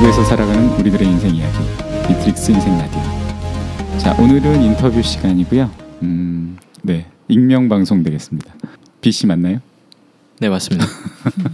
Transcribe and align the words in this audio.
지구에서 0.00 0.24
살아가는 0.24 0.70
우리들의 0.78 1.06
인생 1.06 1.34
이야기 1.34 1.58
비트릭스 2.08 2.52
인생 2.52 2.72
라디오. 2.78 3.02
자 3.98 4.14
오늘은 4.14 4.62
인터뷰 4.62 5.02
시간이고요. 5.02 5.70
음, 6.02 6.56
네 6.82 7.06
익명 7.28 7.68
방송 7.68 8.02
되겠습니다. 8.02 8.54
B 9.02 9.12
씨 9.12 9.26
맞나요? 9.26 9.58
네 10.38 10.48
맞습니다. 10.48 10.86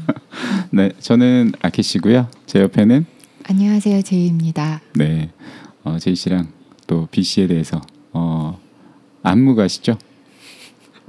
네 0.70 0.92
저는 1.00 1.54
아키 1.60 1.82
씨고요. 1.82 2.28
제 2.46 2.60
옆에는 2.60 3.04
안녕하세요 3.48 4.02
제이입니다. 4.02 4.80
네 4.94 5.30
어, 5.82 5.98
제이 5.98 6.14
씨랑 6.14 6.46
또 6.86 7.08
B 7.10 7.24
씨에 7.24 7.48
대해서 7.48 7.80
어, 8.12 8.60
안무가시죠? 9.24 9.98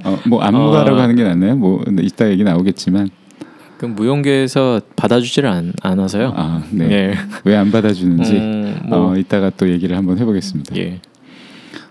어, 0.05 0.19
뭐 0.25 0.41
안무가라고 0.41 0.97
어. 0.97 1.01
하는 1.01 1.15
게 1.15 1.23
낫나요? 1.23 1.55
뭐 1.55 1.83
네, 1.87 2.01
이따 2.01 2.27
얘기 2.31 2.43
나오겠지만 2.43 3.11
그 3.77 3.85
무용계에서 3.85 4.81
받아주지를 4.95 5.49
않, 5.49 5.73
않아서요. 5.81 6.33
아, 6.35 6.63
네. 6.71 6.89
예. 6.91 7.13
왜안 7.43 7.71
받아주는지 7.71 8.33
음, 8.33 8.79
뭐, 8.85 9.11
어, 9.11 9.17
이따가 9.17 9.51
또 9.51 9.69
얘기를 9.69 9.95
한번 9.95 10.17
해보겠습니다. 10.17 10.75
예. 10.77 10.99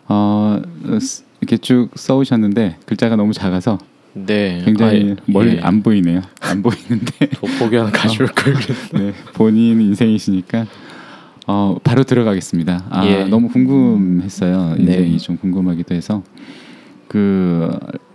어, 0.08 0.60
쓰- 1.00 1.24
이렇게 1.40 1.56
쭉 1.58 1.90
써오셨는데 1.94 2.78
글자가 2.86 3.14
너무 3.16 3.32
작아서 3.32 3.78
네. 4.14 4.62
굉장히 4.64 5.12
아, 5.18 5.22
멀리 5.26 5.56
예. 5.56 5.60
안 5.60 5.82
보이네요. 5.82 6.22
안 6.40 6.62
보이는데 6.62 7.26
돋보기 7.40 7.76
하나 7.76 7.90
가져올 7.92 8.28
걸. 8.30 8.54
네, 8.94 9.12
본인 9.34 9.80
인생이시니까 9.80 10.66
어, 11.46 11.76
바로 11.84 12.02
들어가겠습니다. 12.02 12.86
아, 12.90 13.06
예. 13.06 13.24
너무 13.24 13.48
궁금했어요. 13.48 14.74
인생이 14.78 15.10
네. 15.12 15.16
좀 15.18 15.36
궁금하기도 15.36 15.94
해서 15.94 16.24
그 17.06 17.70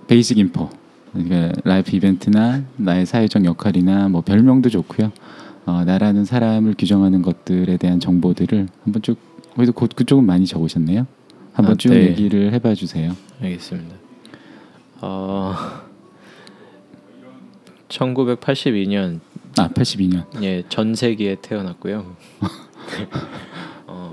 basic 0.08 0.38
info 0.40 0.70
그러니까 1.14 1.52
life 1.64 1.96
event나 1.96 2.64
나의 2.78 3.06
사회적 3.06 3.44
역할이나 3.46 4.08
뭐 4.10 4.22
별명도 4.22 4.70
좋고요. 4.70 5.12
어, 5.66 5.84
나라는 5.84 6.26
사람을 6.26 6.76
규정하는 6.78 7.22
것들에 7.22 7.78
대한 7.78 8.00
정보들을 8.00 8.68
한번 8.84 9.02
쭉 9.02 9.18
그래도 9.56 9.74
곧 9.74 9.92
그쪽은 9.96 10.26
많이 10.26 10.46
적으셨네요. 10.46 11.06
한번 11.54 11.74
아, 11.74 11.78
쭉 11.78 11.90
네. 11.90 12.08
얘기를 12.08 12.54
해봐 12.54 12.74
주세요. 12.76 13.14
알겠습니다. 13.42 13.96
어, 15.02 15.54
1982년 17.90 19.20
아, 19.58 19.68
82년. 19.70 20.26
예 20.42 20.64
전 20.70 20.96
세기에 20.96 21.36
태어났고요. 21.42 22.16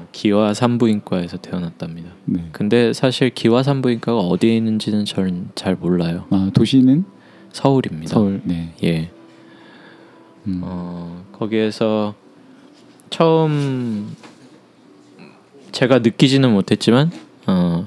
어, 0.09 0.13
기와 0.13 0.55
산부인과에서 0.55 1.37
태어났답니다. 1.39 2.11
네. 2.25 2.49
근데 2.53 2.93
사실 2.93 3.31
기와 3.31 3.63
산부인과가 3.63 4.19
어디에 4.19 4.57
있는지는 4.57 5.05
저는 5.05 5.51
잘 5.55 5.77
몰라요. 5.77 6.27
아, 6.31 6.51
도시는 6.55 7.05
서울입니다. 7.53 8.15
서울. 8.15 8.41
네. 8.45 8.75
예. 8.85 9.11
음. 10.47 10.61
어, 10.63 11.25
거기에서 11.33 12.15
처음 13.11 14.15
제가 15.73 16.01
느끼지는 16.01 16.53
못했지만 16.53 17.11
어, 17.47 17.87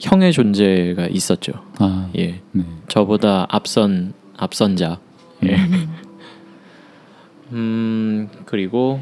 형의 0.00 0.32
존재가 0.32 1.08
있었죠. 1.08 1.52
아, 1.78 2.10
예. 2.16 2.40
네. 2.52 2.64
저보다 2.88 3.46
앞선 3.48 4.14
앞선자. 4.36 5.00
예. 5.44 5.56
음 7.52 8.28
그리고 8.46 9.00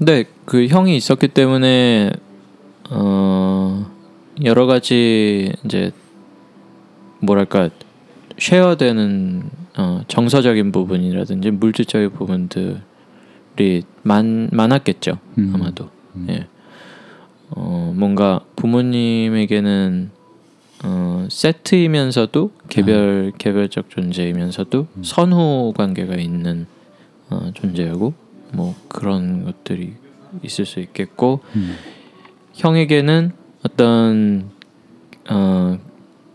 근데 0.00 0.24
그 0.46 0.66
형이 0.66 0.96
있었기 0.96 1.28
때문에 1.28 2.10
어 2.88 3.86
여러 4.42 4.64
가지 4.64 5.52
이제 5.62 5.92
뭐랄까 7.18 7.68
쉐어되는 8.38 9.42
어, 9.76 10.00
정서적인 10.08 10.72
부분이라든지 10.72 11.50
물질적인 11.50 12.12
부분들이 12.12 13.82
많 14.02 14.48
많았겠죠 14.50 15.18
음. 15.36 15.52
아마도 15.54 15.90
음. 16.16 16.28
예. 16.30 16.46
어, 17.50 17.92
뭔가 17.94 18.40
부모님에게는 18.56 20.10
어, 20.82 21.26
세트이면서도 21.30 22.52
개별 22.70 23.32
개별적 23.36 23.90
존재이면서도 23.90 24.86
음. 24.96 25.02
선후 25.04 25.74
관계가 25.76 26.14
있는 26.14 26.66
어, 27.28 27.50
존재고 27.52 28.29
뭐 28.52 28.74
그런 28.88 29.44
것들이 29.44 29.94
있을 30.42 30.66
수 30.66 30.80
있겠고 30.80 31.40
음. 31.56 31.76
형에게는 32.54 33.32
어떤 33.64 34.50
어 35.28 35.78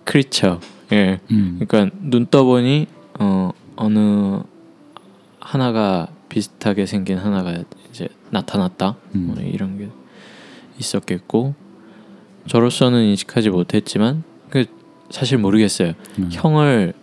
크리처 0.03 0.59
예 0.91 1.19
음. 1.31 1.59
그러니까 1.59 1.95
눈 2.01 2.25
떠보니 2.27 2.87
어 3.19 3.51
어느 3.75 4.39
하나가 5.39 6.07
비슷하게 6.29 6.85
생긴 6.85 7.17
하나가 7.17 7.63
이제 7.89 8.07
나타났다 8.29 8.95
음. 9.15 9.33
뭐 9.33 9.43
이런 9.43 9.77
게 9.77 9.89
있었겠고 10.79 11.55
저로서는 12.47 13.03
인식하지 13.03 13.49
못했지만 13.49 14.23
그 14.49 14.65
사실 15.09 15.37
모르겠어요 15.37 15.93
음. 16.19 16.29
형을 16.31 16.93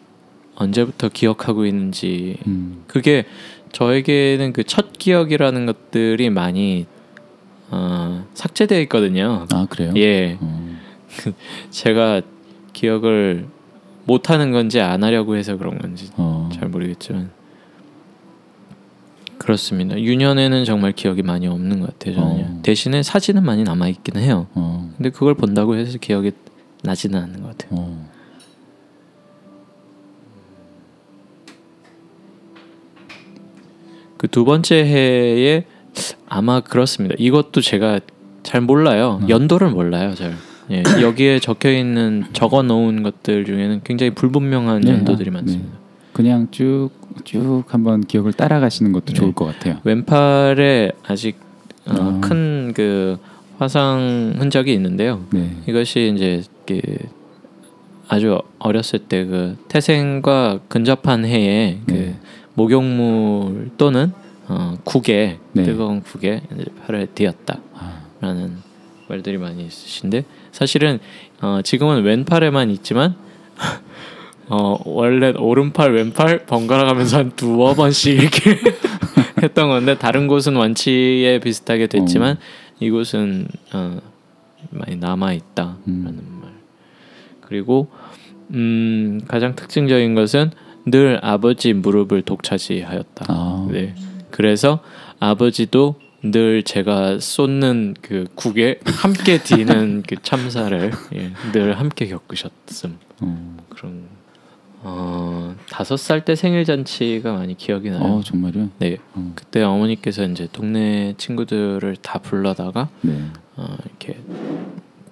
언제부터 0.54 1.08
기억하고 1.08 1.66
있는지 1.66 2.36
음. 2.46 2.84
그게 2.86 3.24
저에게는 3.72 4.52
그 4.52 4.64
첫 4.64 4.92
기억이라는 4.98 5.66
것들이 5.66 6.30
많이 6.30 6.86
어, 7.70 8.24
삭제되어 8.34 8.80
있거든요. 8.82 9.46
아, 9.52 9.66
그래요? 9.68 9.92
예, 9.96 10.36
어. 10.40 10.76
제가 11.70 12.22
기억을 12.72 13.46
못 14.04 14.30
하는 14.30 14.50
건지 14.52 14.80
안 14.80 15.02
하려고 15.02 15.36
해서 15.36 15.56
그런 15.56 15.78
건지 15.78 16.10
어. 16.16 16.48
잘 16.52 16.68
모르겠지만 16.68 17.30
그렇습니다. 19.38 19.98
유년에는 19.98 20.64
정말 20.64 20.92
기억이 20.92 21.22
많이 21.22 21.48
없는 21.48 21.80
것 21.80 21.98
같아요. 21.98 22.14
저는요. 22.14 22.44
어. 22.44 22.60
대신에 22.62 23.02
사진은 23.02 23.42
많이 23.44 23.64
남아 23.64 23.88
있기는 23.88 24.22
해요. 24.22 24.46
어. 24.54 24.90
근데 24.96 25.10
그걸 25.10 25.34
본다고 25.34 25.74
해서 25.76 25.98
기억이 25.98 26.30
나지는 26.84 27.20
않는 27.20 27.42
것 27.42 27.56
같아요. 27.58 27.96
그 34.22 34.28
두 34.28 34.44
번째 34.44 34.76
해에 34.76 35.64
아마 36.28 36.60
그렇습니다. 36.60 37.14
이것도 37.18 37.60
제가 37.60 38.00
잘 38.42 38.60
몰라요. 38.60 39.18
음. 39.22 39.28
연도를 39.28 39.70
몰라요, 39.70 40.14
잘. 40.14 40.34
예, 40.70 40.82
여기에 41.02 41.40
적혀 41.40 41.70
있는 41.70 42.24
적어 42.32 42.62
놓은 42.62 43.02
것들 43.02 43.44
중에는 43.44 43.82
굉장히 43.84 44.10
불분명한 44.10 44.80
네, 44.82 44.92
연도들이 44.92 45.28
아, 45.30 45.32
많습니다. 45.34 45.78
그냥 46.12 46.48
쭉 46.50 46.90
쭉 47.24 47.64
한번 47.68 48.00
기억을 48.02 48.32
따라가시는 48.32 48.92
것도 48.92 49.06
네. 49.06 49.12
좋을 49.14 49.32
것 49.32 49.46
같아요. 49.46 49.78
왼팔에 49.84 50.92
아직 51.06 51.36
어, 51.86 51.92
아. 51.94 52.20
큰그 52.20 53.18
화상 53.58 54.34
흔적이 54.38 54.72
있는데요. 54.74 55.24
네. 55.30 55.50
이것이 55.66 56.12
이제 56.14 56.42
그 56.66 56.80
아주 58.08 58.40
어렸을 58.58 59.00
때 59.00 59.24
그 59.24 59.56
태생과 59.68 60.60
근접한 60.68 61.24
해에 61.24 61.78
그 61.86 61.92
네. 61.92 62.14
목욕물 62.54 63.70
또는 63.78 64.12
어, 64.48 64.76
국에 64.84 65.38
네. 65.52 65.62
뜨거운 65.62 66.02
국에 66.02 66.42
팔을 66.86 67.08
뒤었다라는 67.14 67.62
아, 68.20 68.48
말들이 69.08 69.38
많이 69.38 69.64
있으신데 69.64 70.24
사실은 70.50 70.98
어, 71.40 71.60
지금은 71.62 72.02
왼팔에만 72.02 72.70
있지만 72.70 73.14
어, 74.48 74.78
원래 74.84 75.32
오른팔 75.36 75.94
왼팔 75.94 76.46
번갈아 76.46 76.84
가면서 76.84 77.18
한 77.18 77.32
두어 77.36 77.74
번씩 77.74 78.20
이렇게 78.20 78.58
했던 79.42 79.68
건데 79.68 79.96
다른 79.96 80.28
곳은 80.28 80.56
원치에 80.56 81.40
비슷하게 81.40 81.86
됐지만 81.86 82.36
이곳은 82.80 83.48
어, 83.72 83.98
많이 84.70 84.96
남아 84.96 85.32
있다라는 85.32 85.78
음. 85.88 86.40
말. 86.42 86.52
그리고 87.40 87.88
음, 88.50 89.20
가장 89.26 89.54
특징적인 89.54 90.14
것은 90.14 90.50
늘 90.86 91.18
아버지 91.22 91.72
무릎을 91.72 92.22
독차지하였다. 92.22 93.26
아. 93.28 93.68
네. 93.70 93.94
그래서 94.30 94.80
아버지도 95.20 95.96
늘 96.22 96.62
제가 96.62 97.18
쏟는 97.18 97.94
그 98.00 98.26
국에 98.34 98.78
함께 98.84 99.42
디는 99.42 100.02
그 100.06 100.16
참사를 100.22 100.92
예, 101.14 101.32
늘 101.52 101.78
함께 101.78 102.06
겪으셨음 102.06 102.96
어. 103.20 103.56
그런 103.68 104.04
어 104.84 105.54
다섯 105.68 105.96
살 105.96 106.24
때 106.24 106.34
생일 106.36 106.64
잔치가 106.64 107.32
많이 107.32 107.56
기억이 107.56 107.90
나요. 107.90 108.02
어, 108.02 108.20
정말요? 108.24 108.70
네, 108.78 108.98
어. 109.14 109.32
그때 109.34 109.62
어머니께서 109.62 110.24
이제 110.24 110.48
동네 110.52 111.14
친구들을 111.18 111.96
다 112.02 112.18
불러다가 112.20 112.88
네. 113.00 113.20
어, 113.56 113.76
이렇게 113.84 114.18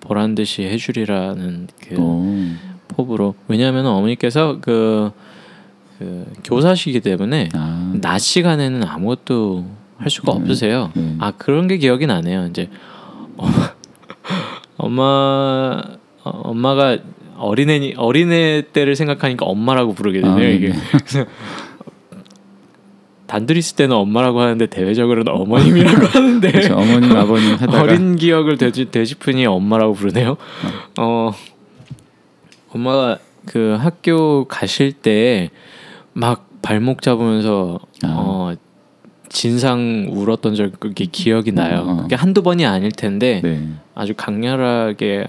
보란 0.01 0.35
듯이 0.35 0.63
해주리라는 0.63 1.69
그 1.83 1.97
어. 1.99 2.57
포부로 2.89 3.35
왜냐하면 3.49 3.87
어머니께서 3.87 4.59
그, 4.61 5.11
그 6.01 6.25
교사시기 6.45 7.01
때문에 7.01 7.51
아. 7.53 7.93
낮 8.01 8.19
시간에는 8.21 8.85
아무것도 8.85 9.67
할 9.99 10.09
수가 10.09 10.33
네. 10.33 10.39
없으세요. 10.41 10.91
네. 10.95 11.15
아 11.19 11.33
그런 11.37 11.69
게 11.69 11.77
기억이 11.77 12.07
나네요. 12.07 12.47
이제 12.47 12.71
엄마, 13.37 13.75
엄마 14.79 15.83
어, 16.25 16.31
엄마가 16.31 16.97
어린애 17.37 17.93
어린애 17.99 18.63
때를 18.73 18.97
생각하니까 18.97 19.45
엄마라고 19.45 19.93
부르게 19.93 20.23
되네요. 20.23 20.37
아, 20.37 20.51
이게 20.51 20.69
네. 20.71 20.77
단둘이 23.27 23.59
있을 23.59 23.77
때는 23.77 23.95
엄마라고 23.95 24.41
하는데 24.41 24.67
대외적으로는 24.67 25.31
어머님이라고 25.31 26.07
하는데 26.09 26.51
그렇죠. 26.51 26.77
어머님 26.77 27.15
아버님 27.15 27.53
하다가 27.57 27.83
어린 27.83 28.17
기억을 28.17 28.57
되짚, 28.57 28.91
되짚으니 28.91 29.45
엄마라고 29.45 29.93
부르네요. 29.93 30.39
어 30.99 31.33
엄마가 32.73 33.19
그 33.45 33.77
학교 33.79 34.47
가실 34.47 34.93
때 34.93 35.51
막 36.13 36.49
발목 36.63 37.03
잡으면서 37.03 37.79
아. 38.03 38.09
어 38.09 38.55
진상 39.29 40.09
울었던 40.11 40.55
적이 40.55 41.07
기억이 41.07 41.53
나요. 41.53 41.85
어. 41.87 41.97
그게 42.03 42.17
한두 42.17 42.43
번이 42.43 42.67
아닐 42.67 42.91
텐데 42.91 43.41
네. 43.43 43.69
아주 43.95 44.15
강렬하게 44.17 45.27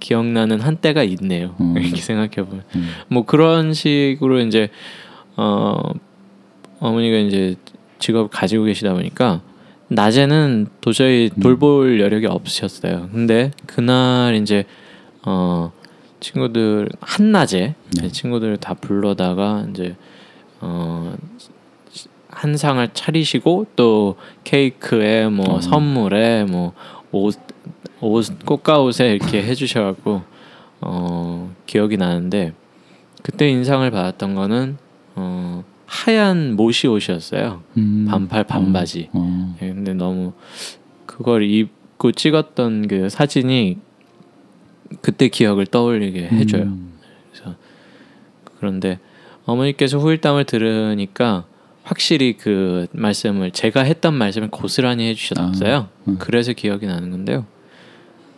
기억나는 0.00 0.60
한때가 0.60 1.04
있네요. 1.04 1.54
음. 1.60 1.76
이렇게 1.78 2.00
생각해 2.00 2.46
보면 2.46 2.64
음. 2.74 2.88
뭐 3.08 3.24
그런 3.24 3.72
식으로 3.72 4.40
이제 4.40 4.68
어 5.36 5.78
어머니가 6.80 7.18
이제 7.18 7.54
직업을 7.98 8.28
가지고 8.28 8.64
계시다 8.64 8.92
보니까 8.92 9.40
낮에는 9.88 10.66
도저히 10.80 11.30
음. 11.36 11.40
돌볼 11.40 12.00
여력이 12.00 12.26
없으셨어요. 12.26 13.08
근데 13.12 13.52
그날 13.66 14.34
이제 14.34 14.64
어 15.24 15.72
친구들 16.18 16.88
한낮에 17.00 17.74
네. 18.00 18.08
친구들 18.08 18.56
다 18.56 18.74
불러다가 18.74 19.66
이제 19.70 19.94
어 20.66 21.16
한 22.36 22.56
상을 22.56 22.86
차리시고 22.92 23.66
또 23.76 24.16
케이크에 24.44 25.26
뭐 25.28 25.54
어. 25.54 25.60
선물에 25.60 26.44
뭐 26.44 26.74
옷 27.12 27.38
옷 28.02 28.44
꽃가옷에 28.44 29.14
이렇게 29.14 29.42
해주셔갖고 29.42 30.22
어 30.82 31.54
기억이 31.66 31.96
나는데 31.96 32.52
그때 33.22 33.48
인상을 33.48 33.90
받았던 33.90 34.34
거는 34.34 34.76
어 35.14 35.64
하얀 35.86 36.56
모시 36.56 36.88
옷이었어요. 36.88 37.62
음. 37.78 38.06
반팔 38.10 38.44
반바지. 38.44 39.08
어. 39.12 39.20
어. 39.20 39.56
예, 39.62 39.68
근데 39.72 39.94
너무 39.94 40.34
그걸 41.06 41.44
입고 41.44 42.12
찍었던 42.12 42.88
그 42.88 43.08
사진이 43.08 43.78
그때 45.00 45.28
기억을 45.28 45.66
떠올리게 45.66 46.28
해줘요. 46.28 46.64
음. 46.64 46.98
그런데 48.58 48.98
어머니께서 49.46 49.98
후일담을 49.98 50.44
들으니까 50.44 51.44
확실히 51.82 52.36
그 52.36 52.86
말씀을 52.92 53.52
제가 53.52 53.82
했던 53.82 54.14
말씀을 54.14 54.50
고스란히 54.50 55.08
해주셨어요. 55.08 55.76
아, 55.76 55.88
음. 56.08 56.16
그래서 56.18 56.52
기억이 56.52 56.86
나는 56.86 57.10
건데요. 57.10 57.46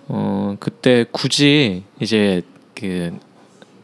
어 0.07 0.57
그때 0.61 1.05
굳이 1.11 1.83
이제 2.01 2.43
그 2.75 3.19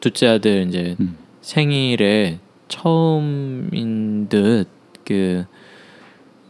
둘째 0.00 0.28
아들 0.28 0.66
이제 0.68 0.96
음. 1.00 1.16
생일에 1.40 2.38
처음인 2.68 4.28
듯그 4.28 5.46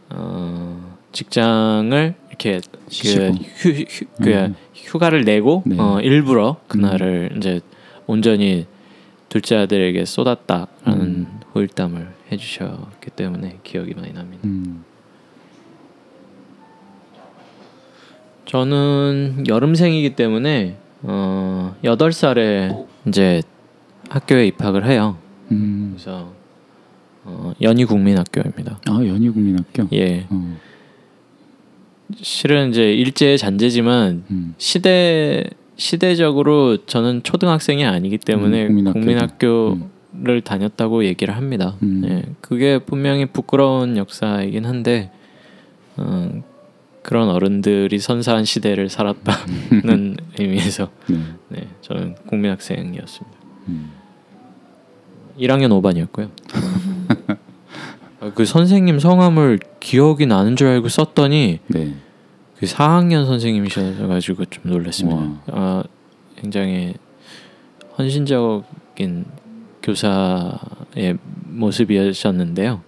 어, 0.09 0.97
직장을 1.11 2.15
이렇게. 2.29 2.61
그, 3.01 3.31
휴, 3.57 3.69
휴, 3.69 4.05
그 4.21 4.29
음. 4.29 4.55
휴가를 4.75 5.23
내고 5.23 5.63
네. 5.65 5.75
어, 5.79 5.99
일부러 6.01 6.57
그날을 6.67 7.33
이제 7.37 7.61
온전히 8.05 8.67
둘째 9.35 9.57
아들에게 9.57 10.05
쏟았다라는 10.05 11.01
음. 11.01 11.39
후일담을 11.51 12.07
해주셨기 12.31 13.09
때문에 13.17 13.59
기억이 13.65 13.93
많이 13.93 14.13
납니다. 14.13 14.41
음. 14.45 14.85
저는 18.45 19.43
여름생이기 19.45 20.15
때문에 20.15 20.77
어, 21.01 21.75
8살에 21.83 22.87
이제 23.07 23.41
학교에 24.09 24.47
입학을 24.47 24.85
해요. 24.85 25.17
음. 25.51 25.95
그래서 25.97 26.31
어, 27.25 27.51
연희국민학교입니다. 27.61 28.79
아 28.87 28.93
연희국민학교. 29.05 29.89
예. 29.91 30.27
어. 30.29 30.57
실은 32.21 32.69
이제 32.69 32.93
일제 32.93 33.35
잔재지만 33.35 34.23
음. 34.31 34.55
시대 34.57 35.43
시대적으로 35.77 36.85
저는 36.85 37.23
초등학생이 37.23 37.85
아니기 37.85 38.17
때문에 38.17 38.67
음, 38.67 38.67
국민학교도. 38.67 38.99
국민학교 38.99 39.95
를 40.23 40.39
다녔다고 40.39 41.03
얘기를 41.03 41.35
합니다. 41.35 41.75
음. 41.83 42.03
예, 42.07 42.23
그게 42.39 42.79
분명히 42.79 43.25
부끄러운 43.25 43.97
역사이긴 43.97 44.65
한데 44.65 45.11
어, 45.97 46.41
그런 47.01 47.29
어른들이 47.29 47.99
선사한 47.99 48.45
시대를 48.45 48.87
살았다는 48.89 50.15
의미에서 50.39 50.89
네. 51.07 51.17
네, 51.49 51.67
저는 51.81 52.15
국민학생이었습니다. 52.27 53.37
음. 53.67 53.91
1학년 55.37 55.69
5반이었고요. 55.81 56.29
아, 58.21 58.31
그 58.33 58.45
선생님 58.45 58.99
성함을 58.99 59.59
기억이 59.81 60.27
나는 60.27 60.55
줄 60.55 60.67
알고 60.67 60.87
썼더니 60.87 61.59
네. 61.67 61.93
그 62.57 62.65
4학년 62.65 63.25
선생님이셔가지고 63.25 64.45
좀 64.45 64.71
놀랐습니다. 64.71 65.21
와. 65.21 65.41
아, 65.47 65.83
굉장히 66.35 66.93
헌신적인 67.97 69.25
교사의 69.83 71.17
모습이셨는데요. 71.47 72.81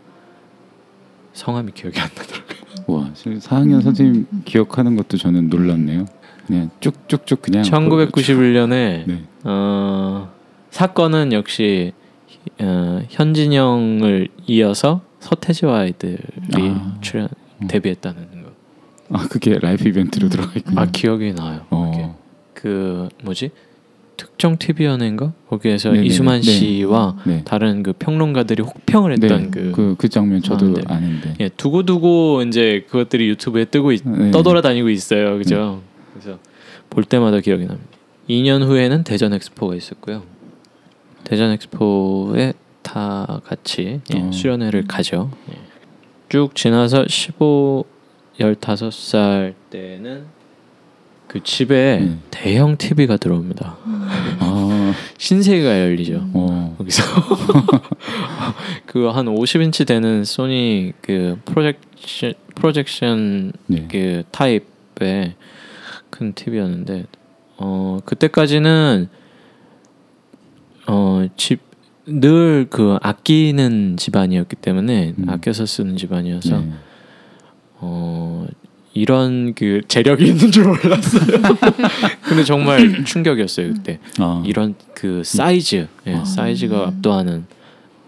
성함이 1.34 1.72
기억이 1.74 2.00
안 2.00 2.10
나더라고요. 2.16 2.58
와, 2.88 3.12
4학년 3.14 3.81
선생님 3.81 4.25
기억하는 4.46 4.96
것도 4.96 5.18
저는 5.18 5.50
놀랐네요. 5.50 6.06
그냥 6.48 6.69
쭉쭉쭉 6.80 7.42
그냥 7.42 7.64
1991년에 7.64 9.06
네. 9.06 9.24
어, 9.44 10.31
사건은 10.72 11.34
역시 11.34 11.92
어, 12.60 13.02
현진영을 13.10 14.30
이어서 14.48 15.02
서태지와 15.19 15.80
아이들이 15.80 16.18
아. 16.56 16.98
출연 17.02 17.28
음. 17.62 17.68
데뷔했다는 17.68 18.31
거. 18.31 18.37
아 19.12 19.27
그게 19.30 19.57
life 19.60 19.88
event로 19.88 20.30
들어가 20.30 20.51
있군요. 20.56 20.80
아 20.80 20.86
기억이 20.86 21.33
나요. 21.33 21.65
어. 21.69 22.18
그 22.54 23.07
뭐지 23.24 23.51
특종 24.18 24.58
TV 24.57 24.86
연예인가 24.86 25.33
거기에서 25.48 25.89
네네네. 25.89 26.07
이수만 26.07 26.42
네. 26.42 26.51
씨와 26.51 27.18
네. 27.25 27.44
다른 27.45 27.83
그 27.83 27.94
평론가들이 27.94 28.63
혹평을 28.63 29.15
네. 29.15 29.27
했던 29.27 29.51
그, 29.51 29.71
그, 29.71 29.95
그, 29.98 30.09
장면 30.09 30.42
저도 30.42 30.68
아, 30.68 30.69
네. 30.71 30.81
아는데. 30.88 31.36
예 31.39 31.50
두고 31.50 31.83
두고 31.83 32.42
이제 32.48 32.83
그것들이 32.89 33.30
유튜브에 33.30 33.65
뜨고 33.65 33.92
있, 33.92 34.01
네. 34.04 34.31
떠돌아다니고 34.31 34.89
있어요, 34.89 35.38
그죠? 35.38 35.81
그래서 36.13 36.39
볼 36.89 37.04
때마다 37.04 37.39
기억이 37.39 37.65
납니다. 37.65 37.88
2년 38.27 38.63
후에는 38.63 39.04
대전 39.04 39.33
엑스포가 39.33 39.75
있었고요. 39.75 40.24
대전 41.24 41.51
엑스포에 41.51 42.54
다 42.81 43.42
같이 43.45 44.01
예, 44.15 44.19
어. 44.19 44.31
수련회를 44.31 44.86
가죠. 44.88 45.31
예. 45.51 45.57
쭉 46.30 46.56
지나서 46.56 47.06
15, 47.07 47.86
15살 48.40 49.54
때는 49.70 50.26
그 51.28 51.44
집에 51.44 52.00
네. 52.02 52.18
대형 52.32 52.78
TV가 52.78 53.18
들어옵니다. 53.18 53.78
아, 53.84 54.94
신세계가 55.18 55.82
열리죠. 55.82 56.30
어, 56.34 56.76
거기서 56.78 57.04
그 58.86 59.10
한 59.12 59.26
50인치 59.26 59.86
되는 59.86 60.24
소니 60.24 60.94
그 61.02 61.40
프로젝션 61.46 62.34
프로젝션 62.56 63.52
네. 63.68 63.88
그 63.92 64.24
타입의 64.32 65.36
큰 66.10 66.34
TV였는데 66.34 67.06
어 67.58 68.00
그때까지는 68.06 69.10
어집 70.86 71.60
늘 72.08 72.68
그 72.70 72.98
아끼는 73.02 73.98
집안이었기 73.98 74.56
때문에 74.56 75.14
음. 75.18 75.30
아껴서 75.30 75.66
쓰는 75.66 75.98
집안이어서 75.98 76.58
네. 76.60 76.72
어 77.80 78.46
이런 78.94 79.54
그 79.54 79.81
재력이 79.88 80.26
있는 80.26 80.52
줄 80.52 80.66
몰랐어요. 80.66 81.40
근데 82.24 82.44
정말 82.44 83.06
충격이었어요 83.06 83.74
그때. 83.74 84.00
아, 84.18 84.44
이런 84.46 84.74
그 84.96 85.22
사이즈, 85.24 85.88
예, 86.07 86.16
아. 86.16 86.26
사이즈가 86.26 86.88
압도하는. 86.88 87.46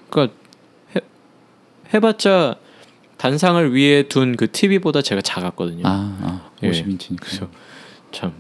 그러니까 0.10 0.36
해, 0.96 1.02
해봤자 1.94 2.56
단상을 3.18 3.76
위에 3.76 4.04
둔 4.04 4.36
그 4.36 4.52
TV보다 4.52 5.02
제가 5.04 5.22
작았거든요. 5.22 5.84
아, 5.86 6.18
아, 6.22 6.50
예. 6.64 6.72
50인치니까. 6.72 7.18
그래서 7.20 7.48
참, 8.12 8.34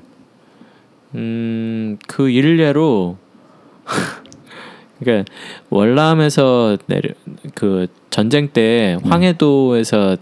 음, 1.13 1.97
그 2.07 2.29
일례로 2.29 3.17
그러니까 4.99 5.31
월남에서 5.69 6.77
내려 6.87 7.13
그 7.53 7.87
전쟁 8.09 8.49
때 8.49 8.97
네. 9.01 9.09
황해도에서 9.09 10.17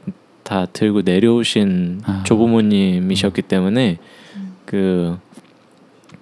다 0.47 0.65
들고 0.65 1.01
내려오신 1.01 2.03
아. 2.05 2.23
조부모님이셨기 2.25 3.41
때문에 3.41 3.97
그 4.65 5.19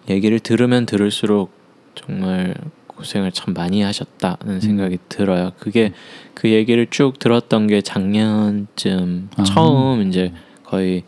얘기를 0.09 0.39
들으면 0.39 0.87
들을수록 0.87 1.51
정말 1.93 2.55
고생을 2.87 3.31
참 3.31 3.53
많이 3.53 3.83
하셨다는 3.83 4.61
생각이 4.61 4.97
들어요. 5.09 5.51
그게 5.59 5.93
그 6.33 6.49
얘기를 6.49 6.87
쭉 6.89 7.19
들었던 7.19 7.67
게 7.67 7.81
작년쯤 7.81 9.29
아. 9.35 9.43
처음 9.43 10.07
이제 10.07 10.33
거의 10.63 11.03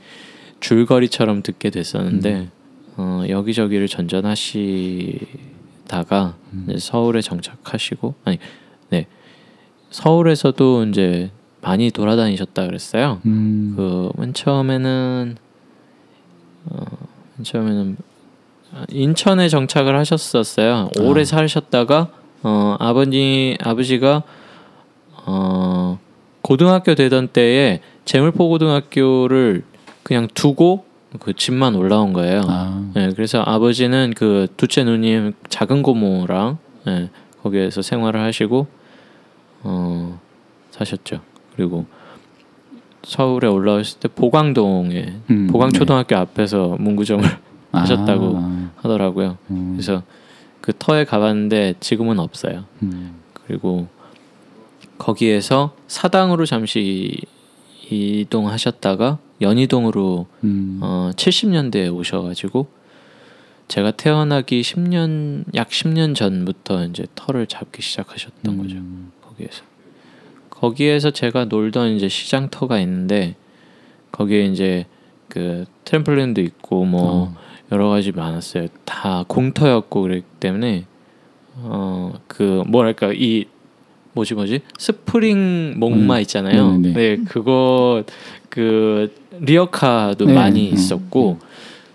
줄거리처럼 0.59 1.41
듣게 1.41 1.71
됐었는데 1.71 2.49
어, 2.97 3.23
여기저기를 3.27 3.87
전전하시다가 3.87 5.15
음. 6.53 6.67
서울에 6.77 7.21
정착하시고 7.21 8.13
아니 8.25 8.37
네 8.91 9.07
서울에서도 9.89 10.83
이제 10.89 11.31
많이 11.67 11.91
돌아다니셨다 11.91 12.65
그랬어요. 12.65 13.19
음. 13.25 13.73
그맨 13.75 14.33
처음에는 14.33 15.35
어, 16.65 16.85
맨 17.35 17.43
처음에는 17.43 17.97
인천에 18.89 19.49
정착을 19.49 19.97
하셨었어요. 19.97 20.89
오래 21.01 21.21
아. 21.21 21.25
사셨다가 21.25 22.09
어, 22.43 22.77
아버지 22.79 23.57
아버지가 23.61 24.23
어, 25.25 25.99
고등학교 26.41 26.95
되던 26.95 27.27
때에 27.27 27.81
재물포 28.05 28.47
고등학교를 28.47 29.63
그냥 30.03 30.29
두고 30.33 30.85
그 31.19 31.33
집만 31.33 31.75
올라온 31.75 32.13
거예요. 32.13 32.43
아. 32.47 32.89
네, 32.93 33.09
그래서 33.13 33.43
아버지는 33.45 34.13
그 34.15 34.47
두째 34.55 34.85
누님 34.85 35.33
작은 35.49 35.83
고모랑 35.83 36.59
예, 36.87 37.09
거기에서 37.43 37.81
생활을 37.81 38.21
하시고 38.21 38.67
어, 39.63 40.17
사셨죠. 40.71 41.26
그리고 41.57 41.85
서울에 43.03 43.47
올라오실 43.47 43.99
때 43.99 44.07
보광동에 44.07 45.15
음, 45.31 45.47
보광초등학교 45.47 46.15
앞에서 46.15 46.77
문구점을 46.79 47.23
네. 47.23 47.37
하셨다고 47.71 48.33
아. 48.37 48.69
하더라고요. 48.77 49.37
음. 49.49 49.73
그래서 49.73 50.03
그 50.61 50.71
터에 50.77 51.03
가봤는데 51.03 51.75
지금은 51.79 52.19
없어요. 52.19 52.65
음. 52.83 53.15
그리고 53.33 53.87
거기에서 54.97 55.75
사당으로 55.87 56.45
잠시 56.45 57.17
이동하셨다가 57.89 59.17
연희동으로 59.41 60.27
음. 60.43 60.79
어, 60.81 61.11
70년대에 61.15 61.93
오셔가지고 61.93 62.67
제가 63.67 63.91
태어나기 63.91 64.61
10년 64.61 65.43
약 65.55 65.69
10년 65.69 66.15
전부터 66.15 66.85
이제 66.85 67.05
터를 67.15 67.47
잡기 67.47 67.81
시작하셨던 67.81 68.53
음. 68.53 68.57
거죠. 68.61 69.29
거기에서 69.29 69.63
거기에서 70.59 71.11
제가 71.11 71.45
놀던 71.45 71.95
이제 71.95 72.07
시장 72.07 72.49
터가 72.49 72.79
있는데 72.79 73.35
거기에 74.11 74.45
이제 74.45 74.85
그 75.29 75.65
트램플린도 75.85 76.41
있고 76.41 76.85
뭐 76.85 77.01
어. 77.03 77.35
여러 77.71 77.89
가지 77.89 78.11
많았어요. 78.11 78.67
다 78.85 79.23
공터였고 79.27 80.01
그랬기 80.01 80.25
때문에 80.39 80.85
어 81.63 81.87
그 82.27 82.63
뭐랄까 82.67 83.11
이 83.13 83.45
뭐지 84.13 84.35
뭐지 84.35 84.61
스프링 84.77 85.79
목마 85.79 86.15
음. 86.17 86.21
있잖아요. 86.21 86.71
네네네. 86.77 86.93
네 86.93 87.17
그거 87.27 88.03
그 88.49 89.13
리어카도 89.39 90.25
네. 90.25 90.33
많이 90.33 90.69
음. 90.69 90.73
있었고 90.73 91.39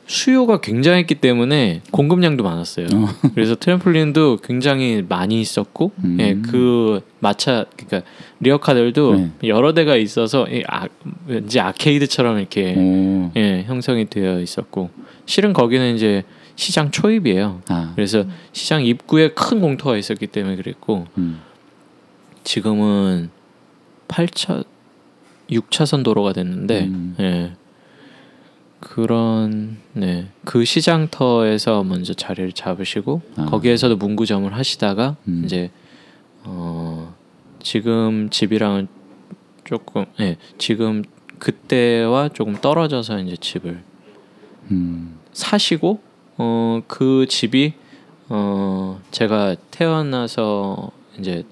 수요가 0.07 0.61
굉장했기 0.61 1.17
때문에 1.17 1.83
공급량도 1.91 2.43
많았어요. 2.43 2.87
어. 2.93 3.09
그래서 3.35 3.55
트램플린도 3.55 4.39
굉장히 4.43 5.05
많이 5.09 5.41
있었고, 5.41 5.93
음. 6.05 6.19
예, 6.21 6.35
그 6.35 7.01
마차 7.21 7.67
그러니까 7.77 8.11
리어카들도 8.41 9.15
네. 9.15 9.31
여러 9.45 9.73
대가 9.75 9.97
있어서 9.97 10.47
이 10.49 10.65
아, 10.69 10.89
왠지 11.27 11.61
아케이드처럼 11.61 12.39
이렇게 12.39 12.75
오. 12.77 13.31
예, 13.37 13.63
형성이 13.63 14.07
되어 14.07 14.41
있었고, 14.41 14.91
실은 15.25 15.53
거기는 15.53 15.95
이제 15.95 16.25
시장 16.57 16.91
초입이에요. 16.91 17.63
아. 17.69 17.93
그래서 17.95 18.25
시장 18.53 18.85
입구에 18.85 19.31
큰 19.31 19.61
공터가 19.61 19.97
있었기 19.97 20.27
때문에 20.27 20.57
그랬고, 20.57 21.07
음. 21.17 21.41
지금은 22.45 23.31
8차 24.09 24.65
6차선 25.51 26.03
도로가 26.03 26.33
됐는데, 26.33 26.85
음. 26.85 27.17
예. 27.21 27.53
그런 28.83 29.77
네. 29.93 30.27
그 30.45 30.65
시장터에서 30.65 31.85
먼저 31.85 32.13
자리를 32.15 32.53
잡으시고 32.53 33.23
아. 33.37 33.45
거기에서도 33.47 33.97
문구점을 33.97 34.53
하시다가 34.53 35.17
음. 35.29 35.43
이제 35.45 35.71
어 36.43 37.15
지금 37.63 38.29
집이랑은 38.29 38.89
조금 39.65 40.05
예. 40.21 40.37
지금 40.59 41.05
그때와 41.39 42.31
조금 42.31 42.57
떨어져서 42.61 43.21
이제 43.21 43.37
집을 43.37 43.83
음. 44.73 45.19
사시고 45.33 46.01
어 46.37 46.83
그 46.89 47.27
집이 47.29 47.75
어 48.29 49.01
제가 49.13 49.55
태어나서 49.71 50.91
이제 51.19 51.45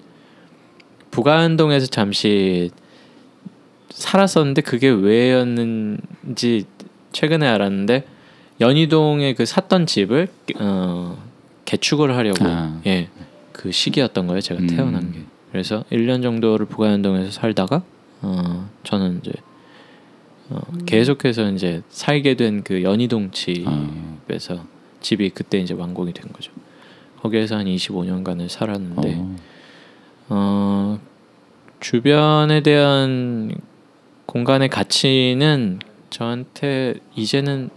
부가현동에서 1.11 1.87
잠시 1.87 2.71
살았었는데 3.89 4.61
그게 4.61 4.89
왜였는지 4.89 6.65
최근에 7.11 7.47
알았는데 7.47 8.05
연희동에 8.59 9.33
그 9.33 9.45
샀던 9.45 9.85
집을 9.85 10.27
어 10.59 11.17
개축을 11.65 12.15
하려고 12.15 12.45
아. 12.45 12.79
예그 12.85 13.71
시기였던 13.71 14.27
거예요 14.27 14.41
제가 14.41 14.61
음. 14.61 14.67
태어난 14.67 15.11
게 15.11 15.19
그래서 15.51 15.83
1년 15.91 16.21
정도를 16.21 16.65
부가현동에서 16.67 17.31
살다가 17.31 17.83
어 18.21 18.69
저는 18.83 19.19
이제 19.21 19.31
어 20.49 20.59
계속해서 20.85 21.51
이제 21.51 21.81
살게 21.89 22.35
된 22.35 22.61
그 22.63 22.83
연희동 22.83 23.31
집에서 23.31 24.55
아. 24.55 24.65
집이 25.01 25.31
그때 25.31 25.57
이제 25.59 25.73
완공이 25.73 26.13
된 26.13 26.31
거죠 26.31 26.51
거기에서 27.21 27.57
한 27.57 27.65
25년간을 27.65 28.49
살았는데 28.49 29.15
어. 29.17 29.35
어, 30.29 30.99
주변에 31.79 32.61
대한 32.61 33.53
공간의 34.25 34.69
가치는 34.69 35.79
저한테 36.11 36.95
이제는 37.15 37.69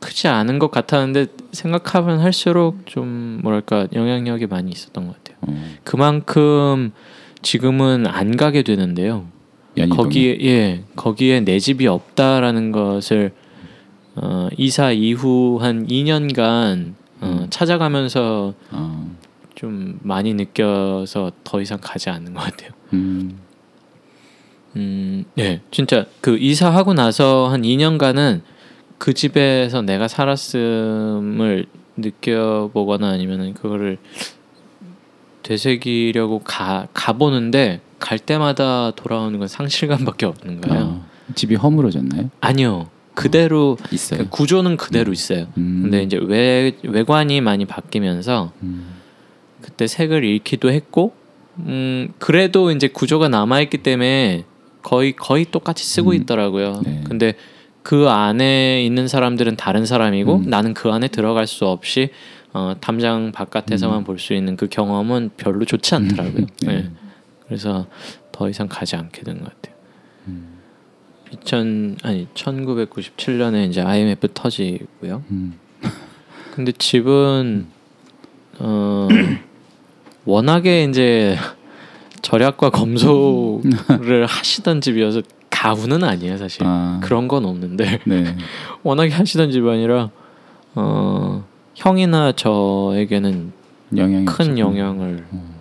크지 0.00 0.28
않은 0.28 0.58
것 0.58 0.70
같았는데 0.70 1.26
생각하면 1.52 2.20
할수록 2.20 2.86
좀 2.86 3.40
뭐랄까 3.42 3.86
영향력이 3.92 4.46
많이 4.46 4.70
있었던 4.70 5.06
것 5.06 5.16
같아요. 5.16 5.36
어. 5.42 5.74
그만큼 5.84 6.92
지금은 7.42 8.06
안 8.06 8.36
가게 8.36 8.62
되는데요. 8.62 9.26
거기에 9.88 10.38
예 10.42 10.84
거기에 10.96 11.40
내 11.40 11.58
집이 11.58 11.86
없다라는 11.86 12.72
것을 12.72 13.32
어, 14.16 14.48
이사 14.56 14.90
이후 14.90 15.58
한 15.60 15.86
2년간 15.86 16.94
어, 17.20 17.26
음. 17.26 17.46
찾아가면서 17.50 18.54
어. 18.70 19.16
좀 19.54 19.98
많이 20.02 20.34
느껴서 20.34 21.32
더 21.44 21.60
이상 21.60 21.78
가지 21.80 22.10
않는 22.10 22.34
것 22.34 22.40
같아요. 22.40 22.70
음. 22.92 23.38
음, 24.76 25.24
네, 25.34 25.60
진짜 25.70 26.06
그 26.20 26.38
이사하고 26.38 26.94
나서 26.94 27.48
한 27.48 27.62
2년간은 27.62 28.42
그 28.98 29.14
집에서 29.14 29.82
내가 29.82 30.08
살았음을 30.08 31.66
느껴보거나 31.96 33.08
아니면은 33.08 33.54
그거를 33.54 33.98
되새기려고 35.42 36.40
가 36.40 36.86
가보는데 36.92 37.80
갈 37.98 38.18
때마다 38.18 38.92
돌아오는 38.92 39.38
건 39.38 39.48
상실감밖에 39.48 40.26
없는 40.26 40.60
거예요. 40.60 40.82
어. 40.82 41.06
집이 41.34 41.54
허물어졌나요? 41.54 42.30
아니요, 42.40 42.88
그대로 43.14 43.76
있어요. 43.92 44.20
그 44.20 44.28
구조는 44.28 44.76
그대로 44.76 45.12
있어요. 45.12 45.46
음. 45.56 45.80
근데 45.82 46.02
이제 46.02 46.18
외 46.20 46.72
외관이 46.82 47.40
많이 47.40 47.64
바뀌면서 47.64 48.52
음. 48.62 48.94
그때 49.60 49.86
색을 49.86 50.24
잃기도 50.24 50.70
했고 50.70 51.12
음 51.58 52.12
그래도 52.18 52.70
이제 52.70 52.88
구조가 52.88 53.28
남아 53.28 53.60
있기 53.62 53.78
때문에 53.78 54.44
거의 54.82 55.12
거의 55.12 55.44
똑같이 55.44 55.84
쓰고 55.84 56.10
음. 56.10 56.14
있더라고요. 56.14 56.80
네. 56.84 57.02
근데 57.06 57.34
그 57.82 58.08
안에 58.08 58.84
있는 58.84 59.08
사람들은 59.08 59.56
다른 59.56 59.86
사람이고 59.86 60.36
음. 60.36 60.42
나는 60.50 60.74
그 60.74 60.90
안에 60.90 61.08
들어갈 61.08 61.46
수 61.46 61.66
없이 61.66 62.10
어, 62.52 62.74
담장 62.80 63.32
바깥에서만 63.32 63.98
음. 63.98 64.04
볼수 64.04 64.34
있는 64.34 64.56
그 64.56 64.68
경험은 64.68 65.30
별로 65.36 65.64
좋지 65.64 65.94
않더라고요. 65.94 66.46
네. 66.62 66.72
네. 66.74 66.90
그래서 67.46 67.86
더 68.32 68.48
이상 68.48 68.68
가지 68.68 68.96
않게 68.96 69.22
된 69.22 69.38
것 69.40 69.44
같아요. 69.54 69.74
음. 70.28 70.58
2000 71.32 71.96
아니 72.02 72.26
1997년에 72.34 73.68
이제 73.68 73.80
IMF 73.82 74.28
터지고요. 74.34 75.22
음. 75.30 75.58
근데 76.54 76.72
집은 76.72 77.66
어 78.58 79.08
워낙에 80.26 80.84
이제 80.84 81.36
절약과 82.22 82.70
검소를 82.70 84.26
하시던 84.28 84.80
집이어서 84.80 85.22
가훈은 85.50 86.04
아니에요 86.04 86.36
사실 86.38 86.62
아. 86.64 87.00
그런 87.02 87.28
건 87.28 87.44
없는데 87.44 88.00
네. 88.06 88.36
워낙에 88.82 89.10
하시던 89.10 89.50
집안이라 89.50 90.10
어 90.76 91.44
형이나 91.74 92.32
저에게는 92.32 93.52
영향이 93.96 94.24
큰 94.24 94.32
없었군요. 94.32 94.62
영향을 94.62 95.26
어. 95.32 95.60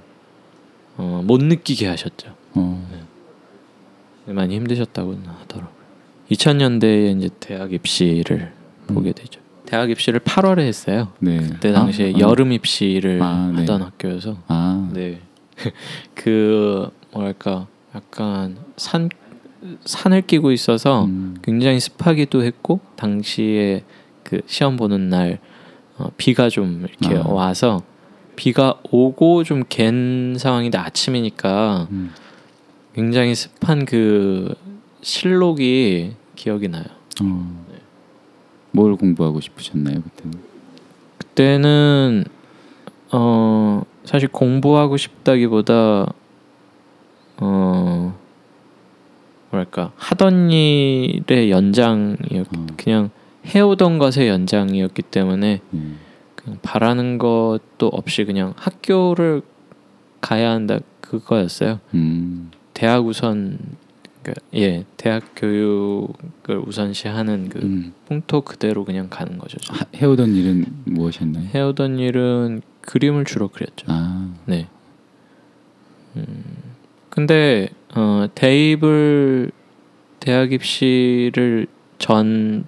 어, 0.97 1.21
못 1.25 1.41
느끼게 1.41 1.87
하셨죠 1.87 2.33
어. 2.53 2.87
많이 4.27 4.55
힘드셨다고 4.55 5.17
하더라고요 5.41 5.79
2000년대에 6.31 7.17
이제 7.17 7.29
대학 7.39 7.73
입시를 7.73 8.53
음. 8.89 8.93
보게 8.93 9.11
되죠 9.11 9.41
대학 9.65 9.89
입시를 9.89 10.19
8월에 10.19 10.59
했어요 10.59 11.09
네. 11.19 11.37
그때 11.37 11.71
당시에 11.71 12.13
아, 12.15 12.19
여름 12.19 12.51
입시를 12.53 13.21
아, 13.21 13.51
네. 13.53 13.61
하던 13.61 13.81
학교여서 13.81 14.37
아. 14.47 14.89
네. 14.93 15.21
그 16.15 16.89
뭐랄까 17.11 17.67
약간 17.95 18.57
산 18.77 19.09
산을 19.83 20.21
끼고 20.21 20.51
있어서 20.51 21.05
음. 21.05 21.35
굉장히 21.41 21.79
습하기도 21.79 22.43
했고 22.43 22.79
당시에 22.95 23.83
그 24.23 24.41
시험 24.45 24.77
보는 24.77 25.09
날 25.09 25.39
어, 25.97 26.09
비가 26.17 26.49
좀 26.49 26.85
이렇게 26.87 27.17
아. 27.17 27.27
와서 27.27 27.83
비가 28.35 28.79
오고 28.89 29.43
좀 29.43 29.63
갠 29.67 30.35
상황인데 30.37 30.77
아침이니까 30.77 31.87
음. 31.91 32.11
굉장히 32.93 33.35
습한 33.35 33.85
그 33.85 34.55
실록이 35.01 36.13
기억이 36.35 36.69
나요. 36.69 36.85
어. 37.21 37.65
뭘 38.71 38.95
공부하고 38.95 39.41
싶으셨나요 39.41 40.01
그때는? 40.01 40.39
그때는 41.17 42.25
어 43.11 43.81
사실 44.09 44.27
공부하고 44.27 44.97
싶다기보다 44.97 46.11
어 47.37 48.17
뭐랄까 49.51 49.91
하던 49.97 50.49
일의 50.49 51.51
연장이었 51.51 52.47
어. 52.57 52.65
그냥 52.75 53.11
해오던 53.45 53.99
것의 53.99 54.27
연장이었기 54.29 55.03
때문에 55.03 55.61
예. 55.75 55.79
그냥 56.33 56.57
바라는 56.63 57.19
것도 57.19 57.87
없이 57.91 58.25
그냥 58.25 58.55
학교를 58.57 59.43
가야 60.21 60.49
한다 60.49 60.79
그거였어요. 61.01 61.79
음. 61.93 62.49
대학 62.73 63.05
우선 63.05 63.59
그러니까 64.23 64.43
예 64.55 64.85
대학 64.97 65.21
교육을 65.35 66.63
우선시하는 66.65 67.49
그 67.49 67.59
음. 67.59 67.93
풍토 68.07 68.41
그대로 68.41 68.85
그냥 68.85 69.05
가는 69.07 69.37
거죠. 69.37 69.59
하, 69.67 69.85
해오던 69.95 70.33
일은 70.33 70.65
무엇이었나요? 70.85 71.47
해오던 71.53 71.99
일은 71.99 72.63
그림을 72.89 73.23
주로 73.23 73.49
그렸죠. 73.49 73.85
아, 73.87 74.27
네. 74.45 74.67
음, 76.15 76.43
근데 77.11 77.69
어, 77.93 78.25
대입을 78.33 79.51
대학 80.19 80.51
입시를 80.51 81.67
전 81.99 82.65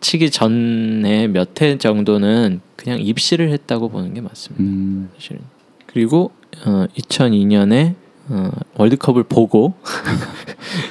치기 0.00 0.30
전에 0.30 1.26
몇 1.26 1.60
해 1.60 1.76
정도는 1.76 2.60
그냥 2.76 3.00
입시를 3.00 3.50
했다고 3.50 3.88
보는 3.88 4.14
게 4.14 4.20
맞습니다. 4.20 4.62
음. 4.62 5.10
사실은. 5.16 5.40
그리고 5.86 6.30
어, 6.64 6.86
2002년에 6.96 7.96
어, 8.28 8.50
월드컵을 8.76 9.24
보고 9.24 9.74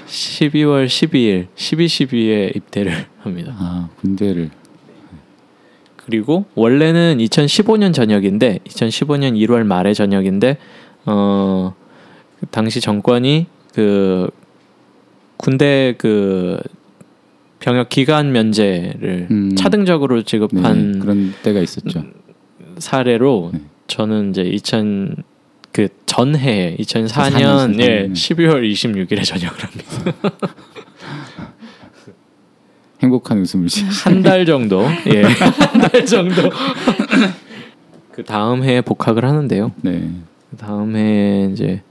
12월 0.07 0.87
12일, 0.87 1.47
12, 1.55 1.85
12에 1.85 2.55
입대를 2.57 3.05
합니다. 3.19 3.55
아 3.57 3.89
군대를 4.01 4.51
그리고 6.05 6.45
원래는 6.55 7.17
2015년 7.17 7.93
전역인데 7.93 8.59
2015년 8.65 9.35
1월 9.47 9.63
말에 9.63 9.93
전역인데 9.93 10.57
어그 11.05 11.73
당시 12.51 12.79
정권이 12.79 13.47
그 13.73 14.29
군대 15.37 15.95
그 15.97 16.59
병역 17.59 17.89
기간 17.89 18.31
면제를 18.31 19.27
음. 19.31 19.55
차등적으로 19.55 20.17
네, 20.17 20.23
지급한 20.23 20.99
그런 20.99 21.33
때가 21.41 21.59
있었죠. 21.59 22.03
사례로 22.77 23.51
네. 23.53 23.61
저는 23.87 24.29
이제 24.29 24.43
2000 24.43 25.15
그 25.71 25.87
전해 26.05 26.77
2004년 26.79 27.73
2004년, 27.73 27.79
예 27.81 27.85
네. 27.85 28.07
12월 28.09 28.71
26일에 28.71 29.23
전역을 29.23 29.63
합니다. 29.63 30.29
행복한 33.05 33.39
웃음을 33.39 33.67
지. 33.67 33.83
한달 34.03 34.45
정도 34.45 34.83
예 35.07 35.21
한 35.23 35.89
달 35.91 36.05
정도 36.05 36.49
그 38.11 38.23
다음 38.23 38.63
해에 38.63 38.81
복학을 38.81 39.25
하는데요. 39.25 39.71
네. 39.81 40.09
그 40.51 40.57
다음 40.57 40.95
해에 40.95 41.49
이제 41.51 41.81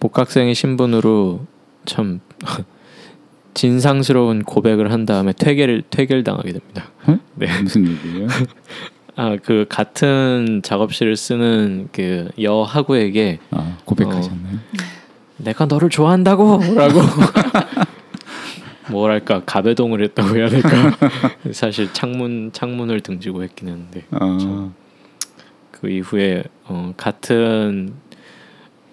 복학생의 0.00 0.54
신분으로 0.54 1.46
참 1.84 2.20
진상스러운 3.54 4.44
고백을 4.44 4.90
한 4.92 5.04
다음에 5.04 5.32
퇴계를 5.32 5.82
퇴계를 5.90 6.24
당하게 6.24 6.52
됩니다. 6.54 6.86
어? 7.06 7.18
네. 7.34 7.46
무슨 7.62 7.86
얘기예요? 7.86 8.26
아 9.14 9.36
그 9.44 9.66
같은 9.68 10.62
작업실을 10.64 11.16
쓰는 11.18 11.88
그 11.92 12.30
여하구에게 12.40 13.40
아 13.50 13.76
고백하셨나요? 13.84 14.58
내가 15.36 15.66
너를 15.66 15.90
좋아한다고라고 15.90 17.00
뭐랄까 18.92 19.42
가배동을 19.44 20.02
했다고 20.04 20.36
해야 20.36 20.48
될까 20.48 20.70
사실 21.52 21.92
창문 21.92 22.52
창문을 22.52 23.00
등지고 23.00 23.42
했긴 23.42 23.68
했는데 23.68 24.04
아, 24.10 24.70
그 25.70 25.90
이후에 25.90 26.44
어, 26.64 26.94
같은 26.96 27.94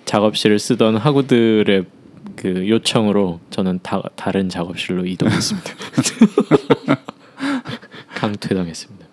작업실을 0.05 0.57
쓰던 0.57 0.97
하구들의 0.97 1.85
그 2.35 2.67
요청으로 2.67 3.39
저는 3.51 3.79
다, 3.83 4.01
다른 4.15 4.49
작업실로 4.49 5.05
이동했습니다. 5.05 5.71
강퇴당했습니다. 8.15 9.05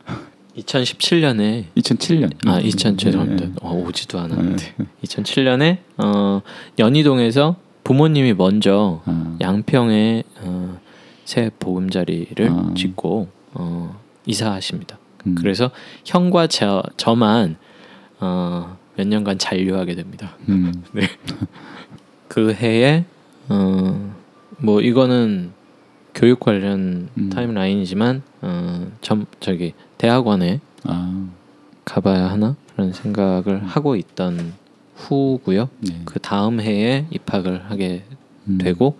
2017년에 0.57 1.67
2007년. 1.77 2.33
아 2.47 2.61
2000 2.61 2.97
죄송합니다. 2.97 3.47
네. 3.47 3.53
어, 3.61 3.75
오지도 3.75 4.19
않았는데 4.19 4.75
2007년에 5.05 5.79
어, 5.99 6.41
연희동에서 6.79 7.57
부모님이 7.85 8.33
먼저 8.35 9.03
아, 9.05 9.37
양평에 9.41 10.23
어, 10.41 10.81
새 11.27 11.51
보금자리를 11.59 12.49
아. 12.49 12.73
짓고 12.75 13.29
어, 13.53 14.01
이사하십니다. 14.25 14.99
음. 15.27 15.35
그래서 15.35 15.71
형과 16.05 16.47
저, 16.47 16.83
저만 16.97 17.57
어, 18.21 18.79
몇 18.97 19.07
년간 19.07 19.39
잔류하게 19.39 19.97
됩니다. 19.97 20.37
음, 20.49 20.73
그 22.29 22.53
해에 22.55 23.05
어, 23.49 24.15
뭐 24.59 24.81
이거는 24.81 25.53
교육 26.15 26.41
관련 26.41 27.09
음. 27.19 27.29
타임라인이지만 27.29 28.23
어, 28.43 28.87
점, 29.01 29.27
저기 29.41 29.75
대학원에 29.99 30.61
아, 30.85 31.29
가봐야 31.85 32.31
하나라는 32.31 32.93
생각을 32.93 33.65
하고 33.65 33.97
있던 33.97 34.55
후고요. 34.95 35.69
네. 35.81 36.01
그 36.05 36.21
다음 36.21 36.61
해에 36.61 37.07
입학을 37.11 37.69
하게 37.69 38.05
음. 38.49 38.59
되고 38.59 38.99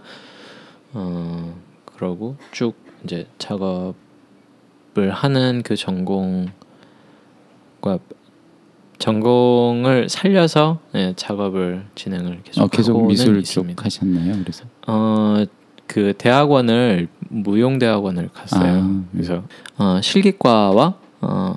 어 0.93 1.55
그러고 1.97 2.37
쭉 2.53 2.75
이제 3.05 3.27
작업을 3.39 3.95
하는 5.11 5.63
그 5.63 5.77
전공과 5.77 6.51
전공을 8.99 10.09
살려서 10.09 10.79
예, 10.95 11.13
작업을 11.17 11.87
진행을 11.95 12.43
계속 12.45 12.63
어, 12.63 12.67
계속 12.69 13.07
미술 13.07 13.39
있습니다. 13.39 13.75
쪽 13.77 13.85
하셨나요? 13.85 14.37
그래서 14.43 14.65
어 14.87 15.45
그 15.87 16.13
대학원을 16.17 17.09
무용 17.29 17.79
대학원을 17.79 18.29
갔어요. 18.33 18.83
아, 18.83 19.05
그래서 19.13 19.43
어, 19.79 20.01
실기과와 20.03 20.95
어, 21.21 21.55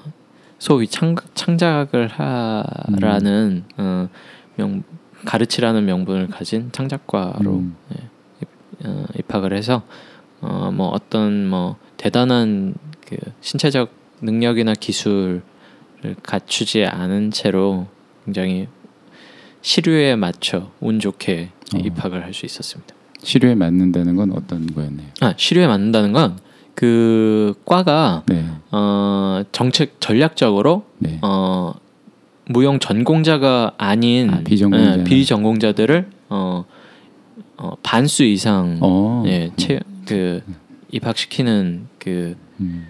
소위 0.58 0.88
창, 0.88 1.16
창작을 1.34 2.08
하라는 2.08 3.64
음. 3.68 3.78
어, 3.78 4.10
명 4.56 4.84
가르치라는 5.26 5.86
명분을 5.86 6.28
가진 6.28 6.72
창작과로 6.72 7.52
음. 7.52 7.76
어, 8.86 9.06
입학을 9.18 9.54
해서 9.54 9.84
어, 10.42 10.72
뭐 10.74 10.88
어떤 10.90 11.48
뭐 11.48 11.78
대단한 11.98 12.76
그 13.06 13.18
신체적 13.42 13.92
능력이나 14.22 14.74
기술을 14.74 15.42
갖추지 16.24 16.86
않은 16.86 17.32
채로 17.32 17.88
굉장히 18.26 18.68
시류에 19.62 20.16
맞춰 20.16 20.72
운 20.80 21.00
좋게 21.00 21.50
어. 21.76 21.78
입학을 21.78 22.24
할 22.24 22.34
수 22.34 22.46
있었습니다. 22.46 22.96
시류에 23.22 23.56
맞는다는 23.56 24.16
건 24.16 24.32
어떤 24.32 24.68
거였나요? 24.74 25.08
아 25.22 25.34
시류에 25.38 25.68
맞는다는 25.68 26.14
건 26.14 26.50
그 26.80 27.56
과가 27.66 28.24
네, 28.28 28.46
어, 28.72 29.44
정책 29.52 30.00
전략적으로 30.00 30.86
네. 31.00 31.20
어, 31.22 31.74
무용 32.46 32.80
전공자가 32.80 33.74
아닌 33.78 34.30
아, 34.30 34.40
비전공자. 34.46 35.00
예, 35.00 35.04
비전공자들을 35.04 36.10
어, 36.30 36.64
어, 37.58 37.72
반수 37.84 38.24
이상 38.24 38.78
어, 38.80 39.24
예, 39.28 39.52
채, 39.58 39.82
그 40.10 40.42
입학시키는 40.92 41.88
그 42.00 42.36
음. 42.60 42.88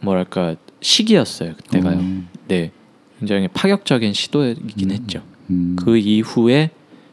뭐랄까 0.00 0.56
시기였어요 0.82 1.54
그때가요. 1.54 1.98
어, 1.98 2.22
네, 2.46 2.72
굉장히 3.18 3.48
파격적인 3.48 4.12
시도이긴 4.12 4.90
음. 4.90 4.94
했죠. 4.94 5.22
음. 5.48 5.76
그 5.76 5.96
이후에 5.96 6.70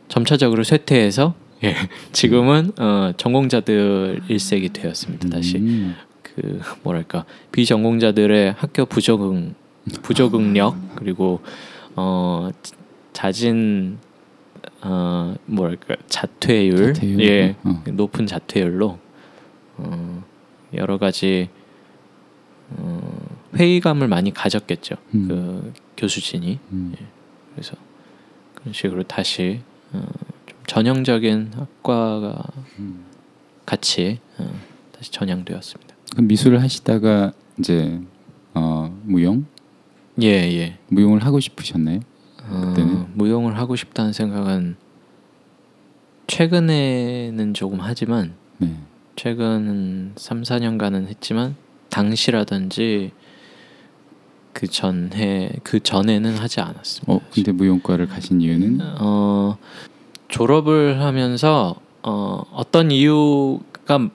점차적으로 0.10 0.66
쇠퇴해서 0.66 1.36
예, 1.64 1.74
지금은 2.12 2.74
어, 2.78 3.14
전공자들 3.16 4.24
일색이 4.28 4.74
되었습니다. 4.74 5.30
다시 5.30 5.58
음. 5.60 5.96
그 6.22 6.60
뭐랄까 6.84 7.24
비전공자들의 7.54 8.56
학교 8.58 8.86
부적응 8.86 9.56
부적응력 10.02 10.96
그리고 10.96 11.40
어 11.96 12.50
자진 13.14 14.00
어 14.84 15.36
뭐랄까 15.46 15.96
자퇴율, 16.08 16.94
자퇴율? 16.94 17.22
예 17.22 17.56
어. 17.64 17.84
높은 17.86 18.28
자퇴율로 18.28 19.00
어 19.78 20.24
여러 20.74 20.98
가지 20.98 21.50
어 22.72 23.28
회의감을 23.56 24.08
많이 24.08 24.34
가졌겠죠 24.34 24.96
음. 25.16 25.28
그 25.28 25.74
교수진이 25.98 26.60
음. 26.72 26.94
그래서 27.54 27.76
그런 28.56 28.74
식으로 28.74 29.04
다시 29.04 29.62
어, 29.94 30.06
좀 30.46 30.58
전형적인 30.68 31.52
학과가 31.56 32.44
음. 32.80 33.06
같이 33.66 34.20
어, 34.38 34.52
다시 34.92 35.12
전향되었습니다. 35.12 35.96
그럼 36.12 36.28
미술을 36.28 36.62
하시다가 36.62 37.34
이제 37.60 38.00
어, 38.54 38.98
무용 39.04 39.46
예 40.22 40.28
예. 40.28 40.78
무용을 40.90 41.26
하고 41.26 41.40
싶으셨나요? 41.40 42.00
그때는? 42.50 42.96
어, 42.96 43.08
무용을 43.14 43.58
하고 43.58 43.76
싶다는 43.76 44.14
생각은 44.14 44.76
최근에는 46.28 47.54
조금 47.54 47.80
하지만 47.82 48.34
네. 48.58 48.76
최근 49.16 50.14
3, 50.16 50.42
4년간은 50.44 51.08
했지만 51.08 51.56
당시라든지 51.90 53.12
그 54.54 54.68
전해 54.68 55.52
그 55.64 55.80
전에는 55.80 56.38
하지 56.38 56.62
않았습니다. 56.62 57.12
어 57.14 57.22
근데 57.32 57.52
무용과를 57.52 58.08
가신 58.08 58.42
이유는 58.42 58.80
어, 59.00 59.58
졸업을 60.28 61.02
하면서 61.02 61.76
어, 62.04 62.44
어떤 62.54 62.92
이유가 62.92 64.10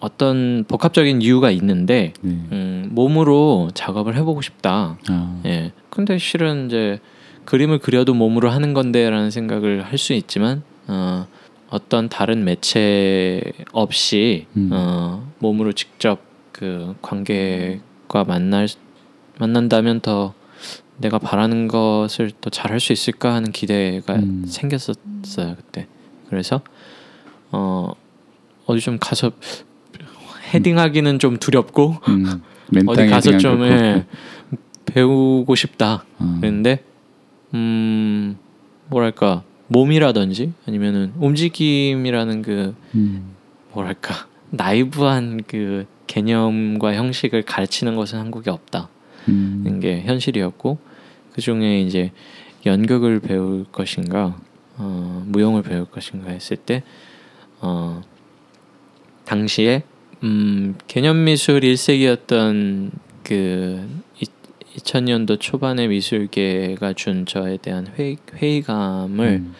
어떤 0.00 0.64
복합적인 0.68 1.22
이유가 1.22 1.50
있는데 1.50 2.12
네. 2.20 2.30
음, 2.52 2.88
몸으로 2.92 3.70
작업을 3.74 4.14
해보고 4.16 4.42
싶다. 4.42 4.96
아, 5.08 5.40
예. 5.44 5.72
근데 5.90 6.18
실은 6.18 6.66
이제 6.66 7.00
그림을 7.48 7.78
그려도 7.78 8.12
몸으로 8.12 8.50
하는 8.50 8.74
건데라는 8.74 9.30
생각을 9.30 9.82
할 9.82 9.96
수 9.96 10.12
있지만 10.12 10.62
어, 10.86 11.26
어떤 11.70 12.10
다른 12.10 12.44
매체 12.44 13.40
없이 13.72 14.46
음. 14.54 14.68
어, 14.70 15.26
몸으로 15.38 15.72
직접 15.72 16.20
그 16.52 16.94
관객과 17.00 18.24
만날 18.26 18.68
만난다면 19.38 20.00
더 20.00 20.34
내가 20.98 21.18
바라는 21.18 21.68
것을 21.68 22.32
더 22.38 22.50
잘할 22.50 22.80
수 22.80 22.92
있을까 22.92 23.32
하는 23.32 23.50
기대가 23.50 24.16
음. 24.16 24.44
생겼었어요 24.46 25.56
그때. 25.56 25.86
그래서 26.28 26.60
어 27.50 27.92
어디 28.66 28.80
좀 28.82 28.98
가서 29.00 29.32
헤딩하기는 30.52 31.18
좀 31.18 31.38
두렵고 31.38 31.96
음, 32.08 32.42
맨 32.70 32.84
어디 32.90 33.06
가서 33.06 33.38
좀. 33.38 33.64
예, 33.64 34.04
배우고 34.84 35.54
싶다. 35.54 36.04
아, 36.18 36.36
그랬는데 36.40 36.84
음 37.54 38.38
뭐랄까 38.88 39.42
몸이라든지 39.68 40.52
아니면은 40.66 41.12
움직임이라는 41.18 42.42
그 42.42 42.74
음, 42.94 43.34
뭐랄까 43.72 44.26
나이브한 44.50 45.42
그 45.46 45.86
개념과 46.06 46.94
형식을 46.94 47.42
가르치는 47.42 47.96
것은 47.96 48.18
한국에 48.18 48.50
없다는 48.50 48.88
음, 49.28 49.80
게 49.80 50.02
현실이었고 50.02 50.78
그 51.32 51.40
중에 51.40 51.82
이제 51.82 52.12
연극을 52.66 53.20
배울 53.20 53.64
것인가 53.70 54.36
어, 54.78 55.22
무용을 55.26 55.62
배울 55.62 55.84
것인가 55.84 56.30
했을 56.30 56.56
때 56.56 56.82
어, 57.60 58.00
당시에 59.24 59.82
음, 60.22 60.74
개념 60.86 61.24
미술 61.24 61.60
1세기였던 61.60 62.90
그 63.22 63.86
2000년도 64.78 65.40
초반의 65.40 65.88
미술계가 65.88 66.92
준 66.92 67.26
저에 67.26 67.56
대한 67.56 67.86
회, 67.98 68.16
회의감을 68.34 69.26
음. 69.26 69.54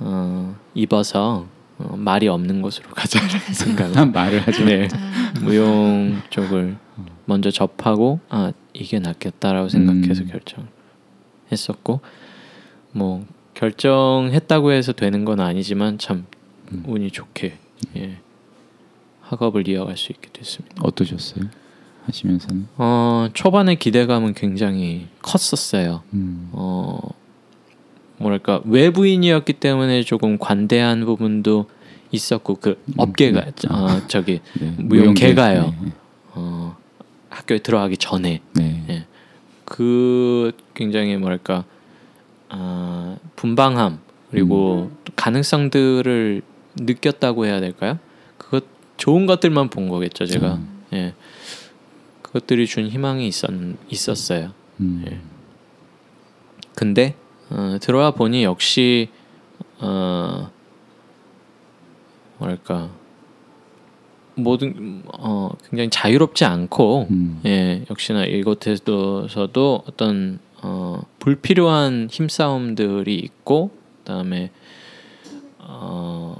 어, 0.00 0.56
입어서 0.74 1.46
어, 1.78 1.96
말이 1.96 2.28
없는 2.28 2.62
곳으로 2.62 2.90
가자라는 2.94 3.38
생각을 3.38 3.96
한 3.96 4.12
말을 4.12 4.40
하죠. 4.46 4.64
네. 4.64 4.88
아, 4.92 5.40
무용 5.40 6.22
쪽을 6.30 6.76
먼저 7.24 7.50
접하고 7.50 8.20
아 8.28 8.52
이게 8.72 8.98
낫겠다라고 8.98 9.68
생각해서 9.68 10.22
음. 10.22 10.30
결정했었고 11.48 12.00
뭐 12.92 13.26
결정했다고 13.54 14.72
해서 14.72 14.92
되는 14.92 15.24
건 15.24 15.40
아니지만 15.40 15.98
참 15.98 16.26
음. 16.72 16.82
운이 16.86 17.10
좋게 17.10 17.58
예, 17.96 18.18
학업을 19.22 19.68
이어갈 19.68 19.96
수 19.96 20.12
있게 20.12 20.30
됐습니다. 20.32 20.76
어떠셨어요? 20.82 21.46
하시면서는? 22.06 22.68
어 22.76 23.28
초반의 23.32 23.76
기대감은 23.76 24.34
굉장히 24.34 25.08
컸었어요. 25.22 26.02
음, 26.14 26.50
어 26.52 26.98
뭐랄까 28.18 28.60
외부인이었기 28.64 29.54
때문에 29.54 30.02
조금 30.02 30.38
관대한 30.38 31.04
부분도 31.04 31.66
있었고 32.12 32.56
그 32.56 32.82
업계가 32.96 33.46
어, 33.70 34.06
저기 34.08 34.40
네. 34.60 34.74
무용계가요. 34.78 35.74
네, 35.82 35.92
어, 36.34 36.76
학교에 37.28 37.58
들어가기 37.58 37.96
전에 37.96 38.40
네. 38.54 38.84
예. 38.88 39.06
그 39.64 40.52
굉장히 40.74 41.16
뭐랄까 41.16 41.64
아, 42.48 43.16
분방함 43.34 43.98
그리고 44.30 44.90
또 45.04 45.12
가능성들을 45.16 46.42
느꼈다고 46.76 47.46
해야 47.46 47.60
될까요? 47.60 47.98
그것 48.38 48.64
좋은 48.96 49.26
것들만 49.26 49.68
본 49.68 49.88
거겠죠 49.88 50.26
제가 50.26 50.54
음. 50.54 50.82
예 50.92 51.14
그것들이 52.36 52.66
준 52.66 52.88
희망이 52.88 53.26
있었 53.26 53.50
있었어요. 53.88 54.52
음, 54.80 55.04
예. 55.08 55.20
근데 56.74 57.14
어, 57.48 57.78
들어와 57.80 58.10
보니 58.10 58.44
역시 58.44 59.08
어 59.78 60.50
뭐랄까 62.38 62.90
모든 64.34 65.02
어 65.06 65.50
굉장히 65.70 65.88
자유롭지 65.88 66.44
않고 66.44 67.06
음, 67.10 67.40
예 67.46 67.84
역시나 67.88 68.26
이곳에서도 68.26 69.84
어떤 69.86 70.38
어 70.62 71.00
불필요한 71.18 72.08
힘싸움들이 72.10 73.14
있고 73.14 73.70
그다음에 73.98 74.50
어 75.58 76.38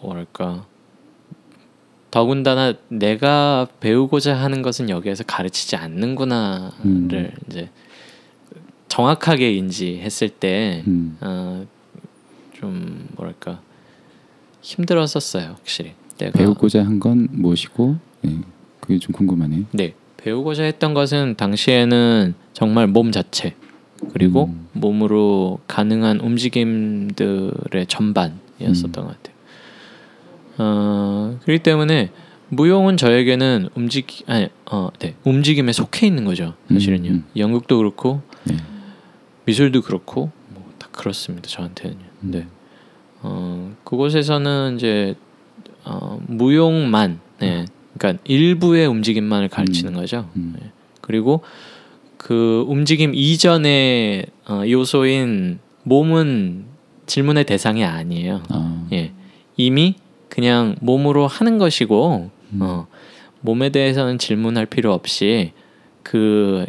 뭐랄까 0.00 0.64
더군다나 2.12 2.74
내가 2.88 3.66
배우고자 3.80 4.36
하는 4.36 4.60
것은 4.62 4.90
여기에서 4.90 5.24
가르치지 5.24 5.76
않는구나를 5.76 6.70
음. 6.84 7.30
이제 7.48 7.70
정확하게 8.88 9.52
인지했을 9.54 10.28
때 10.28 10.84
음, 10.86 11.16
어, 11.22 11.66
좀 12.52 13.08
뭐랄까 13.16 13.62
힘들었었어요 14.60 15.54
확실히 15.56 15.94
내가 16.18 16.38
배우고자 16.38 16.84
한 16.84 17.00
건 17.00 17.28
무엇이고? 17.32 17.96
네, 18.20 18.38
그게 18.80 18.98
좀 18.98 19.12
궁금하네요. 19.12 19.64
네 19.72 19.94
배우고자 20.18 20.64
했던 20.64 20.92
것은 20.94 21.34
당시에는 21.36 22.34
정말 22.52 22.86
몸 22.88 23.10
자체 23.10 23.54
그리고 24.12 24.44
음. 24.52 24.68
몸으로 24.74 25.60
가능한 25.66 26.20
움직임들의 26.20 27.86
전반이었었던 27.88 29.04
음. 29.04 29.08
것 29.08 29.16
같아요. 29.16 29.31
어 30.62 31.38
그렇기 31.42 31.62
때문에 31.62 32.10
무용은 32.48 32.96
저에게는 32.96 33.70
움직 33.74 34.22
아니 34.26 34.48
어 34.70 34.90
네 34.98 35.14
움직임에 35.24 35.72
속해 35.72 36.06
있는 36.06 36.24
거죠 36.24 36.54
사실은요. 36.70 37.10
음, 37.10 37.14
음. 37.14 37.24
연극도 37.36 37.78
그렇고 37.78 38.22
네. 38.44 38.56
미술도 39.46 39.82
그렇고 39.82 40.30
뭐 40.54 40.62
다 40.78 40.88
그렇습니다 40.92 41.48
저한테는요. 41.48 42.04
음. 42.24 42.30
네. 42.30 42.46
어 43.22 43.74
그곳에서는 43.84 44.76
이제 44.76 45.14
어, 45.84 46.20
무용만 46.28 47.18
네. 47.40 47.64
그러니까 47.98 48.22
일부의 48.24 48.86
움직임만을 48.86 49.48
가르치는 49.48 49.94
거죠. 49.94 50.28
음. 50.36 50.54
네. 50.60 50.70
그리고 51.00 51.42
그 52.16 52.64
움직임 52.68 53.14
이전의 53.14 54.26
어, 54.48 54.62
요소인 54.68 55.58
몸은 55.82 56.66
질문의 57.06 57.44
대상이 57.44 57.84
아니에요. 57.84 58.42
아, 58.48 58.86
예. 58.92 59.12
이미 59.56 59.96
그냥 60.32 60.76
몸으로 60.80 61.26
하는 61.26 61.58
것이고 61.58 62.30
음. 62.54 62.58
어, 62.62 62.86
몸에 63.42 63.68
대해서는 63.68 64.16
질문할 64.18 64.64
필요 64.66 64.92
없이 64.94 65.52
그 66.02 66.64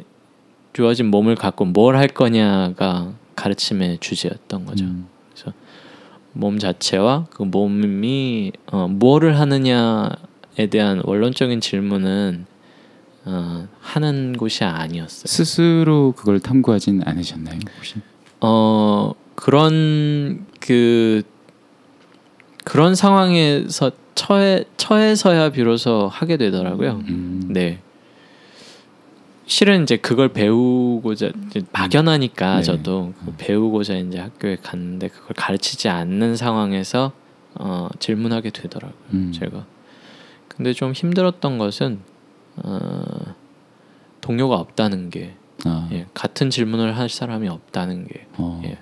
주어진 0.73 1.07
몸을 1.09 1.35
갖고 1.35 1.63
뭘 1.65 1.95
할 1.95 2.07
거냐가 2.09 3.13
가르침의 3.35 3.99
주제였던 4.01 4.65
거죠. 4.65 4.83
음, 4.85 5.07
몸 6.33 6.57
자체와 6.59 7.27
그 7.29 7.43
몸이 7.43 8.51
어, 8.71 8.87
뭐를 8.89 9.39
하느냐에 9.39 10.67
대한 10.69 11.01
원론적인 11.05 11.61
질문은 11.61 12.45
어, 13.25 13.67
하는 13.79 14.35
곳이 14.35 14.63
아니었어요. 14.65 15.23
스스로 15.27 16.11
그걸 16.17 16.39
탐구하진 16.41 17.01
않으셨나요 17.05 17.59
혹시? 17.77 17.95
어 18.41 19.13
그런 19.35 20.45
그 20.59 21.21
그런 22.63 22.95
상황에서 22.95 23.91
처해 24.15 24.63
처해서야 24.77 25.49
비로소 25.49 26.07
하게 26.11 26.37
되더라고요. 26.37 27.03
음, 27.09 27.41
네. 27.49 27.79
실은 29.45 29.83
이제 29.83 29.97
그걸 29.97 30.29
배우고자 30.29 31.31
이제 31.47 31.61
막연하니까 31.73 32.57
네. 32.57 32.63
저도 32.63 33.13
그 33.25 33.33
배우고자 33.37 33.95
이제 33.95 34.19
학교에 34.19 34.55
갔는데 34.55 35.09
그걸 35.09 35.33
가르치지 35.35 35.89
않는 35.89 36.37
상황에서 36.37 37.11
어, 37.55 37.89
질문하게 37.99 38.51
되더라고요. 38.51 38.97
음. 39.13 39.31
제가. 39.33 39.65
근데 40.47 40.73
좀 40.73 40.93
힘들었던 40.93 41.57
것은 41.57 41.99
어, 42.57 43.03
동료가 44.21 44.55
없다는 44.55 45.09
게 45.09 45.35
아, 45.65 45.89
예, 45.91 46.05
같은 46.13 46.49
질문을 46.49 46.97
할 46.97 47.09
사람이 47.09 47.47
없다는 47.47 48.07
게 48.07 48.27
어. 48.37 48.61
예. 48.65 48.77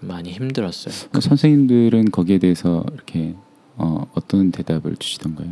좀 0.00 0.08
많이 0.08 0.30
힘들었어요. 0.32 0.94
그 1.12 1.20
선생님들은 1.20 2.10
거기에 2.10 2.38
대해서 2.38 2.84
이렇게 2.92 3.34
어, 3.76 4.06
어떤 4.14 4.50
대답을 4.50 4.96
주시던가요? 4.96 5.48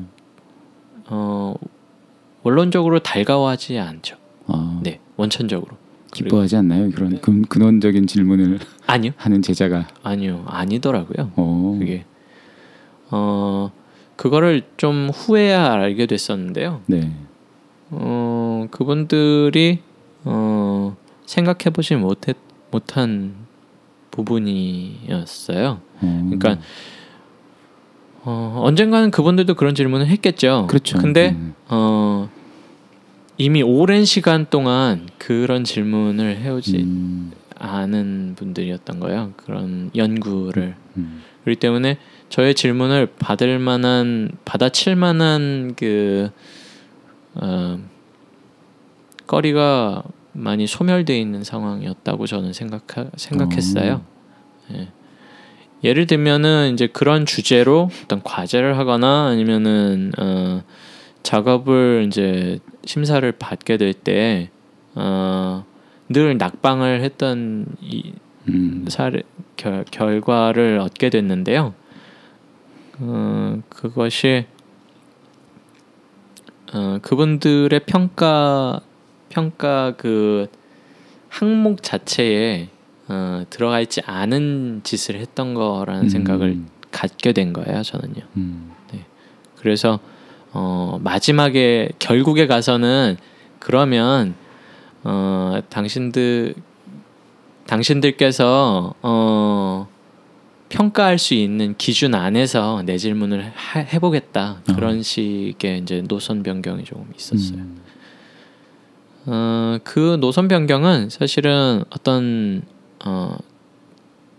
어, 1.07 1.55
원론적으로 2.43 3.01
달가워하지 3.01 3.79
않죠. 3.79 4.17
아, 4.47 4.81
네, 4.83 5.01
원천적으로. 5.17 5.77
기뻐하지 6.13 6.57
않나요? 6.57 6.91
그런 6.91 7.21
근, 7.21 7.43
근원적인 7.43 8.07
질문을 8.07 8.61
아니요, 8.87 9.13
하는 9.17 9.43
제자가. 9.43 9.89
아니요, 10.03 10.45
아니더라고요. 10.47 11.33
어. 11.35 11.77
그게 11.79 12.05
어 13.11 13.73
그거를 14.17 14.63
좀 14.77 15.11
후에야 15.13 15.73
알게 15.73 16.07
됐었는데요. 16.07 16.83
네. 16.87 17.11
어 17.91 18.69
그분들이 18.71 19.81
어 20.25 20.97
생각해 21.27 21.71
보지 21.73 21.97
못했 21.97 22.37
못한 22.71 23.35
부분이었어요. 24.15 25.81
어. 26.01 26.31
그러니까 26.31 26.59
어 28.23 28.63
언젠가는 28.65 29.11
그분들도 29.11 29.55
그런 29.55 29.75
질문을 29.75 30.07
했겠죠. 30.07 30.67
그렇죠. 30.69 30.99
근데 30.99 31.31
음. 31.31 31.55
어 31.69 32.31
이미 33.37 33.63
오랜 33.63 34.05
시간 34.05 34.47
동안 34.49 35.09
그런 35.19 35.65
질문을 35.65 36.37
해오지 36.39 36.77
음. 36.79 37.33
않은 37.59 38.35
분들이었던 38.37 39.01
거예요. 39.01 39.33
그런 39.37 39.91
연구를 39.95 40.77
음. 40.97 41.23
그렇기 41.43 41.59
때문에 41.61 41.99
저의 42.29 42.55
질문을 42.55 43.07
받을 43.19 43.59
만한 43.59 44.31
받아칠 44.45 44.97
만한 44.97 45.75
그 45.77 46.31
어, 47.35 47.79
거리가 49.27 50.05
많이 50.35 50.67
소멸돼 50.67 51.19
있는 51.19 51.43
상황이었다고 51.45 52.27
저는 52.27 52.53
생각 52.53 52.87
생각했어요. 53.17 54.03
예. 54.73 54.89
예를 55.83 56.07
들면은 56.07 56.73
이제 56.75 56.87
그런 56.87 57.27
주제로 57.27 57.91
어떤 58.05 58.23
과제를 58.23 58.79
하거나 58.79 59.27
아니면은 59.29 60.13
어, 60.19 60.63
작업을 61.23 62.05
이제 62.09 62.59
심사를 62.85 63.31
받게 63.33 63.77
될 63.77 63.93
때 63.93 64.51
어, 64.95 65.65
늘 66.09 66.37
낙방을 66.39 67.03
했던 67.03 67.67
이 67.81 68.13
음. 68.49 68.85
사례 68.89 69.23
결, 69.57 69.85
결과를 69.91 70.79
얻게 70.79 71.11
됐는데요. 71.11 71.75
어, 73.01 73.61
그것이 73.69 74.47
어, 76.73 76.99
그분들의 77.03 77.81
평가 77.87 78.81
평가 79.29 79.95
그 79.97 80.49
항목 81.29 81.83
자체에 81.83 82.69
어, 83.09 83.45
들어가 83.51 83.81
있지 83.81 84.01
않은 84.07 84.81
짓을 84.85 85.17
했던 85.17 85.55
거라는 85.55 86.05
음. 86.05 86.09
생각을 86.09 86.59
갖게 86.91 87.33
된 87.33 87.53
거예요. 87.53 87.83
저는요. 87.83 88.23
음. 88.37 88.75
그래서 89.65 89.99
어, 90.53 91.01
마지막에 91.03 91.89
결국에 91.99 92.47
가서는 92.47 93.17
그러면 93.59 94.35
어, 95.03 95.59
당신들 95.71 96.55
당신들께서 97.67 98.95
어, 99.01 99.89
평가할 100.69 101.19
수 101.19 101.33
있는 101.33 101.75
기준 101.79 102.15
안에서 102.15 102.83
내 102.85 102.99
질문을 102.99 103.53
하, 103.55 103.81
해보겠다 103.81 104.61
그런 104.67 105.03
식의 105.03 105.79
이제 105.79 106.03
노선 106.07 106.43
변경이 106.43 106.85
조금 106.85 107.11
있었어요. 107.17 107.59
음. 107.59 107.84
어, 109.27 109.79
그 109.85 110.17
노선 110.21 110.49
변경은 110.49 111.09
사실은 111.11 111.83
어떤 111.91 112.63
어, 113.05 113.37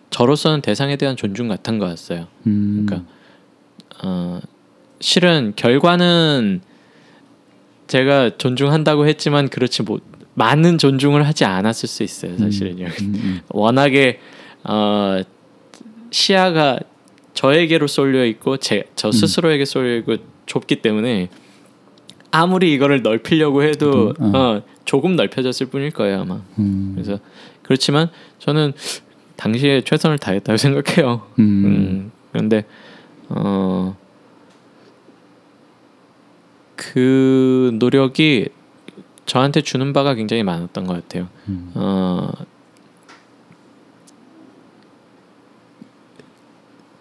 저로서는 0.09 0.61
대상에 0.61 0.95
대한 0.95 1.15
존중 1.15 1.47
같은 1.47 1.79
거였어요. 1.79 2.27
음. 2.47 2.85
그러니까 2.85 3.09
어, 4.03 4.39
실은 4.99 5.53
결과는 5.55 6.61
제가 7.87 8.37
존중한다고 8.37 9.07
했지만 9.07 9.49
그렇지 9.49 9.83
못 9.83 10.03
많은 10.33 10.77
존중을 10.77 11.25
하지 11.27 11.45
않았을 11.45 11.87
수 11.87 12.03
있어요. 12.03 12.37
사실은요. 12.37 12.85
음, 12.85 13.13
음. 13.15 13.41
워낙에 13.49 14.19
어, 14.63 15.21
시야가 16.11 16.79
저에게로 17.33 17.87
쏠려 17.87 18.25
있고 18.25 18.57
제 18.57 18.85
저 18.95 19.11
스스로에게 19.11 19.65
쏠려 19.65 19.97
있고 19.97 20.17
좁기 20.45 20.77
때문에 20.77 21.29
아무리 22.31 22.73
이거를 22.73 23.01
넓히려고 23.01 23.63
해도 23.63 24.13
음, 24.19 24.35
어. 24.35 24.61
어, 24.85 24.95
조금 24.95 25.15
넓혀졌을 25.15 25.67
뿐일 25.67 25.91
거예요 25.91 26.21
아마. 26.21 26.41
음. 26.59 26.91
그래서 26.93 27.19
그렇지만 27.63 28.09
저는 28.39 28.73
당시에 29.35 29.81
최선을 29.81 30.17
다했다고 30.19 30.57
생각해요. 30.57 31.23
음. 31.39 31.65
음, 31.65 32.11
그런데 32.31 32.65
어, 33.29 33.97
그 36.75 37.71
노력이 37.79 38.49
저한테 39.25 39.61
주는 39.61 39.91
바가 39.91 40.13
굉장히 40.13 40.43
많았던 40.43 40.85
것 40.85 40.93
같아요. 40.93 41.27
음. 41.49 41.71
어, 41.73 42.31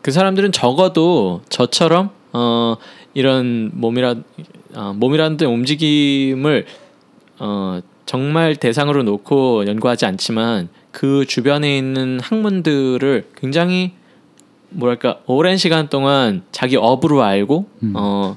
그 0.01 0.11
사람들은 0.11 0.53
적어도 0.53 1.43
저처럼 1.49 2.11
어, 2.33 2.77
이런 3.15 3.71
몸이라 3.75 4.17
어, 4.75 4.93
몸이라는 4.97 5.37
데 5.37 5.47
움직임을 5.47 6.67
어, 7.39 7.81
정말 8.07 8.57
대상으로 8.57 9.03
놓고 9.03 9.67
연구하지 9.67 10.07
않지만 10.07 10.69
그 10.91 11.25
주변에 11.27 11.77
있는 11.77 12.21
학문들을 12.21 13.31
굉장히 13.37 13.93
뭐랄까 14.71 15.21
오랜 15.27 15.57
시간 15.57 15.89
동안 15.89 16.43
자기 16.53 16.77
업으로 16.77 17.23
알고 17.23 17.67
음. 17.83 17.93
어, 17.97 18.37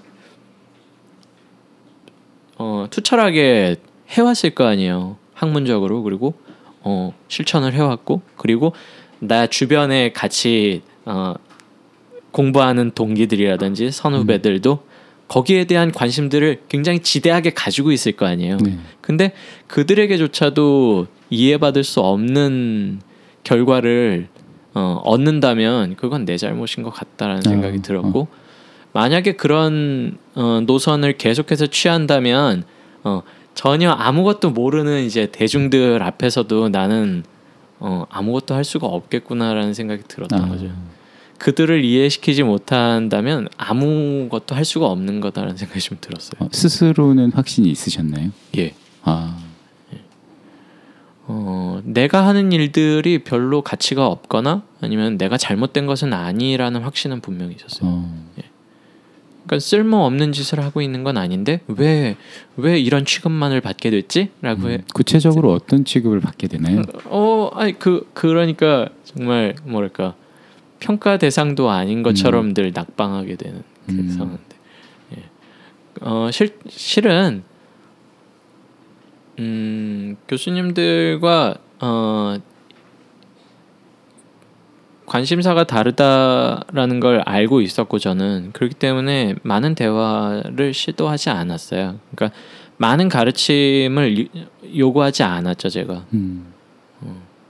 어, 2.58 2.88
투철하게 2.90 3.78
해왔을 4.10 4.52
거 4.52 4.66
아니에요 4.66 5.18
학문적으로 5.34 6.04
그리고 6.04 6.34
어, 6.82 7.14
실천을 7.28 7.74
해왔고 7.74 8.22
그리고 8.38 8.74
나 9.20 9.48
주변에 9.48 10.12
같이 10.12 10.82
어, 11.06 11.34
공부하는 12.32 12.92
동기들이라든지 12.92 13.92
선후배들도 13.92 14.87
거기에 15.28 15.66
대한 15.66 15.92
관심들을 15.92 16.62
굉장히 16.70 17.00
지대하게 17.00 17.52
가지고 17.52 17.92
있을 17.92 18.14
거 18.14 18.26
아니에요. 18.26 18.58
네. 18.58 18.78
근데 19.02 19.34
그들에게조차도 19.68 21.08
이해받을 21.30 21.84
수 21.84 22.00
없는 22.00 23.02
결과를 23.44 24.28
어, 24.74 25.02
얻는다면 25.04 25.96
그건 25.96 26.26
내 26.26 26.38
잘못인 26.38 26.84
것 26.84 26.92
같다라는 26.92 27.40
어, 27.40 27.50
생각이 27.50 27.82
들었고 27.82 28.28
만약에 28.94 29.34
그런 29.34 30.18
어, 30.36 30.62
노선을 30.66 31.18
계속해서 31.18 31.68
취한다면 31.68 32.64
어, 33.04 33.22
전혀 33.54 33.92
아무것도 33.92 34.52
모르는 34.52 35.04
이제 35.04 35.28
대중들 35.32 36.02
앞에서도 36.04 36.70
나는 36.70 37.24
어, 37.80 38.06
아무것도 38.10 38.56
할 38.56 38.64
수가 38.64 38.88
없겠구나라는 38.88 39.74
생각이 39.74 40.04
들었던 40.08 40.44
아. 40.44 40.48
거죠. 40.48 40.70
그들을 41.38 41.84
이해시키지 41.84 42.44
못한다면 42.44 43.48
아무것도 43.58 44.56
할 44.56 44.66
수가 44.66 44.88
없는 44.88 45.22
거다라는 45.22 45.58
생각이 45.58 45.80
좀 45.80 45.98
들었어요. 46.02 46.40
어, 46.40 46.50
스스로는 46.52 47.32
확신이 47.34 47.70
있으셨나요? 47.70 48.32
예. 48.58 48.74
아. 49.04 49.38
어, 51.30 51.82
내가 51.84 52.26
하는 52.26 52.54
일들이 52.54 53.20
별로 53.20 53.62
가치가 53.62 54.08
없거나 54.08 54.64
아니면 54.80 55.18
내가 55.18 55.38
잘못된 55.38 55.86
것은 55.86 56.14
아니라는 56.14 56.82
확신은 56.82 57.20
분명히 57.20 57.56
있었어요. 57.56 57.90
어. 57.90 58.28
그러니까 59.46 59.60
쓸모 59.60 60.06
없는 60.06 60.32
짓을 60.34 60.62
하고 60.64 60.82
있는 60.82 61.04
건 61.04 61.18
아닌데 61.18 61.62
왜 61.68 62.16
왜 62.58 62.80
이런 62.80 63.06
취급만을 63.06 63.62
받게 63.62 63.92
됐지?라고 63.92 64.70
해. 64.70 64.76
음. 64.78 64.84
구체적으로 64.94 65.54
어떤 65.54 65.86
취급을 65.86 66.20
받게 66.20 66.48
되나요? 66.48 66.82
어, 67.06 67.52
아니 67.54 67.78
그 67.78 68.10
그러니까 68.14 68.90
정말 69.04 69.56
뭐랄까 69.64 70.16
평가 70.80 71.18
대상도 71.18 71.70
아닌 71.70 72.04
것처럼 72.04 72.54
늘 72.54 72.72
낙방하게 72.74 73.36
되는 73.36 73.64
그 73.88 73.94
음. 73.94 74.10
상황인데. 74.10 74.56
예. 75.18 75.24
어, 76.02 76.30
실 76.32 76.58
실은 76.70 77.44
음, 79.40 80.18
교수님들과 80.28 81.56
어, 81.80 82.38
관심사가 85.06 85.64
다르다라는 85.64 87.00
걸 87.00 87.22
알고 87.26 87.62
있었고 87.62 87.98
저는 87.98 88.52
그렇기 88.52 88.76
때문에 88.76 89.36
많은 89.44 89.74
대화를 89.76 90.74
시도하지 90.74 91.30
않았어요. 91.30 92.00
그러니까 92.14 92.38
많은 92.78 93.08
가르침을 93.08 94.18
유- 94.20 94.28
요구하지 94.78 95.24
않았죠 95.24 95.70
제가. 95.70 96.06
음. 96.14 96.54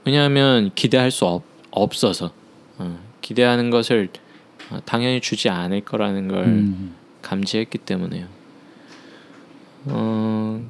왜냐하면 0.06 0.72
기대할 0.76 1.10
수 1.12 1.26
없, 1.26 1.44
없어서 1.72 2.32
어, 2.78 2.98
기대하는 3.28 3.70
것을 3.70 4.08
어, 4.72 4.80
당연히 4.86 5.20
주지 5.20 5.50
않을 5.50 5.82
거라는 5.82 6.30
걸 6.30 6.46
음. 6.46 6.96
감지했기 7.22 7.80
때문에요. 7.80 8.26
어, 9.88 10.66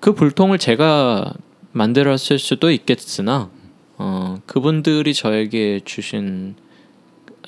그 0.00 0.12
불통을 0.12 0.58
제가 0.58 1.32
만들었을 1.72 2.38
수도 2.38 2.70
있겠으나 2.70 3.48
어, 3.96 4.36
그분들이 4.44 5.14
저에게 5.14 5.80
주신 5.86 6.54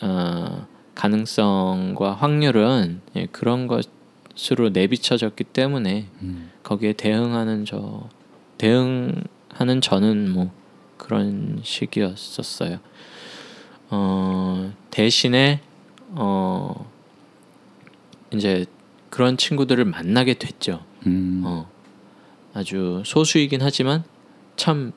어, 0.01 0.67
가능성과 0.95 2.15
확률은 2.15 3.03
예, 3.17 3.27
그런 3.27 3.67
것으로 3.67 4.71
내비쳐졌기 4.71 5.45
때문에 5.45 6.07
음. 6.23 6.51
거기에 6.63 6.95
대응하는 6.95 7.67
저 7.67 8.09
대응하는 8.57 9.83
저는 9.83 10.31
뭐 10.31 10.51
그런 10.97 11.61
식이었었어요. 11.63 12.79
어, 13.91 14.73
대신에 14.91 15.61
어 16.11 16.91
이제 18.33 18.67
그런 19.11 19.37
친구들을 19.37 19.85
만나게 19.85 20.35
됐죠. 20.35 20.81
음. 21.07 21.43
어, 21.45 21.69
아주 22.55 23.03
소수이긴 23.05 23.63
하지만 23.63 24.05
참 24.57 24.93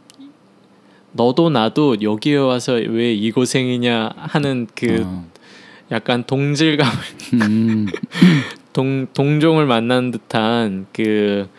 너도 1.11 1.49
나도 1.49 2.01
여기에 2.01 2.37
와서 2.37 2.73
왜 2.73 3.13
이 3.15 3.31
고생이냐 3.31 4.11
하는 4.15 4.67
그 4.75 5.03
어. 5.05 5.25
약간 5.91 6.23
동질감 6.23 6.87
음. 7.41 7.87
동 8.73 9.07
동종을 9.13 9.65
만난 9.65 10.11
듯한 10.11 10.85
그 10.93 11.49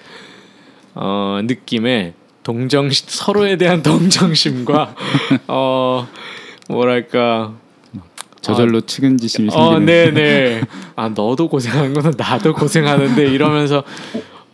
어, 0.94 1.40
느낌의 1.44 2.14
동정 2.42 2.88
서로에 2.90 3.56
대한 3.56 3.82
동정심과 3.82 4.94
어 5.48 6.08
뭐랄까 6.70 7.54
저절로 8.40 8.80
측은지심이 8.80 9.48
어, 9.52 9.72
생기는. 9.78 9.86
네네. 9.86 10.62
아 10.96 11.08
너도 11.10 11.48
고생하는구나, 11.48 12.12
나도 12.16 12.54
고생하는데 12.54 13.26
이러면서 13.26 13.82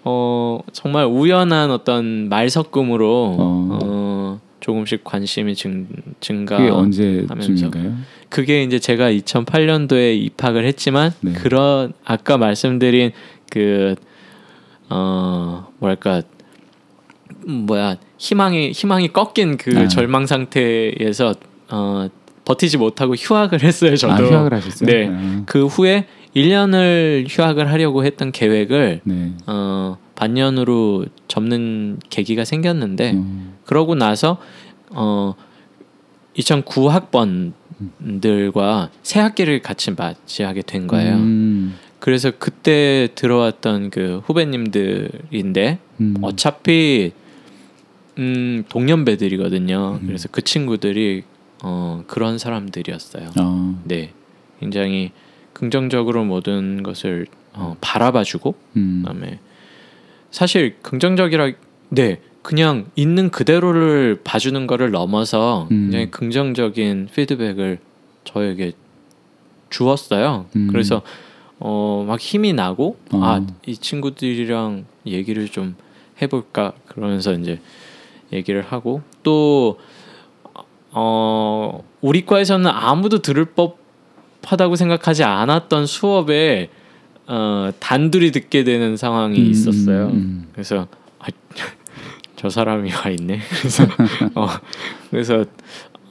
어 0.05 0.59
정말 0.73 1.07
우연한 1.07 1.71
어떤 1.71 2.29
말 2.29 2.51
섞음으로 2.51 3.37
어. 3.39 3.79
어, 3.83 4.41
조금씩 4.61 5.05
관심이 5.05 5.55
증 5.55 5.87
증가. 6.21 6.57
그게 6.57 6.71
언제쯤인가요? 6.71 7.95
그게 8.29 8.65
이제 8.65 8.79
제가 8.81 9.11
2008년도에 9.13 10.21
입학을 10.21 10.65
했지만 10.67 11.13
네. 11.21 11.33
그런 11.33 11.93
아까 12.05 12.39
말씀드린 12.39 13.13
그 13.51 13.95
어 14.89 15.67
뭐랄까 15.79 16.23
음, 17.49 17.67
뭐야 17.67 17.97
희망이 18.19 18.71
희망이 18.73 19.09
꺾인 19.09 19.57
그 19.57 19.77
아. 19.77 19.89
절망 19.89 20.27
상태에서 20.27 21.35
어 21.71 22.09
버티지 22.45 22.79
못하고 22.79 23.15
휴학을 23.15 23.63
했어요 23.63 23.97
저도 23.97 24.13
아, 24.13 24.17
휴학을 24.17 24.55
하셨어요? 24.55 24.89
네. 24.89 25.09
아, 25.11 25.43
그 25.47 25.67
후에 25.67 26.07
1년을 26.35 27.27
휴학을 27.29 27.71
하려고 27.71 28.05
했던 28.05 28.31
계획을 28.31 29.01
네. 29.05 29.33
어 29.47 29.97
반년으로 30.15 31.07
접는 31.29 31.99
계기가 32.11 32.45
생겼는데 32.45 33.13
음. 33.13 33.55
그러고 33.65 33.95
나서 33.95 34.39
어 34.91 35.35
2009학번들과 36.37 38.91
새 39.03 39.21
학기를 39.21 39.63
같이 39.63 39.93
맞이하게 39.93 40.63
된 40.63 40.87
거예요. 40.87 41.17
음. 41.17 41.77
그래서 41.99 42.31
그때 42.39 43.09
들어왔던 43.15 43.91
그 43.91 44.23
후배님들인데 44.27 45.79
음. 46.01 46.15
어차피 46.23 47.13
음 48.19 48.65
동년배들이거든요. 48.69 49.99
음. 50.03 50.07
그래서 50.07 50.29
그 50.31 50.43
친구들이 50.43 51.25
어 51.63 52.05
그런 52.07 52.39
사람들이었어요. 52.39 53.31
어. 53.41 53.81
네, 53.85 54.13
굉장히 54.61 55.13
긍정적으로 55.53 56.25
모든 56.25 56.83
것을 56.83 57.27
어, 57.55 57.77
바라봐주고 57.81 58.55
음. 58.77 59.03
그다음에 59.05 59.39
사실 60.31 60.77
긍정적이라 60.83 61.53
네 61.89 62.21
그냥 62.43 62.87
있는 62.95 63.31
그대로를 63.31 64.21
봐주는 64.23 64.67
거를 64.67 64.91
넘어서 64.91 65.67
음. 65.71 65.85
굉장히 65.85 66.11
긍정적인 66.11 67.09
피드백을 67.15 67.79
저에게 68.25 68.73
주었어요. 69.71 70.47
음. 70.57 70.69
그래서 70.71 71.03
어 71.59 72.05
막 72.07 72.21
힘이 72.21 72.53
나고 72.53 72.99
어. 73.13 73.21
아이 73.23 73.77
친구들이랑 73.77 74.85
얘기를 75.07 75.49
좀 75.49 75.75
해볼까 76.21 76.73
그러면서 76.87 77.33
이제 77.33 77.61
얘기를 78.33 78.63
하고 78.63 79.03
또 79.23 79.79
어 80.99 81.85
우리 82.01 82.25
과에서는 82.25 82.71
아무도 82.71 83.19
들을 83.19 83.45
법하다고 83.45 84.77
생각하지 84.77 85.25
않았던 85.25 85.85
수업에 85.85 86.71
어 87.27 87.69
단둘이 87.79 88.31
듣게 88.31 88.65
되는 88.65 88.97
상황이 88.97 89.39
음, 89.39 89.45
있었어요. 89.45 90.07
음, 90.07 90.49
그래서 90.53 90.89
아, 91.19 91.27
저 92.37 92.49
사람이 92.49 92.91
와 92.93 93.11
있네. 93.11 93.41
그래서 93.61 93.85
어 94.35 94.47
그래서 95.11 95.45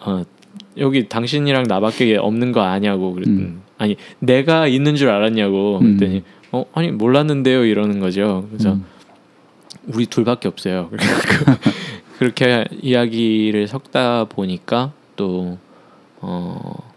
어 0.01 0.21
여기 0.77 1.09
당신이랑 1.09 1.63
나밖에 1.63 2.17
없는 2.17 2.51
거 2.51 2.61
아냐고 2.61 3.11
그랬더니 3.13 3.39
음. 3.39 3.61
아니 3.79 3.95
내가 4.19 4.67
있는 4.67 4.95
줄 4.95 5.09
알았냐고 5.09 5.79
음. 5.79 5.97
그랬더니 5.97 6.23
어 6.51 6.65
아니 6.75 6.91
몰랐는데요 6.91 7.65
이러는 7.65 7.99
거죠. 7.99 8.47
그래서 8.51 8.73
음. 8.73 8.85
우리 9.87 10.05
둘밖에 10.05 10.47
없어요. 10.47 10.91
그렇게 12.17 12.65
이야기를 12.81 13.67
섞다 13.67 14.25
보니까 14.25 14.93
또 15.15 15.57
어, 16.21 16.93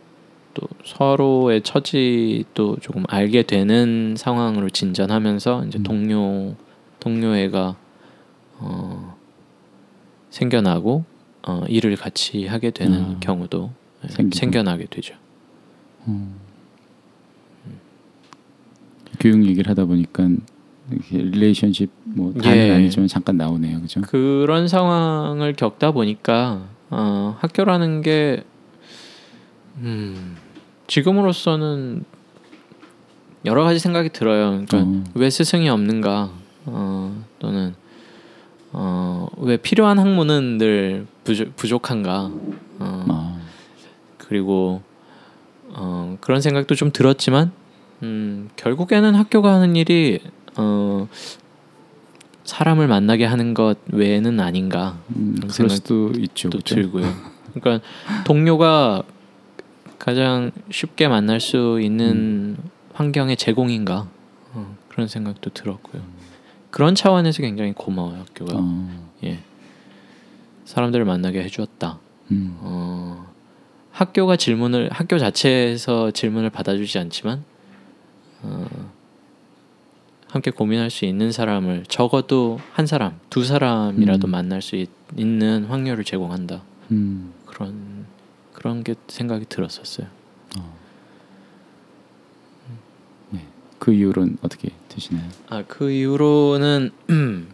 또 0.55 0.67
서로의 0.85 1.63
처지도 1.63 2.77
조금 2.81 3.05
알게 3.09 3.43
되는 3.43 4.15
상황으로 4.17 4.71
진전하면서 4.71 5.67
이제 5.67 5.79
음. 5.79 5.83
동료 5.83 6.55
동료애가 7.01 7.77
어, 8.61 9.17
생겨나고 10.31 11.05
어, 11.47 11.65
일을 11.69 11.97
같이 11.97 12.47
하게 12.47 12.71
되는 12.71 13.03
아, 13.03 13.17
경우도 13.21 13.71
예, 14.05 14.09
생기고. 14.09 14.39
생겨나게 14.39 14.87
되죠. 14.87 15.15
교육 19.21 19.45
얘기를 19.45 19.69
하다 19.69 19.85
보니까 19.85 20.29
이렇게 20.91 21.19
릴레이션십 21.19 21.91
뭐 22.14 22.33
다는 22.33 22.57
예. 22.57 22.71
아니지만 22.73 23.09
잠깐 23.09 23.37
나오네요, 23.37 23.81
그죠? 23.81 24.01
그런 24.03 24.68
상황을 24.68 25.55
겪다 25.55 25.92
보니까 25.92 26.62
어, 26.90 27.37
학교라는 27.40 28.03
게 28.03 28.44
음, 29.79 30.37
지금으로서는 30.87 32.05
여러 33.44 33.62
가지 33.64 33.79
생각이 33.79 34.11
들어요. 34.11 34.64
그러니까 34.66 34.79
어. 34.79 35.05
왜 35.14 35.31
스승이 35.31 35.68
없는가 35.68 36.31
어, 36.66 37.25
또는 37.38 37.75
어, 38.73 39.29
왜 39.38 39.57
필요한 39.57 39.99
학문은 39.99 40.59
늘 40.59 41.07
부족, 41.25 41.57
부족한가 41.57 42.31
어, 42.81 43.05
아, 43.09 43.40
그리고 44.18 44.83
어, 45.71 46.16
그런 46.21 46.40
생각도 46.40 46.75
좀 46.75 46.90
들었지만 46.92 47.53
음, 48.03 48.51
결국에는 48.57 49.14
학교가 49.14 49.55
하는 49.55 49.77
일이 49.77 50.21
어, 50.57 51.09
사람을 52.49 52.89
만나게 52.89 53.27
하는 53.27 53.53
것 53.53 53.77
외에는 53.93 54.41
아닌가 54.41 54.99
음, 55.15 55.37
그럴 55.53 55.69
수도 55.69 56.13
있죠, 56.17 56.49
또 56.49 56.57
그죠? 56.57 56.77
들고요. 56.77 57.05
그러니까 57.53 57.87
동료가 58.25 59.03
가장 59.99 60.51
쉽게 60.71 61.09
만날 61.09 61.41
수 61.41 61.79
있는 61.83 62.57
환경의 62.95 63.37
제공인가 63.37 64.09
어, 64.55 64.77
그런 64.89 65.09
생각도 65.09 65.51
들었고요. 65.51 66.03
그런 66.71 66.95
차원에서 66.95 67.43
굉장히 67.43 67.75
고마워요 67.75 68.21
학교가 68.21 68.55
어, 68.57 69.09
예 69.25 69.41
사람들을 70.65 71.05
만나게 71.05 71.43
해주었다. 71.43 71.99
음, 72.31 72.57
어, 72.61 73.27
학교가 73.91 74.37
질문을 74.37 74.89
학교 74.91 75.19
자체에서 75.19 76.13
질문을 76.13 76.49
받아주지 76.49 76.99
않지만 76.99 77.45
어, 78.41 78.67
함께 80.29 80.51
고민할 80.51 80.91
수 80.91 81.05
있는 81.05 81.33
사람을 81.33 81.85
적어도 81.88 82.61
한 82.73 82.87
사람, 82.87 83.19
두 83.31 83.45
사람이라도 83.45 84.29
음. 84.29 84.31
만날 84.31 84.61
수 84.62 84.77
있, 84.77 84.88
는 85.14 85.64
확률을 85.64 86.05
제공한다. 86.05 86.62
음, 86.91 87.33
그런 87.47 88.05
그런 88.53 88.85
게 88.85 88.95
생각이 89.09 89.47
들었었어요. 89.49 90.07
그 93.79 93.93
이후로는 93.93 94.38
어떻게 94.43 94.71
되시나요? 94.88 95.29
아 95.49 95.62
그 95.67 95.91
이후로는 95.91 96.91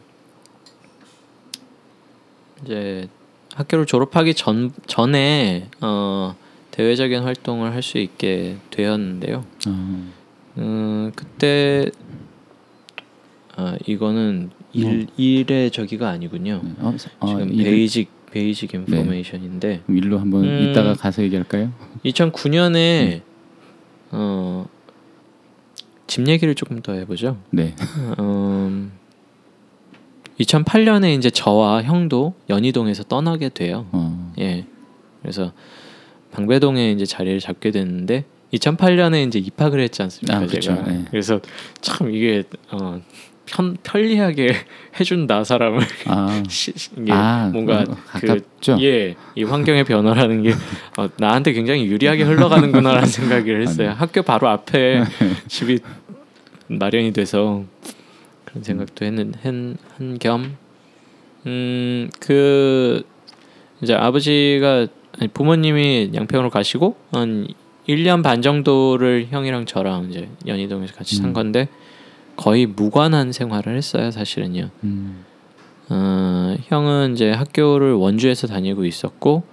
이제 2.64 3.09
학교를 3.55 3.87
졸업하기 3.87 4.35
전 4.35 4.72
전에 4.87 5.68
어, 5.81 6.35
대외적인 6.70 7.22
활동을 7.22 7.72
할 7.75 7.83
수 7.83 7.99
있게 7.99 8.57
되었는데요. 8.70 9.45
아, 9.66 10.11
음 10.59 11.12
그때 11.14 11.91
아 13.57 13.77
이거는 13.87 14.51
일 14.73 15.07
일의 15.17 15.71
저기가 15.71 16.09
아니군요. 16.09 16.61
네. 16.65 16.71
어, 16.81 16.95
사- 16.99 17.11
어, 17.21 17.27
지금 17.27 17.53
일- 17.53 17.65
basic 17.64 18.09
basic 18.33 18.75
information인데 18.75 19.83
그럼 19.87 19.99
일로 19.99 20.19
한번 20.19 20.45
음. 20.45 20.69
이따가 20.71 20.95
가서 20.95 21.23
얘기할까요? 21.23 21.73
2009년에 22.05 23.21
어, 24.11 24.67
집 26.09 26.27
얘기를 26.29 26.55
조금 26.57 26.83
더 26.83 26.93
해보죠. 26.95 27.39
네. 27.51 27.75
음, 28.19 28.91
2008년에 30.41 31.17
이제 31.17 31.31
저와 31.31 31.83
형도 31.85 32.35
연희동에서 32.51 33.05
떠나게 33.05 33.51
돼요. 33.51 33.87
어, 33.93 34.33
예. 34.41 34.67
그래서 35.23 35.53
방배동에 36.33 36.91
이제 36.91 37.05
자리를 37.07 37.39
잡게 37.39 37.71
됐는데 37.71 38.25
2008년에 38.53 39.27
이제 39.29 39.39
입학을 39.39 39.81
했지 39.81 40.03
않습니까? 40.03 40.37
아, 40.39 40.41
그쵸. 40.41 40.61
제가. 40.61 40.83
네. 40.83 41.05
그래서 41.11 41.41
참 41.81 42.13
이게 42.13 42.43
어, 42.73 43.01
편, 43.47 43.76
편리하게 43.82 44.55
해준다 44.99 45.45
사람을 45.45 45.80
아, 46.07 46.42
시, 46.49 46.72
이게 46.97 47.12
아, 47.12 47.51
뭔가 47.53 47.80
어, 47.80 47.97
그 48.12 48.26
가깝죠? 48.26 48.78
예, 48.80 49.14
이 49.34 49.45
환경의 49.45 49.84
변화라는 49.84 50.42
게 50.42 50.53
어, 50.99 51.09
나한테 51.18 51.53
굉장히 51.53 51.86
유리하게 51.86 52.24
흘러가는구나라는 52.24 53.09
생각을 53.09 53.62
했어요. 53.62 53.95
학교 53.97 54.22
바로 54.22 54.49
앞에 54.49 55.05
집이 55.49 55.80
마련이 56.68 57.12
돼서 57.12 57.64
그런 58.45 58.62
생각도 58.62 59.05
했는 59.05 59.34
한겸 59.97 60.57
음, 61.47 62.11
그 62.20 63.03
이제 63.82 63.95
아버지가 63.95 64.86
아니, 65.18 65.28
부모님이 65.28 66.11
양평으로 66.14 66.51
가시고 66.51 66.97
한 67.12 67.47
1년 67.88 68.22
반 68.22 68.40
정도를 68.42 69.28
형이랑 69.30 69.66
저랑 69.66 70.09
이제 70.11 70.28
연희동에서 70.47 70.95
같이 70.95 71.16
산 71.16 71.26
음. 71.26 71.32
건데 71.32 71.68
거의 72.37 72.66
무관한 72.66 73.32
생활을 73.32 73.76
했어요, 73.76 74.11
사실은요. 74.11 74.70
음, 74.85 75.24
어, 75.89 76.57
형은 76.62 77.14
이제 77.14 77.30
학교를 77.30 77.93
원주에서 77.95 78.47
다니고 78.47 78.85
있었고 78.85 79.45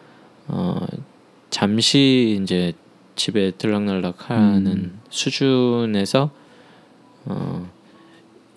어, 0.47 0.85
잠시 1.49 2.39
이제 2.41 2.73
집에 3.15 3.51
들락날락하는 3.51 4.67
음. 4.67 4.99
수준에서 5.09 6.31
어, 7.25 7.69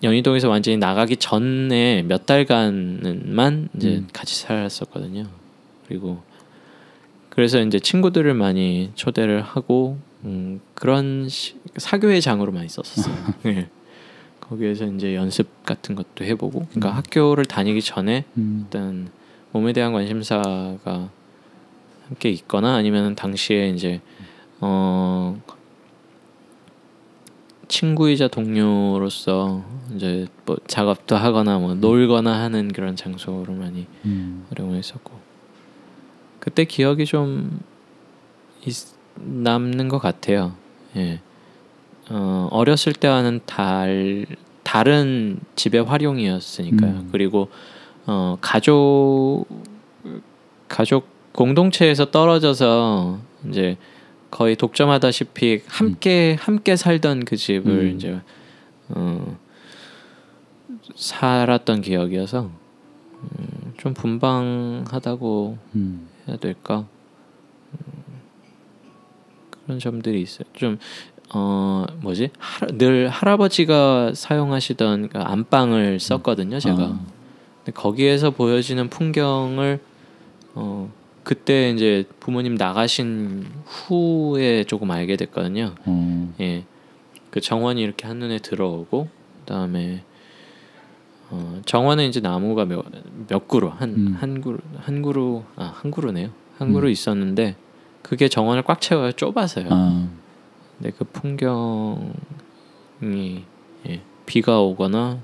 연희동에서 0.03 0.49
완전히 0.49 0.77
나가기 0.77 1.17
전에 1.17 2.03
몇 2.03 2.25
달간만 2.25 3.69
이제 3.75 3.97
음. 3.97 4.07
같이 4.13 4.35
살았었거든요. 4.39 5.25
그리고 5.87 6.21
그래서 7.29 7.61
이제 7.61 7.79
친구들을 7.79 8.33
많이 8.33 8.91
초대를 8.95 9.41
하고 9.41 9.97
음, 10.23 10.61
그런 10.73 11.27
시, 11.29 11.55
사교의 11.77 12.21
장으로 12.21 12.51
많이 12.51 12.69
썼었어요. 12.69 13.15
예. 13.47 13.69
거기에서 14.49 14.85
이제 14.85 15.15
연습 15.15 15.63
같은 15.63 15.95
것도 15.95 16.23
해보고, 16.23 16.65
그러니까 16.69 16.91
음. 16.91 16.95
학교를 16.95 17.45
다니기 17.45 17.81
전에 17.81 18.25
음, 18.37 18.61
일단 18.63 19.09
몸에 19.51 19.73
대한 19.73 19.93
관심사가 19.93 21.09
함께 22.07 22.29
있거나 22.29 22.75
아니면 22.75 23.15
당시에 23.15 23.69
이제 23.69 24.01
어 24.59 25.41
친구이자 27.67 28.27
동료로서 28.27 29.63
이제 29.95 30.27
뭐 30.45 30.57
작업도 30.67 31.15
하거나 31.15 31.57
뭐 31.57 31.73
놀거나 31.73 32.39
하는 32.41 32.71
그런 32.71 32.95
장소로 32.95 33.53
많이 33.53 33.87
음, 34.05 34.45
활용을 34.49 34.77
했었고 34.77 35.13
그때 36.39 36.65
기억이 36.65 37.05
좀 37.05 37.59
있, 38.65 38.75
남는 39.15 39.89
것 39.89 39.97
같아요. 39.99 40.55
예. 40.95 41.19
어, 42.09 42.47
어렸을 42.51 42.93
때와는 42.93 43.41
달 43.45 44.25
다른 44.63 45.39
집의 45.55 45.83
활용이었으니까요. 45.83 46.91
음. 46.91 47.09
그리고 47.11 47.49
어, 48.05 48.37
가족 48.41 49.45
가족 50.67 51.07
공동체에서 51.31 52.11
떨어져서 52.11 53.19
이제 53.49 53.77
거의 54.31 54.55
독점하다시피 54.55 55.61
함께 55.67 56.35
함께 56.39 56.75
살던 56.75 57.25
그 57.25 57.37
집을 57.37 57.71
음. 57.71 57.95
이제 57.95 58.19
어, 58.89 59.37
살았던 60.95 61.81
기억이어서 61.81 62.49
음, 63.21 63.73
좀 63.77 63.93
분방하다고 63.93 65.57
음, 65.75 66.07
해야 66.27 66.37
될까 66.37 66.85
음, 67.73 68.03
그런 69.63 69.79
점들이 69.79 70.21
있어요. 70.21 70.47
좀 70.53 70.77
어 71.37 71.85
뭐지 71.99 72.29
하, 72.39 72.65
늘 72.67 73.09
할아버지가 73.09 74.13
사용하시던 74.15 75.09
그 75.09 75.19
안방을 75.19 75.99
썼거든요. 75.99 76.59
제가 76.59 76.81
아, 76.81 76.99
근데 77.57 77.71
거기에서 77.73 78.31
보여지는 78.31 78.89
풍경을 78.89 79.81
어 80.53 80.89
그때 81.23 81.71
이제 81.71 82.05
부모님 82.21 82.55
나가신 82.55 83.47
후에 83.65 84.63
조금 84.63 84.91
알게 84.91 85.17
됐거든요. 85.17 85.75
어, 85.85 86.33
예, 86.39 86.63
그 87.31 87.41
정원이 87.41 87.81
이렇게 87.81 88.07
한 88.07 88.19
눈에 88.19 88.37
들어오고 88.39 89.09
그다음에 89.41 90.03
어, 91.31 91.61
정원은 91.65 92.07
이제 92.07 92.21
나무가 92.21 92.63
몇, 92.63 92.85
몇 93.27 93.47
그루 93.49 93.67
한 93.75 93.89
음. 93.89 94.17
한 94.17 94.39
그루 94.39 94.59
한 94.77 95.01
그루 95.01 95.43
아한 95.57 95.91
그루네요. 95.91 96.29
한 96.57 96.71
그루 96.71 96.87
음. 96.87 96.91
있었는데 96.91 97.57
그게 98.01 98.29
정원을 98.29 98.63
꽉 98.63 98.79
채워요. 98.79 99.11
좁아서요. 99.11 99.67
아, 99.69 100.07
근데 100.77 100.91
그 100.97 101.03
풍경이 101.05 102.11
예, 103.87 104.01
비가 104.25 104.59
오거나 104.61 105.19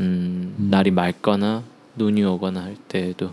음, 0.00 0.54
음. 0.58 0.68
날이 0.70 0.90
맑거나 0.90 1.64
눈이 1.96 2.24
오거나 2.24 2.62
할 2.62 2.76
때에도 2.88 3.32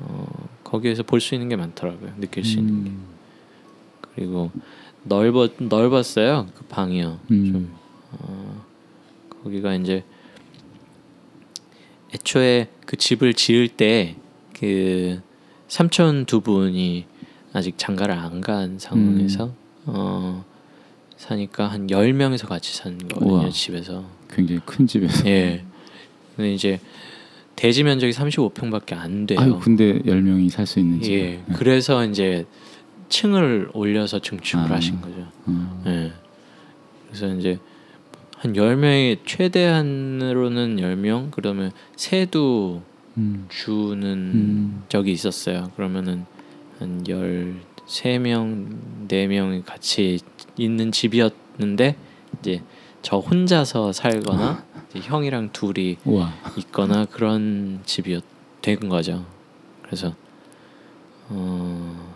어, 0.00 0.48
거기에서 0.64 1.02
볼 1.02 1.20
수 1.20 1.34
있는 1.34 1.48
게 1.48 1.56
많더라고요. 1.56 2.12
느낄 2.18 2.44
수 2.44 2.58
있는 2.58 2.84
게. 2.84 2.90
음, 2.90 3.04
그리고 4.14 4.50
넓어 5.04 5.48
넓었어요. 5.58 6.48
그 6.54 6.64
방이요. 6.66 7.18
음. 7.30 7.52
좀 7.52 7.74
어, 8.12 8.64
거기가 9.42 9.74
이제 9.74 10.04
애초에 12.14 12.68
그 12.86 12.96
집을 12.96 13.34
지을 13.34 13.68
때 13.68 14.16
그 14.58 15.20
삼촌 15.66 16.26
두 16.26 16.40
분이 16.40 17.06
아직 17.52 17.76
장가를 17.76 18.14
안 18.14 18.40
간 18.40 18.78
상황에서 18.78 19.46
음. 19.46 19.52
어 19.86 20.44
사니까 21.16 21.68
한 21.68 21.86
10명에서 21.86 22.46
같이 22.48 22.74
산 22.76 22.98
거거든요, 22.98 23.32
우와. 23.32 23.50
집에서. 23.50 24.04
굉장히 24.30 24.60
큰 24.64 24.86
집에서. 24.86 25.26
예. 25.28 25.64
근데 26.36 26.52
이제 26.54 26.80
대지 27.56 27.84
면적이 27.84 28.12
35평밖에 28.12 28.94
안 28.94 29.26
돼요. 29.26 29.38
아유, 29.40 29.58
근데 29.62 30.00
열 30.06 30.22
명이 30.22 30.48
살 30.50 30.66
수 30.66 30.80
있는 30.80 31.00
집. 31.00 31.12
예. 31.12 31.42
그래서 31.54 32.04
이제 32.04 32.46
층을 33.08 33.70
올려서 33.74 34.18
증축을 34.20 34.72
아. 34.72 34.76
하신 34.76 35.00
거죠. 35.00 35.26
어, 35.46 35.82
예. 35.86 36.12
그래서 37.08 37.32
이제 37.36 37.58
한 38.38 38.52
10명이 38.54 39.18
최대한으로는 39.24 40.76
10명 40.76 41.30
그러면 41.30 41.70
새도 41.96 42.82
음, 43.16 43.46
주는 43.48 44.04
음. 44.12 44.82
적이 44.88 45.12
있었어요. 45.12 45.70
그러면은 45.76 46.24
한 46.80 47.04
13명, 47.86 49.08
4명이 49.08 49.64
같이 49.64 50.18
있는 50.56 50.92
집이었는데 50.92 51.96
이제 52.40 52.62
저 53.02 53.18
혼자서 53.18 53.92
살거나 53.92 54.64
형이랑 54.94 55.50
둘이 55.52 55.96
우와. 56.04 56.32
있거나 56.56 57.04
그런 57.04 57.80
집이었 57.84 58.22
된 58.62 58.88
거죠. 58.88 59.26
그래서 59.82 60.14
어 61.28 62.14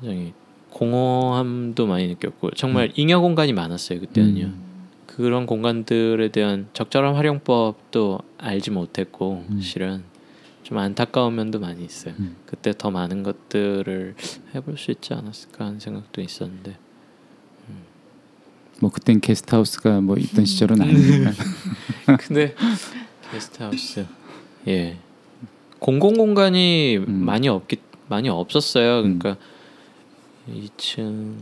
굉장히 0.00 0.32
공허함도 0.70 1.86
많이 1.86 2.06
느꼈고 2.08 2.52
정말 2.52 2.92
잉여 2.94 3.20
공간이 3.20 3.52
많았어요 3.52 4.00
그때는요. 4.00 4.44
음. 4.46 4.68
그런 5.06 5.46
공간들에 5.46 6.28
대한 6.28 6.68
적절한 6.72 7.14
활용법도 7.16 8.20
알지 8.38 8.70
못했고 8.70 9.44
음. 9.50 9.60
실은 9.60 10.04
좀 10.68 10.76
안타까운 10.76 11.34
면도 11.34 11.58
많이 11.58 11.82
있어요. 11.82 12.12
음. 12.18 12.36
그때 12.44 12.74
더 12.76 12.90
많은 12.90 13.22
것들을 13.22 14.14
해볼 14.54 14.76
수 14.76 14.90
있지 14.90 15.14
않았을까 15.14 15.64
하는 15.64 15.80
생각도 15.80 16.20
있었는데 16.20 16.76
뭐 18.78 18.90
그땐 18.90 19.18
게스트하우스가 19.20 20.02
뭐 20.02 20.18
있던 20.18 20.44
시절은 20.44 20.76
음. 20.76 20.82
아니니까. 20.82 21.30
근데 22.20 22.54
게스트하우스 23.32 24.06
예 24.66 24.98
공공 25.78 26.18
공간이 26.18 26.98
음. 26.98 27.24
많이 27.24 27.48
없기 27.48 27.78
많이 28.08 28.28
없었어요. 28.28 29.00
그러니까 29.00 29.38
2층 30.50 31.34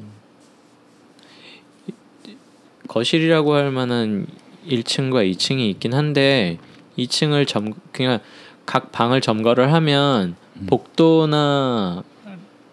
거실이라고 2.87 3.55
할 3.55 3.72
만한 3.72 4.29
1층과 4.68 5.29
2층이 5.33 5.68
있긴 5.70 5.95
한데 5.95 6.59
2층을 6.97 7.49
점 7.49 7.72
그냥 7.91 8.20
각 8.67 8.93
방을 8.93 9.21
점거를 9.21 9.73
하면 9.73 10.37
음. 10.57 10.67
복도나 10.67 12.03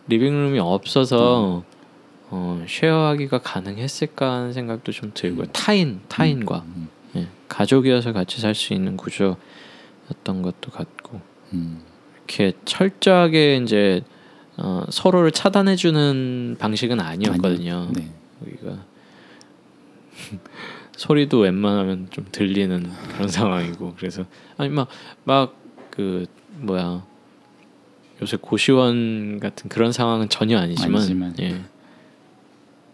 리빙룸이 0.08 0.60
없어서 0.60 1.64
어, 2.30 2.66
쉐어하기가 2.68 3.40
가능했을까 3.40 4.32
하는 4.32 4.54
생각도 4.54 4.92
좀 4.92 5.12
들고요. 5.14 5.46
타인 5.54 6.02
타인과 6.10 6.64
음, 6.66 6.90
예, 7.16 7.28
가족이어서 7.48 8.12
같이 8.12 8.42
살 8.42 8.56
수 8.56 8.74
있는 8.74 8.98
구조였던 8.98 10.42
것도 10.42 10.72
같고 10.72 11.22
음, 11.54 11.82
이렇게 12.18 12.54
철저하게 12.66 13.58
이제 13.58 14.02
어, 14.58 14.84
서로를 14.90 15.32
차단해주는 15.32 16.58
방식은 16.60 17.00
아니었거든요. 17.00 17.90
네. 17.94 18.12
여기가 18.46 18.78
소리도 20.98 21.40
웬만하면 21.40 22.08
좀 22.12 22.26
들리는 22.32 22.92
그런 23.14 23.28
상황이고 23.30 23.94
그래서 23.98 24.26
아니 24.58 24.70
막막 24.70 25.63
그 25.94 26.26
뭐야 26.58 27.06
요새 28.20 28.36
고시원 28.42 29.40
같은 29.40 29.70
그런 29.70 29.92
상황은 29.92 30.28
전혀 30.28 30.58
아니지만 30.58 30.96
아니지만. 30.96 31.36
예 31.40 31.62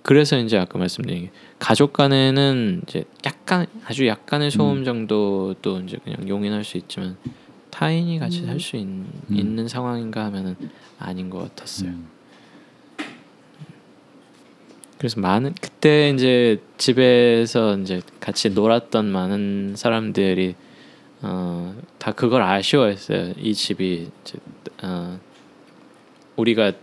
그래서 0.01 0.37
이제 0.37 0.57
아까 0.57 0.77
말씀드린 0.77 1.25
게 1.25 1.31
가족 1.59 1.93
간에는 1.93 2.81
이제 2.87 3.05
약간 3.25 3.67
아주 3.85 4.05
약간의 4.05 4.51
소음 4.51 4.79
음. 4.79 4.83
정도도 4.83 5.79
이제 5.81 5.97
그냥 6.03 6.27
용인할 6.27 6.65
수 6.65 6.77
있지만 6.77 7.15
타인이 7.69 8.19
같이 8.19 8.45
살 8.45 8.59
수 8.59 8.75
음. 8.75 9.07
있는 9.29 9.69
상황인가 9.69 10.25
하면은 10.25 10.57
아닌 10.97 11.29
것 11.29 11.39
같았어요. 11.39 11.91
음. 11.91 12.07
그래서 14.97 15.21
많은 15.21 15.53
그때 15.61 16.09
이제 16.09 16.61
집에서 16.77 17.77
이제 17.77 18.01
같이 18.19 18.49
놀았던 18.49 19.09
많은 19.09 19.75
사람들이 19.77 20.55
어, 21.21 21.75
다 21.97 22.11
그걸 22.11 22.41
아쉬워했어요. 22.41 23.33
이 23.37 23.53
집이 23.53 24.09
이제 24.21 24.37
어, 24.83 25.19
우리가 26.35 26.73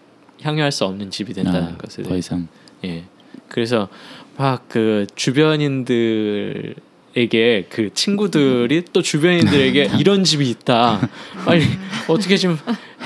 향유할 0.42 0.70
수 0.72 0.84
없는 0.84 1.10
집이 1.10 1.32
된다는 1.32 1.74
아, 1.74 1.76
것을 1.76 2.04
더 2.04 2.16
이상 2.16 2.48
예. 2.84 3.04
그래서 3.48 3.88
막 4.36 4.68
그 4.68 5.06
주변인들 5.14 6.74
에게 7.18 7.64
그 7.70 7.94
친구들이 7.94 8.84
또 8.92 9.00
주변인들에게 9.00 9.92
이런 9.98 10.22
집이 10.22 10.50
있다. 10.50 11.08
빨리 11.46 11.64
어떻게 12.08 12.36
좀 12.36 12.58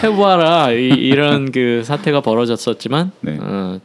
해봐라. 0.03 0.73
이, 0.73 0.89
이런 0.89 1.53
그 1.53 1.83
사태가 1.85 2.21
벌어졌었지만 2.21 3.13
네. 3.21 3.39
어, 3.41 3.81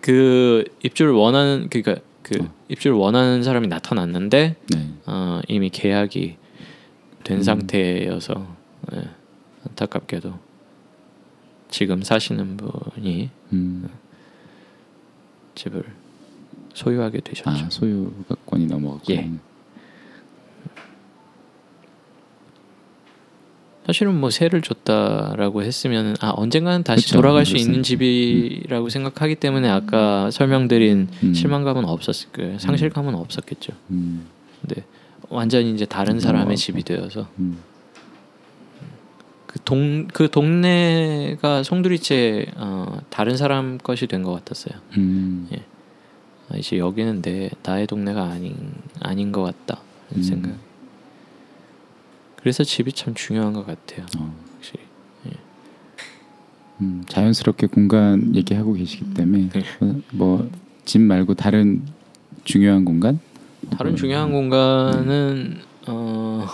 그 0.00 0.64
입주를 0.82 1.12
원하는 1.12 1.68
그러니까 1.68 2.02
그 2.22 2.42
어. 2.42 2.48
입주를 2.68 2.96
원하는 2.96 3.42
사람이 3.42 3.68
나타났는데 3.68 4.56
네. 4.74 4.90
어, 5.06 5.40
이미 5.48 5.70
계약이 5.70 6.36
된 7.24 7.38
음. 7.38 7.42
상태여서 7.42 8.56
예, 8.94 9.02
안타깝게도 9.68 10.38
지금 11.68 12.02
사시는 12.02 12.56
분이 12.56 13.30
음. 13.52 13.88
집을 15.54 15.84
소유하게 16.74 17.20
되셨죠. 17.20 17.50
아 17.50 17.70
소유권이 17.70 18.66
넘어갔고. 18.66 19.12
예. 19.12 19.30
사실은 23.86 24.18
뭐 24.20 24.30
세를 24.30 24.62
줬다라고 24.62 25.62
했으면 25.64 26.14
아 26.20 26.32
언젠가는 26.36 26.84
다시 26.84 27.06
그쵸, 27.06 27.16
돌아갈 27.16 27.44
수 27.44 27.52
그렇습니다. 27.52 27.70
있는 27.72 27.82
집이라고 27.82 28.88
생각하기 28.88 29.34
때문에 29.36 29.68
아까 29.68 30.30
설명드린 30.30 31.08
음. 31.24 31.34
실망감은 31.34 31.84
없었을 31.84 32.30
거예요. 32.30 32.58
상실감은 32.58 33.14
없었겠죠. 33.16 33.72
음. 33.90 34.26
근데 34.60 34.84
완전히 35.28 35.72
이제 35.74 35.84
다른 35.84 36.20
사람의 36.20 36.40
넘어가고. 36.44 36.56
집이 36.56 36.82
되어서 36.84 37.26
음. 37.40 37.58
그동그 39.46 40.30
동네가 40.30 41.62
송두리째 41.62 42.46
어, 42.56 42.98
다른 43.10 43.36
사람 43.36 43.78
것이 43.78 44.06
된 44.06 44.22
것 44.22 44.32
같았어요. 44.32 44.80
음. 44.96 45.48
예. 45.52 45.62
아, 46.48 46.56
이제 46.56 46.78
여기는 46.78 47.20
내 47.22 47.50
나의 47.62 47.86
동네가 47.86 48.22
아닌 48.22 48.54
아닌 49.00 49.32
것 49.32 49.42
같다 49.42 49.82
음. 50.16 50.22
생각. 50.22 50.52
그래서 52.42 52.64
집이 52.64 52.92
참 52.92 53.14
중요한 53.14 53.52
것 53.52 53.64
같아요. 53.64 54.04
어. 54.18 54.34
확실히. 54.54 54.80
음, 56.80 57.04
자연스럽게 57.08 57.68
공간 57.68 58.34
얘기하고 58.34 58.72
계시기 58.72 59.14
때문에 59.14 59.50
네. 59.50 59.62
뭐집 60.10 61.00
말고 61.00 61.34
다른 61.34 61.82
중요한 62.44 62.84
공간? 62.84 63.20
다른 63.70 63.92
음. 63.92 63.96
중요한 63.96 64.32
공간은 64.32 65.58
어, 65.86 66.44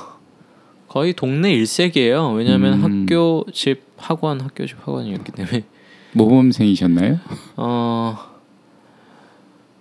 거의 0.88 1.14
동네 1.14 1.54
일색이에요. 1.54 2.32
왜냐하면 2.32 2.84
음. 2.84 3.02
학교, 3.02 3.46
집, 3.52 3.82
학원, 3.96 4.42
학교, 4.42 4.66
집, 4.66 4.76
학원이었기 4.80 5.32
때문에 5.32 5.64
모범생이셨나요? 6.12 7.18
어 7.56 8.18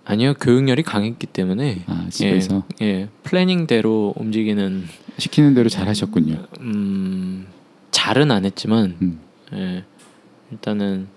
아니요 0.04 0.34
교육열이 0.34 0.82
강했기 0.82 1.26
때문에 1.26 1.84
아 1.86 2.06
집에서 2.10 2.64
예, 2.80 2.86
예 2.86 3.08
플래닝대로 3.22 4.14
움직이는 4.16 4.84
시키는 5.18 5.54
대로 5.54 5.68
잘 5.68 5.88
하셨군요. 5.88 6.46
음 6.60 7.46
잘은 7.90 8.30
안 8.30 8.44
했지만 8.44 8.96
음. 9.02 9.20
예 9.54 9.84
일단은 10.52 11.08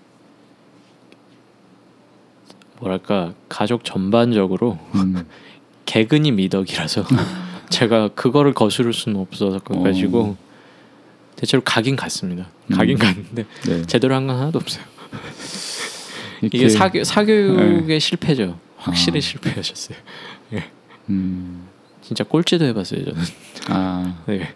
뭐랄까 2.80 3.34
가족 3.48 3.84
전반적으로 3.84 4.78
음. 4.94 5.24
개근이 5.86 6.32
미덕이라서 6.32 7.04
제가 7.70 8.08
그거를 8.08 8.54
거스를 8.54 8.92
수는 8.92 9.20
없어서 9.20 9.58
가지고 9.60 10.36
대체로 11.36 11.62
가긴 11.64 11.96
갔습니다. 11.96 12.48
가긴 12.72 12.96
음. 12.96 12.98
갔는데 12.98 13.46
네. 13.66 13.82
제대로 13.86 14.14
한 14.14 14.26
건 14.26 14.36
하나도 14.36 14.58
없어요. 14.58 14.84
이게 16.42 16.68
사교 16.68 17.04
사교육의 17.04 17.86
네. 17.86 17.98
실패죠. 17.98 18.58
확실히 18.76 19.18
아. 19.18 19.20
실패하셨어요. 19.20 19.96
음. 21.10 21.68
진짜 22.02 22.24
꼴찌도 22.24 22.64
해봤어요 22.66 23.04
저는. 23.04 23.22
아 23.68 24.22
네. 24.26 24.54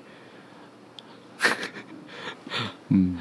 음. 2.92 3.18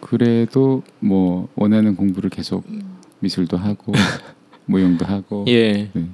그래도 0.00 0.82
뭐 1.00 1.48
원하는 1.56 1.96
공부를 1.96 2.30
계속 2.30 2.64
미술도 3.20 3.56
하고 3.56 3.92
무용도 4.66 5.04
하고 5.04 5.44
예. 5.48 5.90
네. 5.92 6.08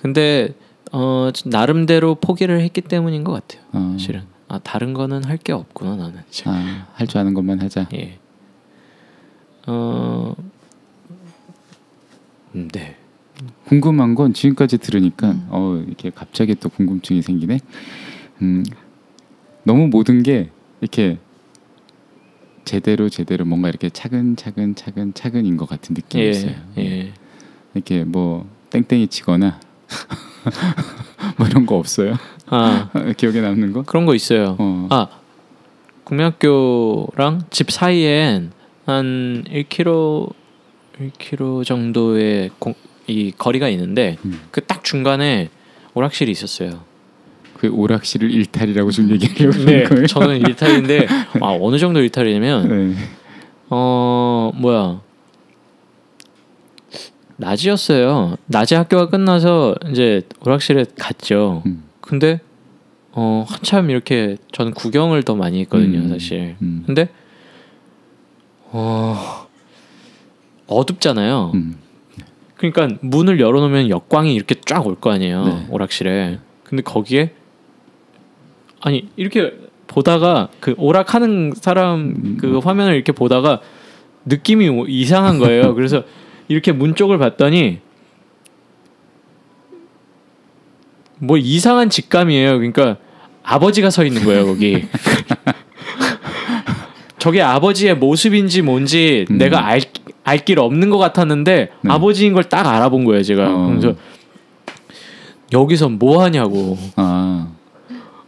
근데 0.00 0.54
어 0.92 1.30
나름대로 1.44 2.14
포기를 2.16 2.60
했기 2.60 2.80
때문인 2.80 3.24
것 3.24 3.32
같아요. 3.32 3.62
어, 3.72 3.90
사실은 3.92 4.22
아 4.48 4.58
다른 4.58 4.94
거는 4.94 5.24
할 5.24 5.38
게 5.38 5.52
없구나 5.52 5.96
나는. 5.96 6.20
아, 6.46 6.86
할 6.94 7.06
줄 7.06 7.18
아는 7.18 7.34
것만 7.34 7.60
하자. 7.60 7.88
예. 7.94 8.18
어. 9.66 10.34
음, 12.54 12.68
네. 12.68 12.95
궁금한 13.66 14.14
건 14.14 14.32
지금까지 14.32 14.78
들으니까 14.78 15.30
음. 15.30 15.46
어 15.50 15.82
이렇게 15.86 16.10
갑자기 16.10 16.54
또 16.54 16.68
궁금증이 16.68 17.22
생기네. 17.22 17.60
음 18.42 18.64
너무 19.64 19.88
모든 19.88 20.22
게 20.22 20.50
이렇게 20.80 21.18
제대로 22.64 23.08
제대로 23.08 23.44
뭔가 23.44 23.68
이렇게 23.68 23.90
차근차근 23.90 24.74
차근 24.74 25.14
차근인 25.14 25.56
것 25.56 25.68
같은 25.68 25.94
느낌이 25.94 26.24
예. 26.24 26.30
있어요. 26.30 26.54
예. 26.78 27.12
이렇게 27.74 28.04
뭐 28.04 28.48
땡땡이 28.70 29.08
치거나 29.08 29.60
뭐 31.38 31.46
이런 31.46 31.66
거 31.66 31.76
없어요? 31.76 32.14
아 32.46 32.90
기억에 33.16 33.40
남는 33.40 33.72
거? 33.72 33.82
그런 33.82 34.06
거 34.06 34.14
있어요. 34.14 34.56
어. 34.58 34.86
아 34.90 35.08
국민학교랑 36.04 37.42
집 37.50 37.70
사이엔 37.70 38.52
한 38.84 39.44
1km 39.48 40.32
1km 40.98 41.64
정도의 41.64 42.50
공, 42.58 42.74
이 43.06 43.32
거리가 43.36 43.68
있는데 43.68 44.16
음. 44.24 44.40
그딱 44.50 44.84
중간에 44.84 45.48
오락실이 45.94 46.30
있었어요. 46.30 46.84
그 47.56 47.68
오락실을 47.68 48.30
일탈이라고 48.30 48.90
좀 48.90 49.10
얘기하려고 49.10 49.52
하는 49.52 49.66
네, 49.66 49.82
거예요? 49.84 50.06
저는 50.06 50.40
일탈인데 50.40 51.06
아 51.40 51.56
어느 51.60 51.78
정도 51.78 52.00
일탈이냐면 52.00 52.68
네. 52.94 52.96
어 53.70 54.52
뭐야 54.54 55.00
낮이었어요. 57.38 58.36
낮에 58.46 58.76
학교가 58.76 59.08
끝나서 59.08 59.74
이제 59.90 60.22
오락실에 60.44 60.86
갔죠. 60.98 61.62
음. 61.66 61.84
근데 62.00 62.40
어 63.12 63.44
한참 63.48 63.90
이렇게 63.90 64.36
저는 64.52 64.72
구경을 64.72 65.22
더 65.22 65.34
많이 65.34 65.60
했거든요, 65.60 66.00
음. 66.00 66.08
사실. 66.08 66.56
음. 66.62 66.82
근데 66.86 67.08
어 68.70 69.46
어둡잖아요. 70.66 71.52
음. 71.54 71.76
그러니까 72.56 72.88
문을 73.00 73.38
열어놓으면 73.40 73.90
역광이 73.90 74.34
이렇게 74.34 74.54
쫙 74.64 74.86
올 74.86 74.96
거 74.96 75.10
아니에요 75.10 75.44
네. 75.44 75.66
오락실에. 75.70 76.38
근데 76.64 76.82
거기에 76.82 77.32
아니 78.80 79.08
이렇게 79.16 79.52
보다가 79.86 80.48
그 80.60 80.74
오락하는 80.78 81.52
사람 81.54 82.14
음. 82.16 82.38
그 82.40 82.58
화면을 82.58 82.94
이렇게 82.94 83.12
보다가 83.12 83.60
느낌이 84.24 84.68
오- 84.68 84.86
이상한 84.86 85.38
거예요. 85.38 85.74
그래서 85.76 86.04
이렇게 86.48 86.72
문 86.72 86.94
쪽을 86.94 87.18
봤더니 87.18 87.80
뭐 91.18 91.36
이상한 91.38 91.88
직감이에요. 91.90 92.58
그러니까 92.58 92.96
아버지가 93.42 93.90
서 93.90 94.04
있는 94.04 94.24
거예요 94.24 94.46
거기. 94.46 94.86
저게 97.18 97.42
아버지의 97.42 97.96
모습인지 97.96 98.62
뭔지 98.62 99.26
음. 99.30 99.38
내가 99.38 99.66
알 99.66 99.80
알 100.26 100.44
길 100.44 100.58
없는 100.58 100.90
것 100.90 100.98
같았는데 100.98 101.54
네. 101.80 101.90
아버지인 101.90 102.32
걸 102.34 102.42
딱 102.44 102.66
알아본 102.66 103.04
거예요 103.04 103.22
제가. 103.22 103.46
어. 103.48 103.68
그래서 103.68 103.96
여기서 105.52 105.88
뭐 105.88 106.22
하냐고. 106.22 106.76
아 106.96 107.48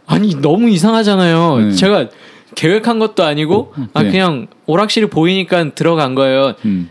아니 0.07 0.35
너무 0.35 0.69
이상하잖아요. 0.69 1.57
네. 1.59 1.71
제가 1.71 2.07
계획한 2.55 2.99
것도 2.99 3.23
아니고 3.23 3.73
아 3.93 4.03
네. 4.03 4.11
그냥 4.11 4.47
오락실이 4.65 5.07
보이니까 5.07 5.73
들어간 5.75 6.15
거예요. 6.15 6.55
음. 6.65 6.89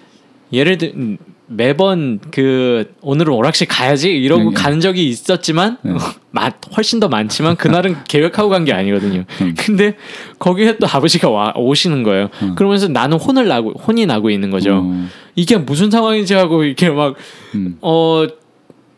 예를 0.53 0.79
들 0.79 0.93
음, 0.95 1.19
매번 1.51 2.21
그 2.31 2.93
오늘은 3.01 3.33
오락실 3.33 3.69
가야지 3.69 4.11
이러고 4.11 4.43
네, 4.45 4.49
네. 4.51 4.55
간 4.55 4.81
적이 4.81 5.09
있었지만 5.09 5.79
네. 5.83 5.95
마, 6.31 6.51
훨씬 6.77 7.01
더 7.01 7.09
많지만 7.09 7.57
그날은 7.57 7.97
계획하고 8.07 8.51
간 8.51 8.65
게 8.65 8.73
아니거든요. 8.75 9.25
음. 9.41 9.55
근데 9.59 9.97
거기에 10.39 10.77
또 10.79 10.87
아버지가 10.87 11.31
와 11.31 11.53
오시는 11.57 12.03
거예요. 12.03 12.29
음. 12.43 12.55
그러면서 12.55 12.89
나는 12.89 13.17
혼을 13.19 13.49
나고 13.49 13.73
혼이 13.73 14.05
나고 14.05 14.29
있는 14.31 14.51
거죠. 14.51 14.83
어, 14.85 15.07
이게 15.37 15.57
무슨 15.57 15.91
상황인지 15.91 16.35
하고 16.35 16.65
이렇게 16.65 16.91
막 16.91 17.15
음. 17.55 17.79
어 17.81 18.27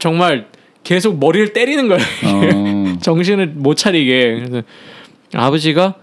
정말 0.00 0.48
계속 0.82 1.18
머리를 1.20 1.52
때리는 1.52 1.86
거예요. 1.88 2.02
어, 2.24 2.98
정신을 3.02 3.48
못 3.54 3.74
차리게. 3.76 4.42
그래서 4.44 4.62
아버지가 5.34 5.94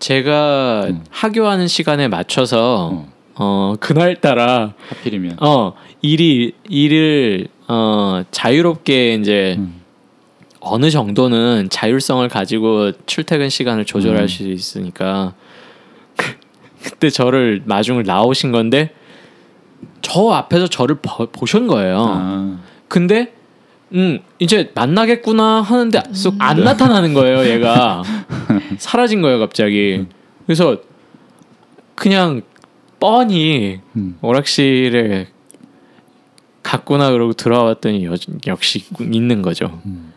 제가 0.00 0.86
음. 0.90 1.04
하교하는 1.08 1.66
시간에 1.66 2.08
맞춰서 2.08 2.90
어. 2.92 3.17
어 3.38 3.74
그날 3.78 4.16
따라 4.20 4.74
하필이면 4.88 5.36
어 5.40 5.74
일이 6.02 6.52
일을 6.68 7.48
어 7.68 8.22
자유롭게 8.30 9.14
이제 9.14 9.56
음. 9.58 9.80
어느 10.60 10.90
정도는 10.90 11.68
자율성을 11.70 12.26
가지고 12.28 12.90
출퇴근 13.06 13.48
시간을 13.48 13.84
조절할 13.84 14.22
음. 14.22 14.28
수 14.28 14.42
있으니까 14.48 15.34
그때 16.82 17.10
저를 17.10 17.62
마중을 17.64 18.02
나오신 18.04 18.50
건데 18.52 18.90
저 20.02 20.30
앞에서 20.30 20.66
저를 20.66 20.96
버- 21.00 21.26
보신 21.30 21.66
거예요. 21.68 22.04
아, 22.08 22.58
근데 22.88 23.32
음 23.92 24.18
이제 24.38 24.70
만나겠구나 24.74 25.62
하는데 25.62 26.02
쏙안 26.12 26.62
나타나는 26.62 27.14
거예요 27.14 27.46
얘가 27.48 28.02
사라진 28.78 29.22
거예요 29.22 29.38
갑자기 29.38 30.04
그래서 30.44 30.78
그냥 31.94 32.42
뻔히 33.00 33.80
음. 33.96 34.18
오락실에 34.22 35.28
갔구나 36.62 37.10
그러고 37.10 37.32
들어왔더니 37.32 38.04
여, 38.04 38.14
역시 38.46 38.84
있는 39.00 39.42
거죠 39.42 39.80
음. 39.86 40.12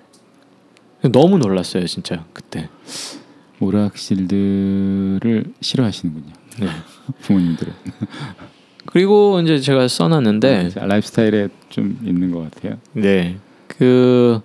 너무 1.11 1.37
놀랐어요 1.37 1.85
진짜 1.87 2.25
그때 2.33 2.69
오락실들을 3.61 5.45
싫어하시는군요. 5.61 6.33
네. 6.59 6.67
부모님들은. 7.21 7.73
그리고 8.87 9.39
이제 9.41 9.59
제가 9.59 9.87
써놨는데 9.87 10.71
아, 10.79 10.85
라이프스타일에 10.87 11.49
좀 11.69 11.97
있는 12.03 12.31
것 12.31 12.49
같아요. 12.51 12.77
네. 12.93 13.37
그 13.67 14.41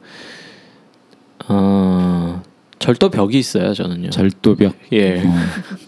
어, 1.49 2.43
절도벽이 2.78 3.39
있어요 3.39 3.72
저는요 3.74 4.11
절도벽. 4.11 4.74
예 4.93 5.20
어, 5.20 5.32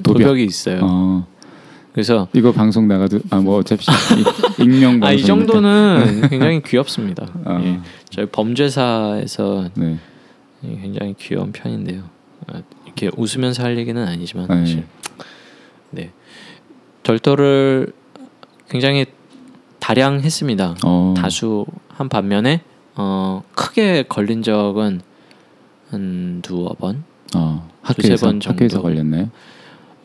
도벽. 0.03 0.18
도벽이 0.22 0.44
있어요 0.44 0.80
어, 0.82 1.26
그래서 1.99 2.28
이거 2.32 2.53
방송 2.53 2.86
나가도 2.86 3.18
아 3.30 3.40
뭐 3.40 3.57
어차피 3.59 3.84
이- 3.90 4.62
익명 4.62 5.01
방송. 5.01 5.09
아이 5.09 5.20
정도는 5.20 6.28
굉장히 6.30 6.62
귀엽습니다. 6.62 7.26
아. 7.44 7.61
예. 7.64 7.80
저희 8.09 8.26
범죄사에서 8.26 9.68
네. 9.74 9.99
굉장히 10.62 11.14
귀여운 11.18 11.51
편인데요. 11.51 12.05
아, 12.46 12.62
이렇게 12.84 13.11
웃으면서 13.16 13.64
할 13.64 13.76
얘기는 13.78 14.01
아니지만 14.01 14.49
아, 14.49 14.55
예. 14.55 14.59
사실 14.61 14.84
네 15.90 16.12
절도를 17.03 17.92
굉장히 18.68 19.07
다량 19.80 20.20
했습니다. 20.20 20.76
어. 20.84 21.14
다수 21.16 21.66
한 21.88 22.09
반면에 22.09 22.61
어, 22.94 23.42
크게 23.57 24.05
걸린 24.09 24.44
적은 24.44 25.01
한 25.90 26.42
두어 26.42 26.74
번. 26.78 27.03
어, 27.34 27.68
두세 27.96 28.14
번 28.24 28.38
정도. 28.38 28.51
학교에서 28.55 28.82
걸렸나요? 28.82 29.30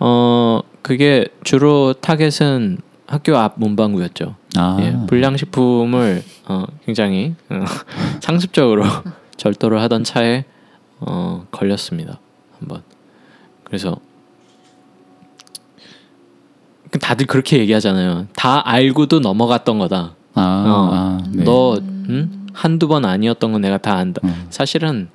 어 0.06 0.60
그게 0.82 1.26
주로 1.46 1.94
타겟은 1.94 2.80
학교 3.08 3.38
앞 3.38 3.54
문방구였죠. 3.56 4.36
아. 4.58 4.78
예, 4.82 4.98
불량식품을 5.08 6.22
어, 6.50 6.66
굉장히 6.86 7.36
어, 7.50 7.64
상습적으로 8.20 8.84
절도를 9.38 9.80
하던 9.84 10.04
차에 10.04 10.44
어, 11.00 11.46
걸렸습니다 11.52 12.20
한번. 12.60 12.84
그래서 13.64 13.96
그 16.92 17.00
다들 17.00 17.26
그렇게 17.26 17.60
얘기하잖아요. 17.60 18.28
다 18.36 18.62
알고도 18.68 19.22
넘어갔던 19.22 19.80
거다. 19.80 20.16
아, 20.34 20.42
어, 20.68 20.90
아, 20.92 21.24
네. 21.30 21.46
너 21.46 21.78
응? 22.10 22.48
한두 22.52 22.90
번 22.90 23.06
아니었던 23.06 23.54
건 23.54 23.62
내가 23.62 23.78
다 23.78 23.96
안다. 23.96 24.20
어. 24.22 24.48
사실은 24.50 25.08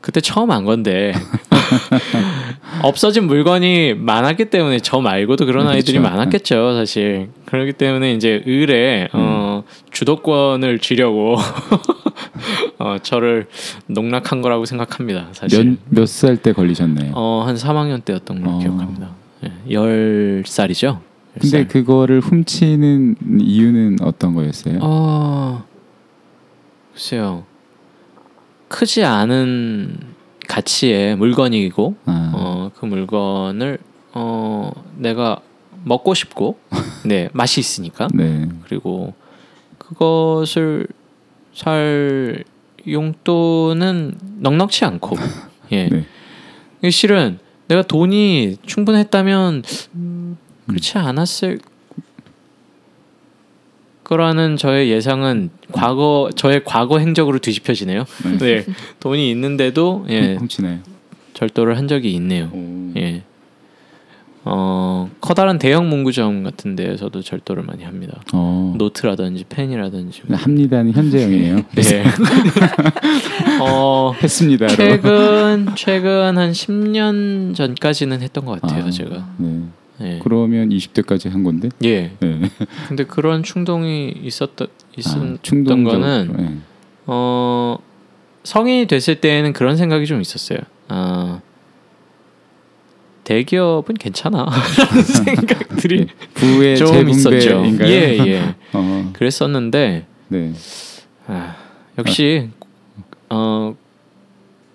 그때 0.00 0.20
처음 0.20 0.50
안 0.50 0.64
건데 0.64 1.14
없어진 2.82 3.26
물건이 3.26 3.94
많았기 3.94 4.46
때문에 4.46 4.80
저 4.80 5.00
말고도 5.00 5.46
그런 5.46 5.64
그렇죠. 5.64 5.76
아이들이 5.76 5.98
많았겠죠 5.98 6.74
사실 6.74 7.30
그렇기 7.46 7.72
때문에 7.74 8.14
이제 8.14 8.42
을에 8.46 9.08
어, 9.12 9.62
주도권을 9.90 10.78
쥐려고 10.78 11.36
어, 12.78 12.96
저를 13.02 13.46
농락한 13.86 14.42
거라고 14.42 14.64
생각합니다 14.64 15.28
사실 15.32 15.78
몇몇 15.88 16.06
살때 16.06 16.52
걸리셨나요? 16.52 17.12
어, 17.14 17.44
한 17.46 17.54
3학년 17.54 18.04
때였던 18.04 18.40
걸로 18.42 18.56
어. 18.56 18.58
기억합니다 18.58 19.10
예, 19.44 19.52
10살이죠 19.74 21.00
근데 21.40 21.66
그거를 21.66 22.20
훔치는 22.20 23.16
이유는 23.40 23.96
어떤 24.02 24.34
거였어요? 24.34 24.78
어 24.80 25.64
글쎄요 26.92 27.44
크지 28.68 29.04
않은 29.04 30.13
가치의 30.46 31.16
물건이고 31.16 31.96
아, 32.06 32.32
어, 32.34 32.70
그 32.76 32.86
물건을 32.86 33.78
어, 34.12 34.72
내가 34.96 35.40
먹고 35.84 36.14
싶고 36.14 36.58
네 37.04 37.28
맛이 37.32 37.60
있으니까 37.60 38.08
네. 38.14 38.48
그리고 38.64 39.14
그것을 39.78 40.86
살 41.52 42.44
용돈은 42.86 44.18
넉넉치 44.40 44.84
않고 44.84 45.16
예 45.72 45.88
네. 45.88 46.90
실은 46.90 47.38
내가 47.68 47.82
돈이 47.82 48.58
충분했다면 48.66 49.62
그렇지 50.66 50.98
않았을 50.98 51.58
거라는 54.04 54.56
저의 54.56 54.90
예상은 54.90 55.50
과거 55.72 56.30
저의 56.36 56.62
과거 56.64 56.98
행적으로 56.98 57.38
뒤집혀지네요. 57.38 58.04
네. 58.24 58.38
네 58.38 58.64
돈이 59.00 59.30
있는데도 59.30 60.04
예 60.10 60.34
훔치나요? 60.34 60.80
절도를 61.32 61.76
한 61.76 61.88
적이 61.88 62.12
있네요. 62.14 62.50
오. 62.52 62.92
예. 62.96 63.22
어 64.46 65.10
커다란 65.22 65.58
대형 65.58 65.88
문구점 65.88 66.42
같은 66.42 66.76
데에서도 66.76 67.22
절도를 67.22 67.62
많이 67.62 67.82
합니다. 67.82 68.20
어. 68.34 68.74
노트라든지 68.76 69.46
펜이라든지. 69.48 70.20
뭐. 70.26 70.36
합니다는 70.36 70.92
현재형이네요. 70.92 71.56
네. 71.74 72.04
어 73.62 74.12
했습니다. 74.22 74.68
최근 74.68 75.68
최근 75.76 76.36
한 76.36 76.52
10년 76.52 77.54
전까지는 77.54 78.20
했던 78.20 78.44
것 78.44 78.60
같아요, 78.60 78.90
제가. 78.90 79.26
네. 79.38 79.62
예. 80.00 80.18
그러면 80.22 80.70
20대까지 80.70 81.30
한 81.30 81.44
건데. 81.44 81.68
예. 81.84 82.12
네. 82.20 82.40
근데 82.88 83.04
그런 83.04 83.42
충동이 83.42 84.08
있었던 84.22 84.66
있었던 84.96 85.34
아, 85.34 85.38
충동적. 85.42 85.92
거는 86.00 86.34
네. 86.36 86.56
어 87.06 87.78
성인이 88.42 88.86
됐을 88.86 89.20
때에는 89.20 89.52
그런 89.52 89.76
생각이 89.76 90.06
좀 90.06 90.20
있었어요. 90.20 90.58
아 90.88 91.40
대기업은 93.24 93.94
괜찮아 93.94 94.44
라는 94.78 95.02
생각들이 95.02 96.06
네. 96.06 96.12
부의 96.34 96.76
좀 96.76 97.08
있었죠. 97.08 97.64
예, 97.82 98.18
예. 98.26 98.54
어. 98.72 99.10
그랬었는데 99.14 100.06
네. 100.28 100.52
아, 101.26 101.56
역시 101.98 102.50
어 103.30 103.74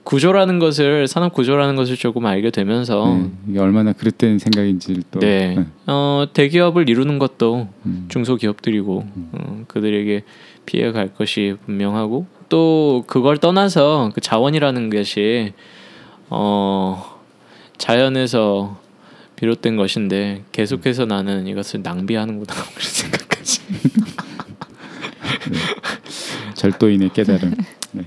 구조라는 0.10 0.58
것을 0.58 1.08
산업 1.08 1.34
구조라는 1.34 1.76
것을 1.76 1.96
조금 1.96 2.26
알게 2.26 2.50
되면서 2.50 3.16
네. 3.16 3.30
이게 3.48 3.60
얼마나 3.60 3.94
그릇된 3.94 4.40
생각인지를 4.40 5.04
또. 5.12 5.20
네. 5.20 5.64
어 5.86 6.26
대기업을 6.34 6.90
이루는 6.90 7.20
것도 7.20 7.68
음. 7.86 8.06
중소기업들이고 8.10 9.06
어, 9.34 9.64
그들에게 9.68 10.24
피해 10.66 10.92
갈 10.92 11.14
것이 11.14 11.58
분명하고 11.64 12.26
또 12.50 13.04
그걸 13.06 13.38
떠나서 13.38 14.10
그 14.16 14.20
자원이라는 14.20 14.90
것이 14.90 15.54
어 16.32 17.20
자연에서 17.78 18.80
비롯된 19.36 19.78
것인데 19.78 20.44
계속해서 20.52 21.06
나는 21.06 21.46
이것을 21.46 21.84
낭비하는구나 21.84 22.56
그런 22.74 22.90
생각까지 22.90 23.62
절도인의 26.56 27.14
깨달음. 27.14 27.54
네. 27.92 28.06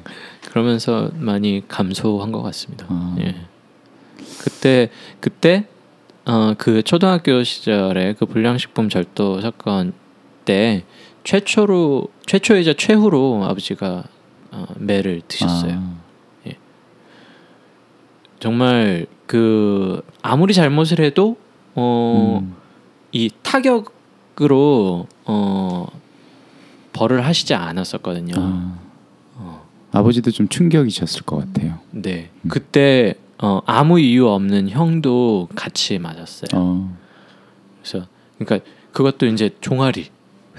그러면서 0.53 1.11
많이 1.15 1.67
감소한 1.67 2.31
것 2.31 2.43
같습니다. 2.43 2.85
아. 2.91 3.17
예. 3.21 3.35
그때 4.39 4.91
그때 5.19 5.67
어 6.27 6.55
그 6.59 6.83
초등학교 6.83 7.43
시절에 7.43 8.13
그 8.13 8.27
불량식품 8.27 8.91
절도 8.91 9.41
사건 9.41 9.95
때 10.45 10.85
최초로 11.25 12.09
최초이자 12.27 12.75
최후로 12.77 13.45
아버지가 13.45 14.05
어, 14.51 14.67
매를 14.77 15.23
드셨어요. 15.27 15.73
아. 15.73 16.03
정말 18.39 19.07
그 19.27 20.03
아무리 20.21 20.53
잘못을 20.53 21.01
해도 21.01 21.39
어 21.75 22.41
음. 22.43 22.57
이 23.13 23.31
타격으로 23.43 25.07
어 25.25 25.87
절을 26.93 27.25
하시지 27.25 27.55
않았었거든요. 27.55 28.35
아, 28.37 28.41
어, 28.41 28.82
아버지도 29.93 30.31
좀 30.31 30.49
충격이셨을 30.49 31.23
것 31.23 31.37
같아요. 31.37 31.79
네, 31.91 32.31
음. 32.43 32.49
그때 32.49 33.15
어, 33.39 33.61
아무 33.67 34.01
이유 34.01 34.29
없는 34.29 34.71
형도 34.71 35.49
같이 35.55 35.99
맞았어요. 35.99 36.49
어, 36.55 36.97
그래서 37.83 38.07
그러니까 38.39 38.69
그것도 38.93 39.27
이제 39.27 39.51
종아리, 39.61 40.09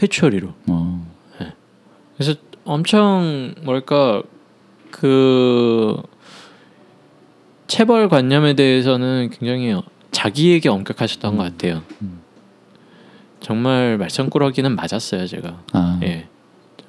회초리로. 0.01 0.53
어, 0.67 1.13
그래서 2.15 2.35
엄청 2.63 3.55
뭐랄까 3.63 4.21
그 4.91 6.01
체벌 7.67 8.07
관념에 8.07 8.53
대해서는 8.53 9.31
굉장히 9.31 9.75
자기에게 10.11 10.69
엄격하셨던 10.69 11.37
것 11.37 11.43
같아요. 11.43 11.81
음. 12.01 12.21
정말 13.39 13.97
말썽꾸러기는 13.97 14.75
맞았어요, 14.75 15.27
제가. 15.27 15.63
아, 15.73 15.99
예, 16.03 16.27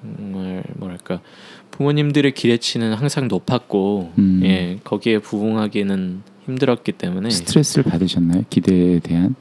정말 0.00 0.62
뭐랄까 0.74 1.20
부모님들의 1.74 2.32
기대치는 2.34 2.94
항상 2.94 3.26
높았고, 3.26 4.12
음. 4.18 4.40
예, 4.44 4.78
거기에 4.84 5.18
부응하기는 5.18 6.22
힘들었기 6.46 6.92
때문에, 6.92 7.30
스트레스를 7.30 7.82
받으셨나요? 7.84 8.44
기대에 8.48 9.00
대한? 9.00 9.34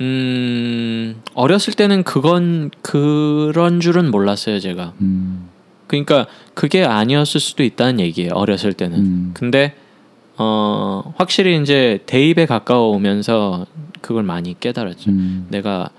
음 0.00 1.22
어렸을 1.34 1.74
때는 1.74 2.02
그건 2.02 2.70
그런 2.82 3.80
줄은 3.80 4.10
몰랐어요, 4.10 4.58
제가. 4.58 4.92
음, 5.00 5.48
그러니까 5.86 6.26
그게 6.54 6.84
아니었을 6.84 7.40
수도 7.40 7.62
있다는 7.62 8.00
얘기예요. 8.00 8.32
어렸을 8.34 8.72
때는. 8.72 8.98
음, 8.98 9.30
근데 9.32 9.74
어 10.36 11.14
확실히 11.16 11.60
이제 11.60 12.00
대입에 12.06 12.46
가까워오면서 12.46 13.66
그걸 14.00 14.24
많이 14.24 14.58
깨달았죠. 14.58 15.10
음, 15.10 15.46
내가 15.50 15.90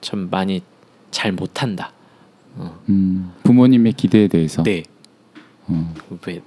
참 0.00 0.28
많이 0.30 0.62
잘 1.10 1.32
못한다. 1.32 1.92
음, 2.88 3.32
부모님의 3.42 3.94
기대에 3.94 4.28
대해서. 4.28 4.62
네. 4.62 4.84
어, 5.66 5.94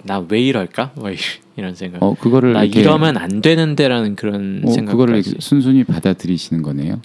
나왜 0.04 0.40
이럴까? 0.42 0.92
뭐 0.94 1.10
이런 1.56 1.74
생각. 1.74 2.02
어 2.02 2.14
그거를 2.14 2.52
나 2.52 2.64
이러면 2.64 3.16
안 3.16 3.42
되는데라는 3.42 4.16
그런 4.16 4.62
어, 4.64 4.70
생각. 4.70 4.92
그거를 4.92 5.22
순순히 5.22 5.84
받아들이시는 5.84 6.62
거네요. 6.62 7.00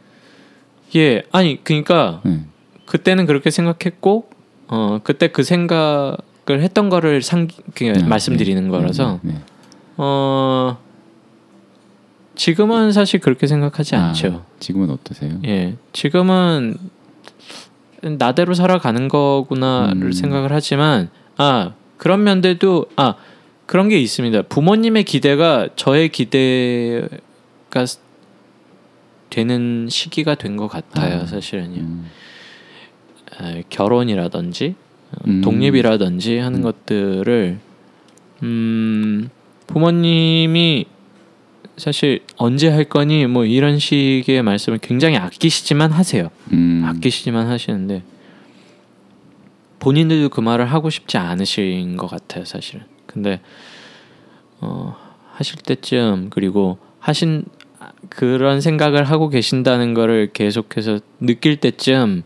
예, 0.95 1.23
아니 1.31 1.63
그러니까 1.63 2.21
네. 2.23 2.41
그때는 2.85 3.25
그렇게 3.25 3.49
생각했고 3.49 4.29
어 4.67 4.99
그때 5.03 5.29
그 5.29 5.43
생각을 5.43 6.17
했던 6.49 6.89
거를 6.89 7.21
상 7.21 7.47
그냥 7.73 8.03
아, 8.03 8.07
말씀드리는 8.07 8.63
네, 8.63 8.69
거라서 8.69 9.19
네, 9.23 9.33
네. 9.33 9.41
어 9.97 10.77
지금은 12.35 12.91
사실 12.91 13.19
그렇게 13.19 13.47
생각하지 13.47 13.95
아, 13.95 14.07
않죠. 14.07 14.45
지금은 14.59 14.91
어떠세요? 14.91 15.39
예, 15.45 15.75
지금은 15.93 16.77
나대로 18.03 18.53
살아가는 18.53 19.07
거구나를 19.07 20.03
음. 20.03 20.11
생각을 20.11 20.51
하지만 20.51 21.09
아 21.37 21.73
그런 22.03 22.25
면들도 22.25 22.87
아 22.97 23.15
그런 23.65 23.87
게 23.87 23.97
있습니다. 23.97 24.41
부모님의 24.43 25.05
기대가 25.05 25.69
저의 25.77 26.09
기대가 26.09 27.85
스- 27.85 27.99
되는 29.29 29.87
시기가 29.89 30.35
된 30.35 30.57
것 30.57 30.67
같아요. 30.67 31.21
아, 31.21 31.25
사실은요. 31.25 31.79
음, 31.79 32.09
아, 33.39 33.61
결혼이라든지 33.69 34.75
어, 35.11 35.15
음. 35.27 35.39
독립이라든지 35.41 36.39
하는 36.39 36.59
음. 36.59 36.63
것들을 36.63 37.57
음 38.43 39.29
부모님이 39.67 40.85
사실 41.77 42.19
언제 42.35 42.67
할 42.67 42.83
거니 42.83 43.27
뭐 43.27 43.45
이런 43.45 43.79
식의 43.79 44.43
말씀을 44.43 44.77
굉장히 44.79 45.15
아끼시지만 45.15 45.93
하세요. 45.93 46.29
음, 46.51 46.83
아끼시지만 46.85 47.47
하시는데 47.47 48.03
본인들도 49.83 50.29
그 50.29 50.39
말을 50.39 50.65
하고 50.65 50.89
싶지 50.89 51.17
않으신 51.17 51.97
것 51.97 52.07
같아요, 52.07 52.45
사실은. 52.45 52.85
근데 53.05 53.41
어, 54.61 54.95
하실 55.33 55.57
때쯤 55.61 56.29
그리고 56.29 56.77
하신 56.99 57.43
그런 58.07 58.61
생각을 58.61 59.03
하고 59.03 59.27
계신다는 59.27 59.93
거를 59.93 60.31
계속해서 60.31 60.99
느낄 61.19 61.57
때쯤 61.57 62.23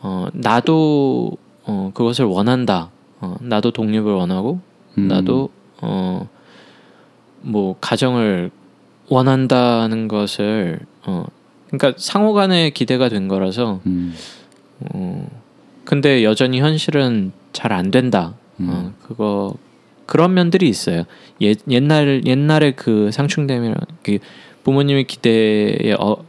어, 0.00 0.26
나도 0.32 1.36
어, 1.64 1.90
그것을 1.92 2.24
원한다. 2.24 2.90
어, 3.20 3.36
나도 3.40 3.72
독립을 3.72 4.12
원하고 4.12 4.60
음, 4.96 5.08
나도 5.08 5.50
어, 5.80 6.28
뭐 7.40 7.76
가정을 7.80 8.52
원한다는 9.08 10.06
것을 10.06 10.78
어, 11.04 11.24
그러니까 11.66 11.94
상호간의 11.98 12.72
기대가 12.72 13.08
된 13.08 13.26
거라서 13.26 13.80
음, 13.86 14.14
어, 14.92 15.26
근데 15.84 16.24
여전히 16.24 16.60
현실은 16.60 17.32
잘 17.52 17.72
안 17.72 17.90
된다. 17.90 18.34
음. 18.60 18.68
어, 18.70 18.92
그거 19.06 19.54
그런 20.06 20.34
면들이 20.34 20.68
있어요. 20.68 21.04
옛 21.40 21.58
옛날 21.70 22.22
옛날에 22.26 22.72
그 22.72 23.10
상충됨이랑 23.12 23.76
그 24.02 24.18
부모님의 24.64 25.04
기대에 25.04 25.94
어, 25.98 26.24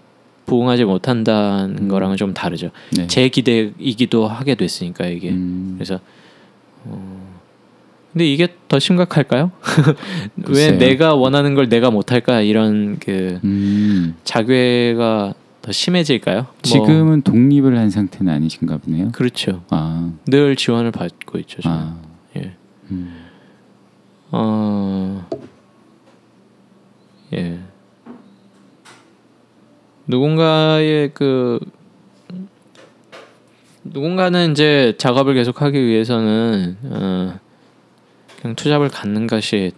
부응하지 0.46 0.86
못한다는 0.86 1.78
음. 1.84 1.88
거랑은 1.88 2.18
좀 2.18 2.34
다르죠. 2.34 2.72
네. 2.96 3.08
제 3.08 3.30
기대이기도 3.30 4.28
하게 4.28 4.56
됐으니까 4.56 5.08
이게 5.08 5.30
음, 5.30 5.76
그래서 5.78 6.00
어, 6.86 7.24
근데 8.12 8.26
이게 8.32 8.48
더 8.68 8.80
심각할까요? 8.80 9.52
왜. 10.48 10.72
내가 10.72 11.16
원하는 11.16 11.56
걸 11.56 11.70
내가 11.70 11.90
못할까 11.92 12.42
이런 12.42 13.00
그 13.00 13.40
음, 13.44 14.16
자괴가 14.24 15.34
더 15.64 15.72
심해질까요? 15.72 16.42
뭐, 16.42 16.54
지금은 16.62 17.22
독립을 17.22 17.78
한 17.78 17.90
상태는 17.90 18.32
아니신가 18.32 18.78
보네요. 18.80 19.14
그렇죠. 19.14 19.64
아, 19.70 20.12
늘 20.26 20.58
지원을 20.58 20.92
받고 20.92 21.40
있죠. 21.40 21.62
저는. 21.62 21.78
아, 21.78 22.02
예. 22.36 22.54
음, 22.92 23.16
어, 24.32 25.26
예. 27.32 27.60
누군가의 30.06 31.12
그 31.14 31.62
누군가는 33.86 34.52
이제 34.52 34.96
작업을 34.98 35.34
계속하기 35.34 35.82
위해서는 35.82 36.78
어, 36.84 37.40
그냥 38.42 38.56
투잡을 38.58 38.90
갖는 38.90 39.28
것이 39.28 39.72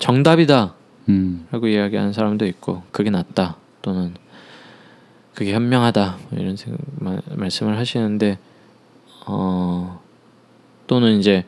정답이다라고 0.00 0.74
음, 1.08 1.46
이야기하는 1.54 2.12
사람도 2.12 2.46
있고 2.46 2.82
그게 2.90 3.10
낫다 3.10 3.58
또는 3.80 4.14
그게 5.34 5.52
현명하다 5.54 6.18
뭐 6.30 6.38
이런 6.38 6.56
생각, 6.56 6.80
마, 6.98 7.18
말씀을 7.34 7.78
하시는데 7.78 8.38
어 9.26 10.00
또는 10.86 11.18
이제 11.18 11.44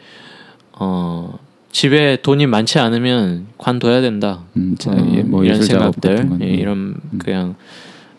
어 0.72 1.38
집에 1.70 2.16
돈이 2.22 2.46
많지 2.46 2.78
않으면 2.78 3.48
관둬야 3.58 4.00
된다. 4.00 4.44
음, 4.56 4.76
자, 4.78 4.92
어, 4.92 5.08
예, 5.12 5.24
뭐 5.24 5.44
이런 5.44 5.60
생각들, 5.60 6.38
예, 6.40 6.46
예. 6.46 6.50
이런 6.50 7.00
음. 7.12 7.18
그냥 7.18 7.56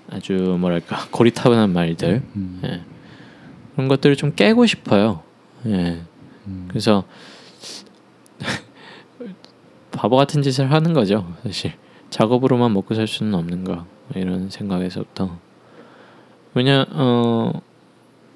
아주 0.09 0.57
뭐랄까 0.59 1.07
고리타분한 1.09 1.71
말들 1.71 2.21
음, 2.35 2.59
예. 2.65 2.81
그런 3.73 3.87
것들을 3.87 4.17
좀 4.17 4.33
깨고 4.35 4.65
싶어요. 4.65 5.23
예. 5.67 6.01
음. 6.47 6.65
그래서 6.67 7.05
바보 9.91 10.17
같은 10.17 10.41
짓을 10.41 10.71
하는 10.71 10.93
거죠, 10.93 11.33
사실. 11.43 11.73
작업으로만 12.09 12.73
먹고 12.73 12.93
살 12.93 13.07
수는 13.07 13.33
없는 13.35 13.63
거 13.63 13.85
이런 14.15 14.49
생각에서부터 14.49 15.39
왜냐 16.55 16.85
어 16.89 17.51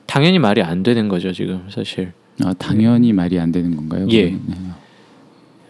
당연히 0.06 0.40
말이 0.40 0.62
안 0.62 0.84
되는 0.84 1.08
거죠 1.08 1.32
지금 1.32 1.66
사실. 1.70 2.12
아, 2.44 2.54
당연히 2.54 3.12
말이 3.12 3.40
안 3.40 3.52
되는 3.52 3.76
건가요? 3.76 4.08
예. 4.12 4.30
네. 4.30 4.40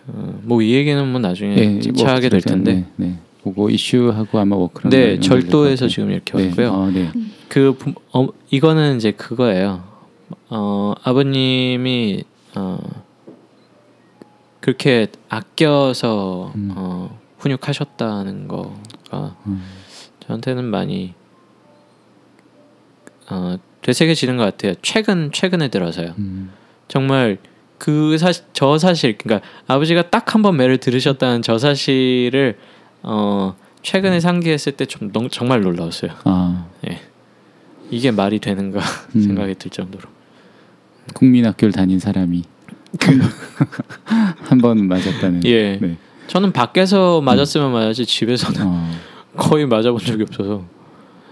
어, 0.07 0.39
뭐이 0.43 0.71
얘기는 0.71 1.07
뭐 1.07 1.19
나중에 1.19 1.55
네, 1.55 1.79
차하게 1.93 2.29
될 2.29 2.37
워크에서, 2.37 2.49
텐데. 2.49 2.73
네, 2.73 2.85
네. 3.07 3.15
그거 3.43 3.69
이슈하고 3.69 4.37
아마 4.37 4.55
워크랑 4.55 4.89
네, 4.89 5.19
절도에서 5.19 5.85
것 5.87 5.87
같아요. 5.87 5.87
지금 5.89 6.11
이렇게 6.11 6.37
네, 6.37 6.47
왔고요. 6.47 6.71
어, 6.71 6.91
네. 6.91 7.11
그 7.47 7.73
부, 7.73 7.93
어, 8.13 8.27
이거는 8.51 8.97
이제 8.97 9.11
그거예요. 9.11 9.83
어, 10.49 10.93
아버님이 11.03 12.23
어, 12.55 12.79
그렇게 14.59 15.07
아껴서 15.29 16.51
음. 16.55 16.71
어, 16.75 17.19
훈육하셨다는 17.39 18.47
거가 18.47 19.35
음, 19.47 19.63
저한테는 20.19 20.65
많이 20.65 21.13
어, 23.29 23.57
되새겨지는 23.81 24.37
것 24.37 24.43
같아요. 24.43 24.73
최근 24.81 25.31
최근에 25.31 25.69
들어서요. 25.69 26.13
음, 26.17 26.51
정말 26.87 27.37
그 27.77 28.17
사실 28.17 28.43
저 28.53 28.77
사실 28.77 29.17
그러니까 29.17 29.47
아버지가 29.67 30.09
딱 30.09 30.33
한 30.35 30.41
번 30.41 30.57
매를 30.57 30.77
들으셨다는 30.77 31.41
저 31.41 31.57
사실을 31.57 32.57
어, 33.03 33.55
최근에 33.83 34.19
상기했을 34.19 34.73
때 34.73 34.85
좀 34.85 35.11
정말 35.31 35.61
놀라웠어요. 35.61 36.11
아, 36.25 36.65
이게 37.91 38.11
말이 38.11 38.39
되는가 38.39 38.79
음. 39.15 39.21
생각이 39.21 39.55
들 39.55 39.71
정도로. 39.71 40.09
국민학교를 41.15 41.71
다닌 41.71 41.97
사람이 41.99 42.43
한 44.43 44.59
번 44.61 44.87
맞았다는. 44.87 45.43
예. 45.45 45.77
네. 45.77 45.97
저는 46.27 46.51
밖에서 46.51 47.21
맞았으면 47.21 47.71
맞았지 47.71 48.05
집에서는 48.05 48.61
어, 48.63 48.91
거의 49.35 49.65
맞아본 49.65 49.99
적이 49.99 50.23
없어서 50.23 50.63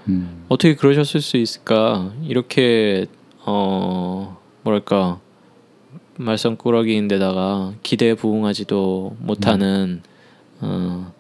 음, 0.10 0.46
어떻게 0.50 0.76
그러셨을 0.76 1.22
수 1.22 1.38
있을까 1.38 2.12
이렇게 2.24 3.06
어 3.46 4.38
뭐랄까 4.64 5.20
말썽꾸러기인데다가 6.18 7.74
기대에 7.84 8.16
부응하지도 8.16 9.18
못하는 9.20 10.02
어 10.62 11.12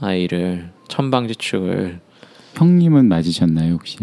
아이를 0.00 0.70
천방지축을 0.88 2.00
형님은 2.54 3.06
맞으셨나요 3.06 3.74
혹시? 3.74 3.98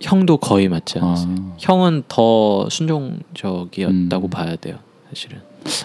형도 0.00 0.36
거의 0.36 0.68
맞지 0.68 0.98
않았어요. 0.98 1.34
아, 1.38 1.56
형은 1.58 2.02
더 2.08 2.68
순종적이었다고 2.68 4.26
음. 4.26 4.30
봐야 4.30 4.56
돼요, 4.56 4.78
사실은. 5.08 5.40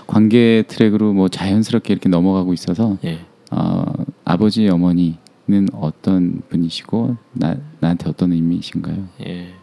관계 0.05 0.63
트랙으로 0.67 1.13
뭐 1.13 1.29
자연스럽게 1.29 1.93
이렇게 1.93 2.09
넘어가고 2.09 2.53
있어서 2.53 2.97
예. 3.03 3.19
어, 3.51 3.85
아버지 4.25 4.67
어머니 4.69 5.17
는 5.51 5.67
어떤 5.73 6.41
분이시고 6.49 7.17
나 7.33 7.57
나한테 7.81 8.09
어떤 8.09 8.31
의미이신가요? 8.31 9.09
예. 9.27 9.53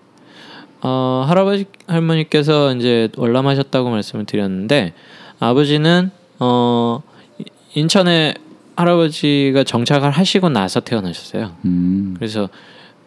어, 0.83 1.25
할아버지 1.27 1.65
할머니께서 1.87 2.75
이제 2.75 3.09
월남하셨다고 3.17 3.89
말씀을 3.89 4.27
드렸는데 4.27 4.93
아버지는 5.41 6.11
어 6.41 7.03
이- 7.39 7.45
인천에 7.75 8.35
할아버지가 8.77 9.65
정착을 9.65 10.11
하시고 10.11 10.51
나서 10.51 10.81
태어나셨어요. 10.81 11.57
음, 11.65 12.15
그래서 12.19 12.51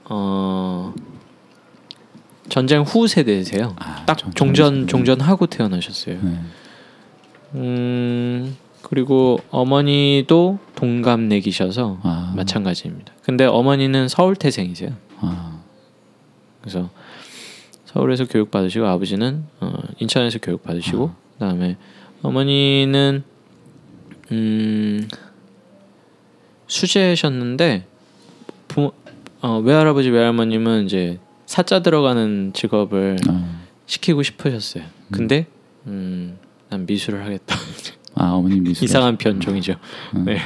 어 0.06 0.94
전쟁 2.50 2.82
후 2.82 3.08
세대세요. 3.08 3.76
아, 3.78 4.04
딱 4.08 4.18
전- 4.18 4.34
종전 4.34 4.74
전- 4.82 4.88
종전하고 4.88 5.46
태어나셨어요. 5.46 6.18
네. 6.22 6.40
음 7.56 8.58
그리고 8.82 9.40
어머니도 9.50 10.60
동갑내기셔서 10.76 12.00
아, 12.04 12.34
마찬가지입니다. 12.36 13.14
근데 13.24 13.46
어머니는 13.46 14.08
서울 14.08 14.36
태생이세요. 14.36 14.92
아, 15.20 15.62
그래서 16.62 16.90
서울에서 17.86 18.26
교육 18.26 18.52
받으시고 18.52 18.86
아버지는 18.86 19.44
어, 19.60 19.74
인천에서 20.00 20.40
교육 20.40 20.64
받으시고 20.64 21.12
그다음에 21.34 21.78
어머니는 22.22 23.24
음 24.32 25.08
수재셨는데 26.68 27.86
부, 28.68 28.92
어, 29.42 29.60
외할아버지 29.60 30.10
외할머님은 30.10 30.86
이제 30.86 31.20
사자 31.46 31.82
들어가는 31.82 32.54
직업을 32.54 33.18
아, 33.28 33.62
시키고 33.86 34.24
싶으셨어요. 34.24 34.86
근데 35.12 35.48
음, 35.88 36.38
난 36.70 36.86
미술을 36.86 37.26
하겠다. 37.26 37.56
아 38.22 38.34
어머니 38.34 38.60
미술 38.60 38.86
이상한 38.86 39.18
변종이죠. 39.18 39.74
음. 40.16 40.26
네 40.26 40.38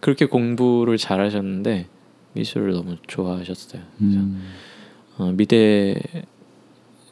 그렇게 0.00 0.26
공부를 0.26 0.98
잘하셨는데 0.98 1.86
미술을 2.34 2.72
너무 2.72 2.96
좋아하셨어요. 3.06 3.80
음, 4.02 4.42
어, 5.16 5.32
미대 5.32 5.98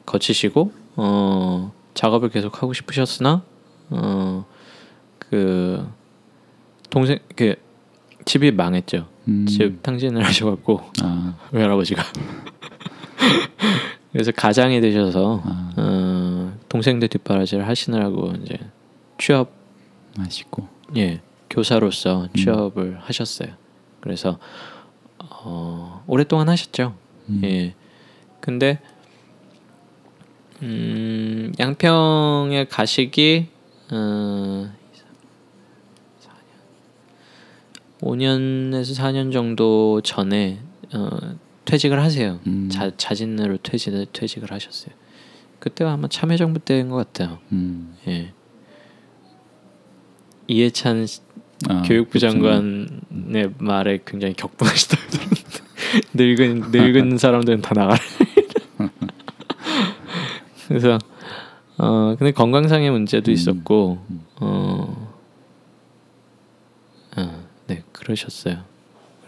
거치시고 0.04 0.72
어, 0.96 1.72
작업을 1.94 2.28
계속 2.28 2.62
하고 2.62 2.74
싶으셨으나 2.74 3.42
어, 3.88 4.44
그 5.18 5.88
동생 6.90 7.18
그 7.34 7.54
집이 8.26 8.50
망했죠. 8.50 9.08
음, 9.28 9.46
집 9.46 9.82
탕진을 9.82 10.22
하셔갖고 10.26 10.82
아, 11.02 11.36
외할아버지가 11.52 12.02
그래서 14.12 14.30
가장이 14.32 14.82
되셔서 14.82 15.40
아, 15.44 15.72
어, 15.78 16.52
동생들 16.68 17.08
뒷바라지를 17.08 17.66
하시느라고 17.66 18.34
이제 18.42 18.58
취업 19.16 19.61
맛있고 20.16 20.68
예 20.96 21.20
교사로서 21.50 22.24
음. 22.24 22.28
취업을 22.34 22.98
하셨어요. 23.00 23.54
그래서 24.00 24.38
어, 25.18 26.02
오랫동안 26.06 26.48
하셨죠. 26.48 26.94
음, 27.28 27.40
예. 27.44 27.74
근데 28.40 28.80
음, 30.62 31.52
양평에 31.58 32.66
가시기 32.66 33.48
어, 33.92 34.72
5년에서 38.00 38.98
4년 38.98 39.32
정도 39.32 40.00
전에 40.02 40.58
어, 40.92 41.36
퇴직을 41.64 42.02
하세요. 42.02 42.40
음. 42.46 42.68
자, 42.70 42.90
자진으로 42.96 43.58
퇴직을 43.58 44.06
퇴직을 44.12 44.50
하셨어요. 44.50 44.94
그때가 45.60 45.92
아마 45.92 46.08
참여정부 46.08 46.58
때인 46.60 46.88
것 46.88 46.96
같아요. 46.96 47.38
음, 47.52 47.96
예. 48.08 48.32
이해찬 50.46 51.06
시- 51.06 51.20
아, 51.68 51.82
교육부 51.82 52.18
그렇죠. 52.18 52.30
장관의 52.32 53.52
말에 53.58 54.00
굉장히 54.04 54.34
격분하시다고 54.34 55.02
들었는데 55.10 55.42
늙은 56.14 56.70
늙은 56.72 57.18
사람들은 57.18 57.62
다 57.62 57.74
나가라. 57.74 58.00
그래서 60.68 60.98
어 61.78 62.14
근데 62.18 62.32
건강상의 62.32 62.90
문제도 62.90 63.30
음. 63.30 63.32
있었고 63.32 63.98
어, 64.40 65.12
어, 67.16 67.44
네 67.66 67.82
그러셨어요. 67.92 68.58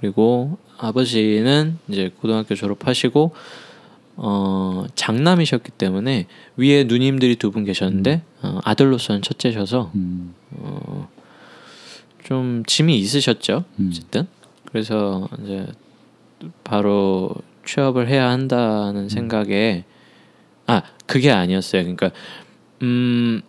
그리고 0.01 0.59
아버지는 0.79 1.79
이제 1.89 2.11
고등학교 2.21 2.55
졸업하시고 2.55 3.35
어 4.17 4.85
장남이셨기 4.95 5.73
때문에 5.73 6.27
위에 6.57 6.85
누님들이 6.85 7.37
두 7.37 7.51
분 7.51 7.65
계셨는데 7.65 8.23
어, 8.43 8.61
아들로서는 8.65 9.23
첫째셔서 9.23 9.91
음, 9.95 10.35
어, 10.53 11.09
좀 12.25 12.63
짐이 12.67 12.97
있으셨죠. 12.99 13.65
음. 13.81 13.89
어쨌든 13.91 14.27
그래서 14.67 15.29
이제 15.43 15.67
바로 16.63 17.31
취업을 17.67 18.09
해야 18.09 18.31
한다는 18.31 19.09
생각에 19.09 19.85
아 20.67 20.83
그게 21.07 21.31
아니었어요. 21.31 21.83
그러니까 21.83 22.11
음 22.83 23.43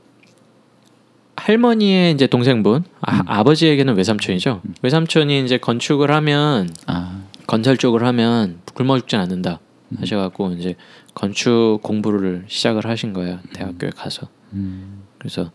할머니의 1.35 2.13
이제 2.13 2.27
동생분 2.27 2.83
아, 3.01 3.21
아버지에게는 3.27 3.95
외삼촌이죠. 3.97 4.61
외삼촌이 4.81 5.43
이제 5.43 5.57
건축을 5.57 6.09
하면 6.11 6.69
아, 6.87 7.23
건설 7.45 7.77
쪽을 7.77 8.03
하면 8.05 8.59
굶어 8.73 8.97
죽진 8.99 9.19
않는다 9.19 9.59
하셔갖고 9.99 10.51
이제 10.53 10.75
건축 11.13 11.79
공부를 11.81 12.45
시작을 12.47 12.85
하신 12.87 13.13
거예요. 13.13 13.39
대학교에 13.53 13.91
가서. 13.95 14.27
음, 14.53 15.03
그래서 15.17 15.51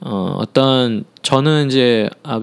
어, 0.00 0.36
어떤 0.38 1.04
저는 1.22 1.66
이제 1.66 2.10
아, 2.22 2.40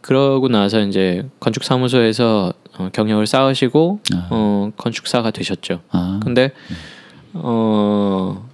그러고 0.00 0.48
나서 0.48 0.80
이제 0.80 1.28
건축 1.40 1.64
사무소에서 1.64 2.52
어, 2.78 2.88
경력을 2.92 3.26
쌓으시고 3.26 4.00
아. 4.14 4.28
어, 4.30 4.70
건축사가 4.76 5.30
되셨죠. 5.30 5.80
아, 5.90 6.20
근데 6.22 6.52
어, 7.34 8.48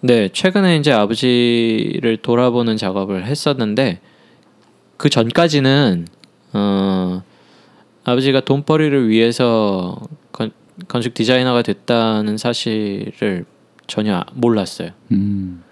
네 0.00 0.28
최근에 0.28 0.76
이제 0.76 0.92
아버지를 0.92 2.18
돌아보는 2.22 2.76
작업을 2.76 3.26
했었는데 3.26 4.00
그 4.96 5.10
전까지는 5.10 6.06
어, 6.52 7.22
아버지가 8.04 8.40
돈벌이를 8.40 9.08
위해서 9.08 9.98
건, 10.76 10.86
건축 10.88 11.14
디자이너가 11.14 11.62
됐다는 11.62 12.36
사실을 12.36 13.44
전혀 13.86 14.22
몰랐어요. 14.34 14.90
음, 15.12 15.62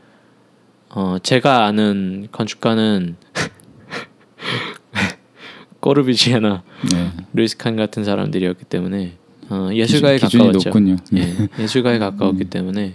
어 0.90 1.16
제가 1.22 1.66
아는 1.66 2.28
건축가는 2.32 3.16
꼬르비지에나 5.80 6.62
네. 6.92 7.12
루이스 7.34 7.56
칸 7.58 7.76
같은 7.76 8.04
사람들이었기 8.04 8.64
때문에 8.64 9.16
어, 9.50 9.68
예술가에 9.72 10.16
기준, 10.18 10.40
가까웠죠. 10.40 10.68
높군요. 10.70 10.96
네. 11.12 11.34
예, 11.58 11.62
예술가에 11.62 11.98
가까웠기 11.98 12.44
때문에 12.46 12.94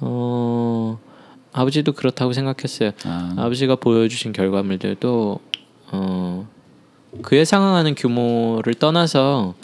어 0.00 0.98
아버지도 1.52 1.92
그렇다고 1.92 2.32
생각했어요. 2.32 2.92
아, 3.04 3.34
아버지가 3.36 3.76
보여주신 3.76 4.32
결과물들도 4.32 5.40
어 5.92 6.48
그에 7.22 7.44
상응하는 7.44 7.96
규모를 7.96 8.74
떠나서 8.74 9.54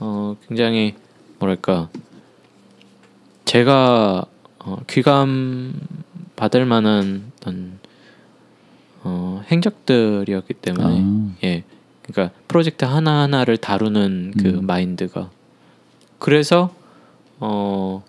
어 0.00 0.36
굉장히 0.48 0.96
뭐랄까 1.40 1.88
제가 3.44 4.24
어, 4.60 4.76
귀감 4.88 5.74
받을 6.36 6.64
만한 6.66 7.32
어떤 7.36 7.78
어, 9.02 9.42
행적들이었기 9.50 10.54
때문에 10.54 11.00
아, 11.02 11.30
예 11.44 11.64
그러니까 12.02 12.34
프로젝트 12.46 12.84
하나 12.84 13.22
하나를 13.22 13.56
다루는 13.56 14.34
그 14.38 14.48
음. 14.48 14.66
마인드가 14.66 15.30
그래서 16.18 16.74
어 17.38 18.04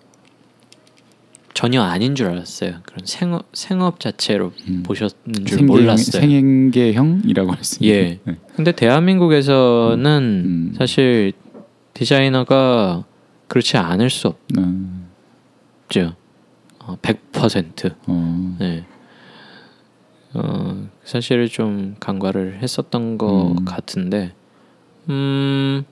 전혀 1.54 1.82
아닌 1.82 2.14
줄 2.14 2.26
알았어요 2.28 2.76
그런 2.84 3.06
생업 3.06 3.46
생업 3.54 4.00
자체로 4.00 4.52
음. 4.68 4.82
보셨는 4.84 5.46
줄 5.46 5.58
생계형- 5.60 5.66
몰랐어요. 5.66 6.20
생계형이라고 6.20 7.52
있는. 7.52 7.62
예. 7.82 8.20
네. 8.24 8.36
근데 8.54 8.72
대한민국에서는 8.72 10.42
음. 10.44 10.74
사실 10.76 11.32
디자이너가 11.94 13.04
그렇지 13.52 13.76
않을 13.76 14.08
수 14.08 14.28
아, 14.56 14.72
없죠. 15.84 16.16
어, 16.78 16.96
100%. 17.02 17.94
어, 18.06 18.56
네. 18.58 18.86
어, 20.32 20.88
사실을 21.04 21.50
좀 21.50 21.94
간과를 22.00 22.60
했었던 22.62 23.18
것 23.18 23.50
음. 23.50 23.64
같은데, 23.66 24.32
음, 25.10 25.84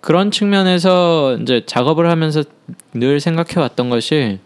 그런 0.00 0.32
측면에서 0.32 1.36
이제 1.40 1.62
작업을 1.64 2.10
하면서 2.10 2.42
늘 2.92 3.20
생각해 3.20 3.60
왔던 3.60 3.88
것이 3.88 4.40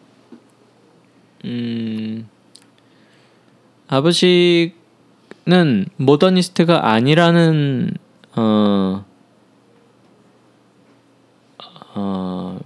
음 1.46 2.28
아버지는 3.88 4.74
모더니스트가 5.96 6.90
아니라는 6.90 7.94
어, 8.36 9.04
어 11.94 12.58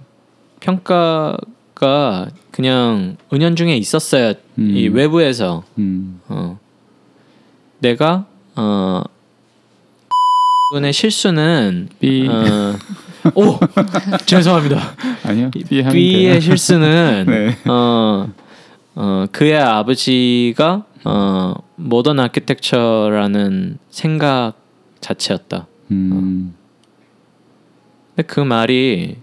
평가가 0.59 2.27
그냥 2.51 3.17
은연중에 3.31 3.75
있었어요. 3.77 4.33
음. 4.57 4.75
이 4.75 4.87
외부에서 4.87 5.63
음. 5.77 6.21
어. 6.27 6.57
내가 7.79 8.25
어 8.55 9.03
분의 10.71 10.91
실수는 10.91 11.89
B 11.99 12.27
어, 12.27 12.75
오 13.35 13.59
죄송합니다. 14.25 14.95
아니요. 15.23 15.51
B 15.51 15.63
B의. 15.63 16.41
실수는 16.41 17.25
네. 17.27 17.57
어, 17.69 18.27
어 18.95 19.25
그의 19.31 19.57
아버지가 19.57 20.85
어 21.05 21.53
모던 21.75 22.19
아키텍처라는 22.19 23.77
생각 23.89 24.53
자체였다. 24.99 25.67
음. 25.91 26.53
근데 28.17 28.23
그 28.25 28.39
말이 28.39 29.17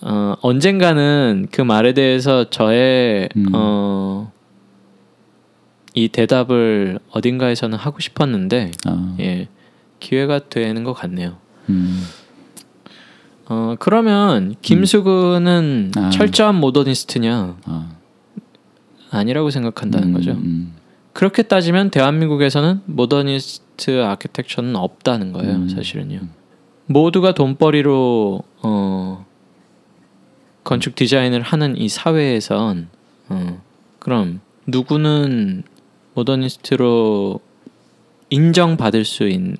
어 0.00 0.36
언젠가는 0.40 1.48
그 1.50 1.60
말에 1.60 1.92
대해서 1.92 2.48
저의 2.48 3.28
음. 3.36 3.46
어, 3.52 4.32
이 5.94 6.08
대답을 6.08 7.00
어딘가에서는 7.10 7.76
하고 7.76 7.98
싶었는데 7.98 8.70
아. 8.86 9.16
예 9.18 9.48
기회가 9.98 10.38
되는 10.38 10.84
것 10.84 10.92
같네요. 10.92 11.36
음. 11.68 12.00
어 13.46 13.74
그러면 13.80 14.54
김수근은 14.62 15.90
아. 15.96 16.10
철저한 16.10 16.54
모더니스트냐 16.54 17.56
아. 17.64 17.90
아니라고 19.10 19.50
생각한다는 19.50 20.08
음, 20.08 20.12
거죠. 20.14 20.30
음. 20.30 20.74
그렇게 21.12 21.42
따지면 21.42 21.90
대한민국에서는 21.90 22.82
모더니스트 22.86 24.04
아키텍처는 24.04 24.76
없다는 24.76 25.32
거예요. 25.32 25.56
음. 25.56 25.68
사실은요. 25.68 26.39
모두가 26.90 27.34
돈벌이로 27.34 28.42
어, 28.62 29.26
건축 30.64 30.96
디자인을 30.96 31.40
하는 31.40 31.76
이 31.76 31.88
사회에선 31.88 32.88
어, 33.28 33.62
그럼 34.00 34.40
누구는 34.66 35.62
모더니스트로 36.14 37.38
인정받을 38.30 39.04
수 39.04 39.28
있는 39.28 39.56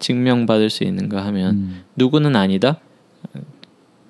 증명받을 0.00 0.68
수 0.68 0.82
있는가 0.82 1.24
하면 1.26 1.54
음. 1.54 1.84
누구는 1.94 2.34
아니다. 2.34 2.80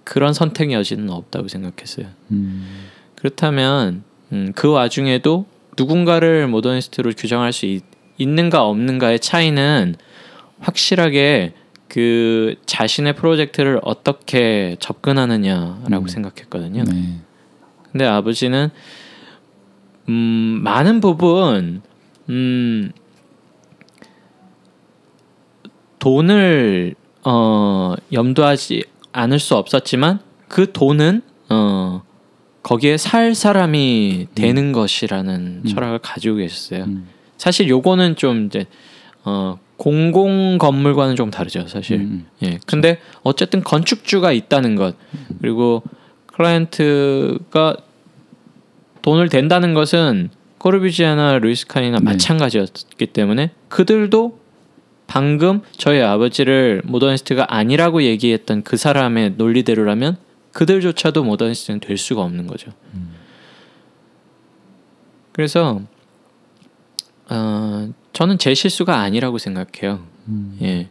그런 0.04 0.32
선택 0.32 0.72
여지는 0.72 1.10
없다고 1.10 1.48
생각했어요. 1.48 2.06
음. 2.30 2.86
그렇다면 3.14 4.04
음, 4.32 4.52
그 4.54 4.70
와중에도 4.70 5.44
누군가를 5.76 6.48
모더니스트로 6.48 7.12
규정할 7.14 7.52
수 7.52 7.66
있, 7.66 7.84
있는가 8.16 8.64
없는가의 8.64 9.20
차이는 9.20 9.96
확실하게 10.60 11.52
그 11.92 12.54
자신의 12.64 13.16
프로젝트를 13.16 13.78
어떻게 13.82 14.76
접근하느냐라고 14.80 16.04
음. 16.04 16.08
생각했거든요. 16.08 16.84
네. 16.84 17.18
근데 17.90 18.06
아버지는 18.06 18.70
음, 20.08 20.60
많은 20.64 21.02
부분 21.02 21.82
음, 22.30 22.92
돈을 25.98 26.94
어, 27.24 27.94
염두하지 28.10 28.84
않을 29.12 29.38
수 29.38 29.56
없었지만 29.56 30.20
그 30.48 30.72
돈은 30.72 31.20
어, 31.50 32.02
거기에 32.62 32.96
살 32.96 33.34
사람이 33.34 34.28
되는 34.34 34.72
것이라는 34.72 35.60
음. 35.62 35.68
철학을 35.68 35.98
가지고 35.98 36.36
계셨어요. 36.36 36.84
음. 36.84 37.06
사실 37.36 37.68
요거는 37.68 38.16
좀 38.16 38.46
이제 38.46 38.64
어, 39.24 39.58
공공 39.82 40.58
건물과는 40.58 41.16
좀 41.16 41.32
다르죠, 41.32 41.66
사실. 41.66 41.98
음. 41.98 42.26
예. 42.44 42.60
근데 42.66 43.00
어쨌든 43.24 43.64
건축주가 43.64 44.30
있다는 44.30 44.76
것 44.76 44.94
그리고 45.40 45.82
클라이언트가 46.28 47.76
돈을 49.02 49.28
댄다는 49.28 49.74
것은 49.74 50.30
코르비지아나 50.58 51.40
루이스 51.40 51.66
칸이나 51.66 51.98
네. 51.98 52.04
마찬가지였기 52.04 53.06
때문에 53.06 53.50
그들도 53.68 54.38
방금 55.08 55.62
저희 55.72 56.00
아버지를 56.00 56.82
모더니스트가 56.84 57.52
아니라고 57.52 58.04
얘기했던 58.04 58.62
그 58.62 58.76
사람의 58.76 59.34
논리대로라면 59.36 60.16
그들조차도 60.52 61.24
모더니스트는 61.24 61.80
될 61.80 61.98
수가 61.98 62.22
없는 62.22 62.46
거죠. 62.46 62.70
그래서 65.32 65.82
어, 67.28 67.92
저는 68.12 68.38
제 68.38 68.54
실수가 68.54 68.94
아니라고 68.96 69.38
생각해요. 69.38 70.00
음. 70.28 70.58
예. 70.62 70.88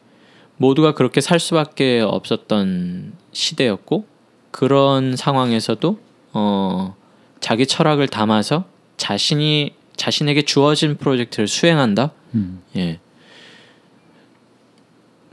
모두가 0.58 0.94
그렇게 0.94 1.22
살 1.22 1.40
수밖에 1.40 2.02
없었던 2.02 3.14
시대였고 3.32 4.06
그런 4.52 5.16
상황에서도 5.16 6.00
어, 6.34 6.96
자기 7.40 7.66
철학을 7.66 8.08
담아서 8.08 8.66
자신이 8.98 9.74
자신에게 9.96 10.44
주어진 10.44 10.98
프로젝트를 10.98 11.48
수행한다. 11.48 12.12
음. 12.36 12.62
예. 12.76 13.00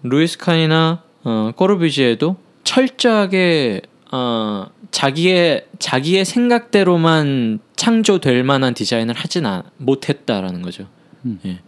루이스 0.02 0.38
칸이나 0.38 1.02
어, 1.24 1.52
꼬르비지에도 1.56 2.36
철저하게 2.64 3.82
어, 4.12 4.66
자기의 4.90 5.66
자기의 5.78 6.24
생각대로만 6.24 7.60
창조될 7.76 8.42
만한 8.44 8.74
디자인을 8.74 9.14
하진 9.14 9.46
않, 9.46 9.62
못했다라는 9.76 10.62
거죠. 10.62 10.86
음. 11.24 11.38
예. 11.44 11.60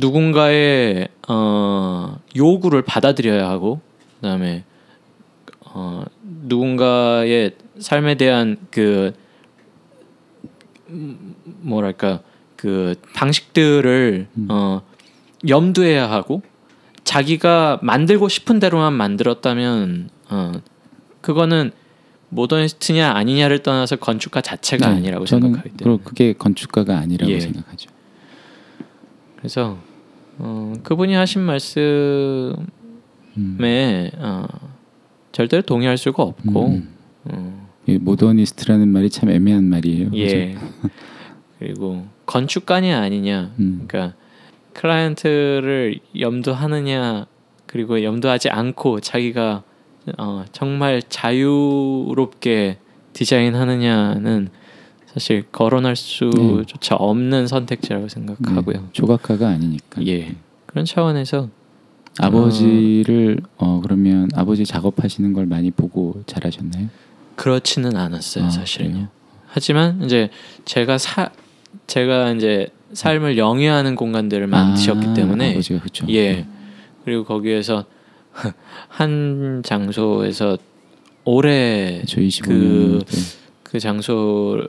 누군가의 0.00 1.08
어, 1.28 2.18
요구를 2.36 2.82
받아들여야 2.82 3.48
하고 3.48 3.80
그다음에 4.16 4.64
어, 5.60 6.04
누군가의 6.24 7.52
삶에 7.78 8.16
대한 8.16 8.56
그 8.70 9.12
음, 10.88 11.34
뭐랄까 11.60 12.20
그 12.56 12.94
방식들을 13.14 14.26
음. 14.36 14.46
어, 14.50 14.82
염두해야 15.48 16.10
하고 16.10 16.42
자기가 17.04 17.78
만들고 17.82 18.28
싶은 18.28 18.58
대로만 18.58 18.92
만들었다면 18.92 20.10
어, 20.30 20.52
그거는 21.20 21.72
모더니스트냐 22.28 23.10
아니냐를 23.10 23.62
떠나서 23.62 23.96
건축가 23.96 24.40
자체가 24.40 24.88
네, 24.88 24.96
아니라고 24.96 25.24
저는 25.24 25.48
생각하기 25.48 25.76
때문에 25.76 25.98
그게 26.04 26.32
건축가가 26.32 26.96
아니라고 26.98 27.30
예. 27.32 27.40
생각하죠. 27.40 27.90
그래서 29.36 29.78
어, 30.42 30.72
그분이 30.82 31.14
하신 31.14 31.42
말씀에 31.42 32.56
음. 33.36 34.10
어, 34.18 34.46
절대로 35.32 35.62
동의할 35.62 35.98
수가 35.98 36.22
없고 36.22 36.66
음. 36.66 36.94
어, 37.24 37.68
이 37.86 37.98
모더니스트라는 37.98 38.88
말이 38.88 39.10
참 39.10 39.30
애매한 39.30 39.64
말이에요. 39.64 40.10
예 40.14 40.56
그리고 41.58 42.06
건축가냐 42.26 42.98
아니냐 42.98 43.54
음. 43.58 43.84
그러니까 43.86 44.16
클라이언트를 44.72 46.00
염두하느냐 46.18 47.26
그리고 47.66 48.02
염두하지 48.02 48.48
않고 48.48 49.00
자기가 49.00 49.62
어, 50.18 50.44
정말 50.52 51.02
자유롭게 51.02 52.78
디자인하느냐는 53.12 54.48
사실 55.12 55.44
거론할 55.50 55.96
수조차 55.96 56.94
없는 56.94 57.46
선택지라고 57.48 58.08
생각하고요. 58.08 58.76
네, 58.76 58.82
조각가가 58.92 59.48
아니니까. 59.48 60.06
예 60.06 60.34
그런 60.66 60.84
차원에서 60.84 61.48
아버지를 62.18 63.38
어 63.56 63.80
그러면 63.82 64.28
아버지 64.34 64.64
작업하시는 64.64 65.32
걸 65.32 65.46
많이 65.46 65.70
보고 65.70 66.22
잘하셨나요? 66.26 66.88
그렇지는 67.34 67.96
않았어요 67.96 68.44
아, 68.44 68.50
사실은요. 68.50 68.92
그래요? 68.92 69.08
하지만 69.48 70.02
이제 70.04 70.30
제가 70.64 70.98
사 70.98 71.30
제가 71.86 72.32
이제 72.32 72.68
삶을 72.92 73.36
영위하는 73.38 73.96
공간들을 73.96 74.46
만드셨기 74.46 75.08
아, 75.08 75.14
때문에 75.14 75.52
아버지가 75.52 75.80
그렇죠. 75.80 76.06
예 76.10 76.46
그리고 77.04 77.24
거기에서 77.24 77.84
한 78.88 79.62
장소에서 79.64 80.56
오래 81.24 82.02
저 82.06 82.20
25년 82.20 82.44
그- 82.44 83.00
때. 83.06 83.16
그 83.64 83.78
장소를 83.78 84.68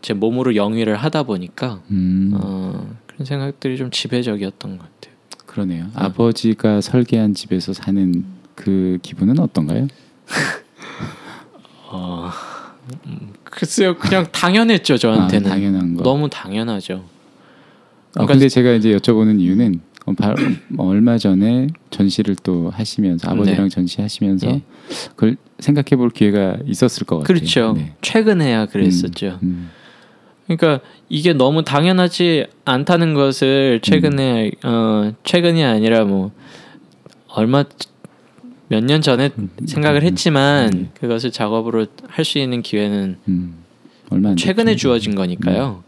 제 0.00 0.14
몸으로 0.14 0.56
영위를 0.56 0.96
하다 0.96 1.24
보니까 1.24 1.82
음, 1.90 2.32
어, 2.34 2.94
그런 3.06 3.26
생각들이 3.26 3.76
좀 3.76 3.90
지배적이었던 3.90 4.78
것 4.78 4.84
같아요. 4.84 5.14
그러네요. 5.46 5.86
아버지가 5.94 6.80
설계한 6.80 7.34
집에서 7.34 7.72
사는 7.74 8.24
그 8.54 8.98
기분은 9.02 9.38
어떤가요? 9.38 9.88
어, 11.88 12.30
음, 13.06 13.32
글쎄요, 13.44 13.96
그냥 13.98 14.26
당연했죠 14.32 14.96
저한테는. 14.96 15.46
아, 15.50 15.54
당연한 15.54 15.94
거. 15.96 16.02
너무 16.02 16.30
당연하죠. 16.30 16.94
아, 16.94 18.12
그러니까- 18.14 18.32
근데 18.34 18.48
제가 18.48 18.72
이제 18.72 18.96
여쭤보는 18.96 19.40
이유는 19.40 19.80
어, 19.84 19.91
바, 20.16 20.34
뭐 20.68 20.88
얼마 20.88 21.16
전에 21.18 21.68
전시를 21.90 22.34
또 22.42 22.70
하시면서 22.70 23.30
아버지랑 23.30 23.64
네. 23.64 23.68
전시하시면서 23.68 24.48
예. 24.48 24.62
그걸 25.10 25.36
생각해 25.60 25.96
볼 25.96 26.10
기회가 26.10 26.56
있었을 26.66 27.06
것 27.06 27.18
같아요. 27.18 27.26
그렇죠. 27.26 27.72
네. 27.76 27.94
최근에야 28.02 28.66
그랬었죠. 28.66 29.38
음, 29.44 29.70
그러니까 30.46 30.80
이게 31.08 31.32
너무 31.32 31.62
당연하지 31.62 32.46
않다는 32.64 33.14
것을 33.14 33.80
최근에 33.82 34.50
음. 34.64 34.68
어 34.68 35.12
최근이 35.24 35.62
아니라 35.64 36.04
뭐 36.04 36.32
얼마 37.28 37.64
몇 38.68 38.80
년 38.84 39.02
전에 39.02 39.30
생각을 39.66 40.02
했지만 40.02 40.90
그것을 40.98 41.30
작업으로 41.30 41.86
할 42.08 42.24
수 42.24 42.38
있는 42.38 42.62
기회는 42.62 43.18
음, 43.28 43.54
최근에 44.36 44.72
됐죠. 44.72 44.78
주어진 44.80 45.14
거니까요. 45.14 45.84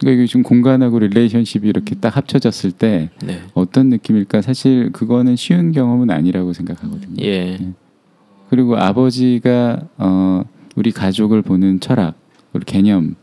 그러니까 0.00 0.26
지금 0.26 0.42
공간하고 0.42 0.98
릴레이션십이 0.98 1.68
이렇게 1.68 1.94
딱 1.94 2.16
합쳐졌을 2.16 2.72
때 2.72 3.10
네. 3.22 3.42
어떤 3.52 3.88
느낌일까? 3.90 4.40
사실 4.40 4.90
그거는 4.92 5.36
쉬운 5.36 5.72
경험은 5.72 6.10
아니라고 6.10 6.54
생각하거든요. 6.54 7.22
예. 7.22 7.58
그리고 8.48 8.76
아버지가 8.78 9.80
어, 9.98 10.42
우리 10.74 10.90
가족을 10.90 11.42
보는 11.42 11.80
철학, 11.80 12.14
우리 12.54 12.64
개념 12.64 13.14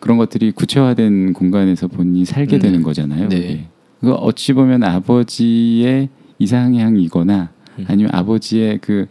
그런 0.00 0.18
것들이 0.18 0.52
구체화된 0.52 1.32
공간에서 1.32 1.88
본인이 1.88 2.24
살게 2.24 2.56
음. 2.56 2.60
되는 2.60 2.82
거잖아요. 2.82 3.30
네. 3.30 3.68
그 4.00 4.12
어찌 4.12 4.52
보면 4.52 4.84
아버지의 4.84 6.10
이상향이거나 6.38 7.50
음. 7.78 7.84
아니면 7.88 8.10
아버지의 8.14 8.78
그 8.82 9.06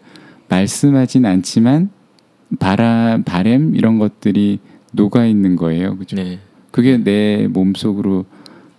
말씀하진 0.50 1.26
않지만 1.26 1.90
바람, 2.60 3.24
바램 3.24 3.76
이런 3.76 3.98
것들이 3.98 4.60
녹아 4.94 5.26
있는 5.26 5.56
거예요. 5.56 5.98
그죠? 5.98 6.16
네. 6.16 6.40
그게 6.72 6.98
내 6.98 7.48
몸 7.48 7.74
속으로 7.76 8.26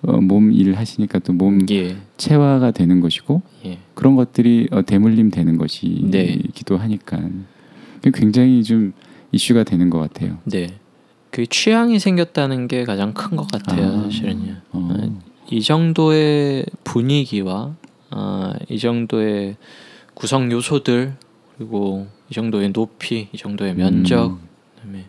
어, 0.03 0.21
몸일 0.21 0.75
하시니까 0.75 1.19
또몸 1.21 1.67
예. 1.71 1.97
체화가 2.17 2.71
되는 2.71 3.01
것이고 3.01 3.43
예. 3.65 3.79
그런 3.95 4.15
것들이 4.15 4.69
어, 4.71 4.83
대물림 4.83 5.31
되는 5.31 5.53
네. 5.53 5.59
것이기도 5.59 6.77
하니까 6.79 7.21
굉장히 8.15 8.63
좀 8.63 8.93
이슈가 9.33 9.65
되는 9.65 9.91
것 9.91 9.99
같아요. 9.99 10.39
네. 10.45 10.69
그 11.31 11.47
취향이 11.47 11.99
생겼다는 11.99 12.69
게 12.69 12.85
가장 12.85 13.13
큰 13.13 13.37
것 13.37 13.51
같아요, 13.51 13.87
아. 13.87 14.03
사실은요. 14.05 14.55
어. 14.73 15.21
이 15.51 15.61
정도의 15.63 16.65
분위기와 16.85 17.75
아, 18.11 18.55
이 18.71 18.79
정도의 18.79 19.57
구성 20.15 20.51
요소들 20.53 21.15
그리고 21.57 22.07
이 22.31 22.35
정도의 22.35 22.73
높이, 22.73 23.29
이 23.33 23.37
정도의 23.37 23.75
면적, 23.75 24.31
음. 24.31 24.39
그다음에 24.77 25.05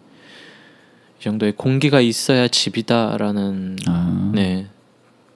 이 1.20 1.22
정도의 1.22 1.53
공기가 1.57 1.99
있어야 1.99 2.47
집이다라는 2.47 3.78
아. 3.88 4.32
네 4.34 4.67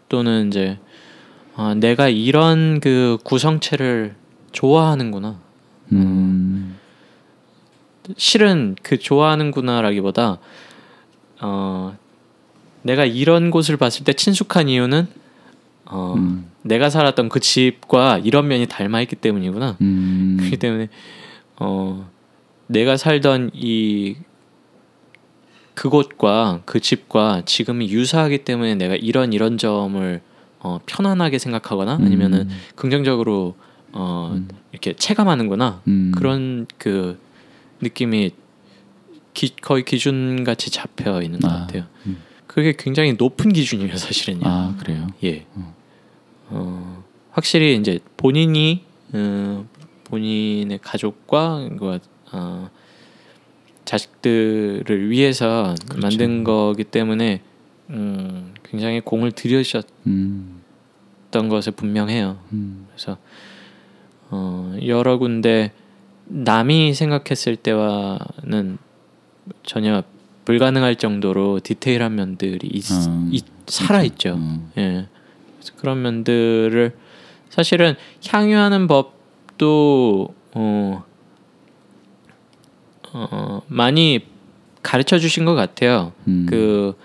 또는 0.07 0.47
이제 0.47 0.79
아, 1.55 1.75
내가 1.75 2.07
이런 2.07 2.79
그 2.79 3.17
구성체를 3.23 4.15
좋아하는구나. 4.53 5.39
음. 5.91 6.77
실은 8.17 8.75
그 8.81 8.97
좋아하는구나라기보다 8.97 10.39
어 11.41 11.97
내가 12.81 13.05
이런 13.05 13.51
곳을 13.51 13.77
봤을 13.77 14.03
때 14.03 14.13
친숙한 14.13 14.69
이유는 14.69 15.07
어 15.85 16.13
음. 16.15 16.49
내가 16.61 16.89
살았던 16.89 17.29
그 17.29 17.39
집과 17.39 18.19
이런 18.23 18.47
면이 18.47 18.67
닮아 18.67 19.01
있기 19.01 19.17
때문이구나. 19.17 19.77
음. 19.81 20.37
그렇기 20.39 20.57
때문에 20.57 20.89
어 21.57 22.09
내가 22.67 22.95
살던 22.97 23.51
이 23.53 24.15
그곳과 25.75 26.61
그 26.65 26.79
집과 26.79 27.43
지금이 27.45 27.89
유사하기 27.89 28.39
때문에 28.39 28.75
내가 28.75 28.95
이런 28.95 29.33
이런 29.33 29.57
점을 29.57 30.21
어 30.59 30.79
편안하게 30.85 31.39
생각하거나 31.39 31.93
아니면은 31.95 32.41
음. 32.41 32.57
긍정적으로 32.75 33.55
어 33.91 34.31
음. 34.35 34.47
이렇게 34.71 34.93
체감하는구나. 34.93 35.81
음. 35.87 36.11
그런 36.15 36.67
그 36.77 37.19
느낌이 37.81 38.31
기, 39.33 39.55
거의 39.61 39.83
기준 39.83 40.43
같이 40.43 40.69
잡혀 40.69 41.21
있는 41.21 41.39
것 41.39 41.51
아, 41.51 41.61
같아요. 41.61 41.85
음. 42.05 42.17
그게 42.47 42.75
굉장히 42.77 43.13
높은 43.13 43.51
기준이에요, 43.51 43.97
사실은요. 43.97 44.41
아 44.43 44.75
그래요. 44.79 45.07
예. 45.23 45.45
어. 45.55 45.75
어, 46.49 47.03
확실히 47.31 47.75
이제 47.75 47.99
본인이 48.15 48.83
어, 49.11 49.65
본인의 50.05 50.79
가족과 50.83 51.69
그, 51.79 51.99
어, 52.31 52.69
자식들을 53.93 55.09
위해서 55.11 55.75
그렇죠. 55.87 55.99
만든 56.07 56.43
거기 56.43 56.83
때문에 56.83 57.41
음, 57.91 58.53
굉장히 58.63 59.01
공을 59.01 59.33
들여주셨던 59.33 59.91
음. 60.07 60.61
것에 61.49 61.71
분명해요. 61.71 62.39
음. 62.53 62.87
그래서 62.89 63.17
어, 64.31 64.75
여러 64.87 65.17
군데 65.19 65.71
남이 66.25 66.95
생각했을 66.95 67.55
때와는 67.55 68.79
전혀 69.63 70.01
불가능할 70.45 70.95
정도로 70.95 71.59
디테일한 71.59 72.15
면들이 72.15 72.67
있, 72.73 72.91
아, 72.91 73.27
있- 73.31 73.45
살아 73.67 74.01
있죠. 74.03 74.37
어. 74.39 74.71
예. 74.77 75.07
그래서 75.57 75.73
그런 75.77 76.01
면들을 76.01 76.95
사실은 77.49 77.93
향유하는 78.27 78.87
법도 78.87 80.33
어, 80.55 81.03
어 83.13 83.61
많이 83.67 84.25
가르쳐 84.81 85.17
주신 85.19 85.45
것 85.45 85.55
같아요. 85.55 86.11
음. 86.27 86.45
그 86.49 86.97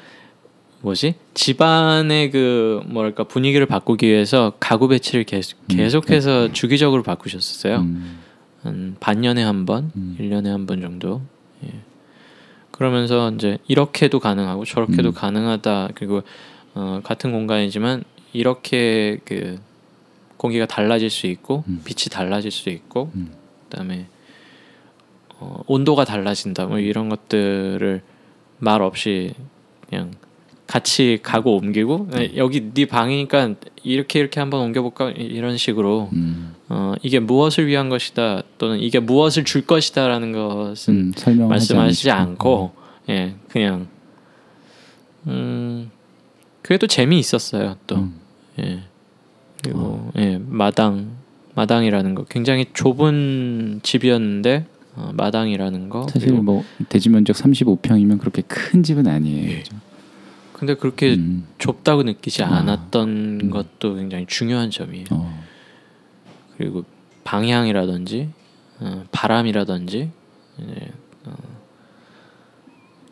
뭐지 0.80 1.14
집안의 1.34 2.30
그 2.30 2.82
뭐랄까 2.86 3.24
분위기를 3.24 3.66
바꾸기 3.66 4.06
위해서 4.06 4.52
가구 4.60 4.88
배치를 4.88 5.24
계속 5.24 5.58
음, 5.70 5.76
계속해서 5.76 6.52
주기적으로 6.52 7.02
바꾸셨었어요. 7.02 7.78
음. 7.78 8.18
한 8.62 8.96
반년에 9.00 9.42
한 9.42 9.66
번, 9.66 9.92
음. 9.96 10.16
일 10.18 10.30
1년에 10.30 10.46
한 10.46 10.66
번 10.66 10.80
정도. 10.80 11.22
예. 11.64 11.70
그러면서 12.70 13.30
이제 13.32 13.58
이렇게도 13.66 14.20
가능하고 14.20 14.64
저렇게도 14.64 15.10
음. 15.10 15.14
가능하다. 15.14 15.90
그리고 15.94 16.22
어, 16.74 17.00
같은 17.02 17.32
공간이지만 17.32 18.04
이렇게 18.32 19.18
그 19.24 19.58
공기가 20.36 20.66
달라질 20.66 21.10
수 21.10 21.26
있고 21.26 21.64
음. 21.66 21.80
빛이 21.84 22.08
달라질 22.10 22.50
수 22.50 22.68
있고 22.68 23.10
음. 23.14 23.32
그다음에 23.68 24.06
어, 25.40 25.62
온도가 25.66 26.04
달라진다. 26.04 26.66
뭐 26.66 26.78
이런 26.78 27.08
것들을 27.08 28.02
말 28.58 28.82
없이 28.82 29.34
그냥 29.88 30.10
같이 30.66 31.18
가고 31.22 31.56
옮기고 31.56 32.08
에, 32.14 32.32
여기 32.36 32.70
네 32.74 32.84
방이니까 32.86 33.54
이렇게 33.84 34.20
이렇게 34.20 34.40
한번 34.40 34.60
옮겨볼까 34.62 35.10
이- 35.12 35.22
이런 35.22 35.56
식으로 35.56 36.10
음. 36.12 36.54
어, 36.68 36.92
이게 37.02 37.20
무엇을 37.20 37.66
위한 37.66 37.88
것이다 37.88 38.42
또는 38.58 38.78
이게 38.80 38.98
무엇을 39.00 39.44
줄 39.44 39.64
것이다라는 39.66 40.32
것은 40.32 40.94
음. 40.94 41.12
설명하지 41.16 41.48
말씀하시지. 41.74 42.10
않고 42.10 42.72
예 43.08 43.34
그냥 43.48 43.86
음 45.26 45.90
그게 46.62 46.78
또 46.78 46.86
재미 46.86 47.18
있었어요 47.18 47.76
또 47.86 47.96
음. 47.96 48.14
예 48.58 48.80
그리고 49.62 50.10
예 50.16 50.38
마당 50.46 51.16
마당이라는 51.54 52.14
거 52.14 52.24
굉장히 52.24 52.66
좁은 52.74 53.80
집이었는데 53.82 54.66
어, 54.98 55.12
마당이라는 55.14 55.88
거 55.88 56.08
사실 56.08 56.32
뭐 56.32 56.64
대지 56.88 57.08
면적 57.08 57.36
35평이면 57.36 58.18
그렇게 58.18 58.42
큰 58.42 58.82
집은 58.82 59.06
아니에요. 59.06 59.50
예. 59.50 59.58
그죠? 59.58 59.76
근데 60.52 60.74
그렇게 60.74 61.14
음. 61.14 61.46
좁다고 61.58 62.02
느끼지 62.02 62.42
아. 62.42 62.48
않았던 62.56 63.08
음. 63.42 63.50
것도 63.50 63.94
굉장히 63.94 64.26
중요한 64.26 64.72
점이에요. 64.72 65.06
어. 65.12 65.44
그리고 66.56 66.84
방향이라든지 67.22 68.30
어, 68.80 69.04
바람이라든지 69.12 70.10
이제, 70.58 70.92
어, 71.26 71.34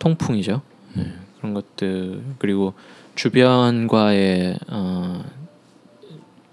통풍이죠. 0.00 0.62
네, 0.94 1.12
그런 1.38 1.54
것들 1.54 2.24
그리고 2.38 2.74
주변과의 3.14 4.58
어, 4.68 5.24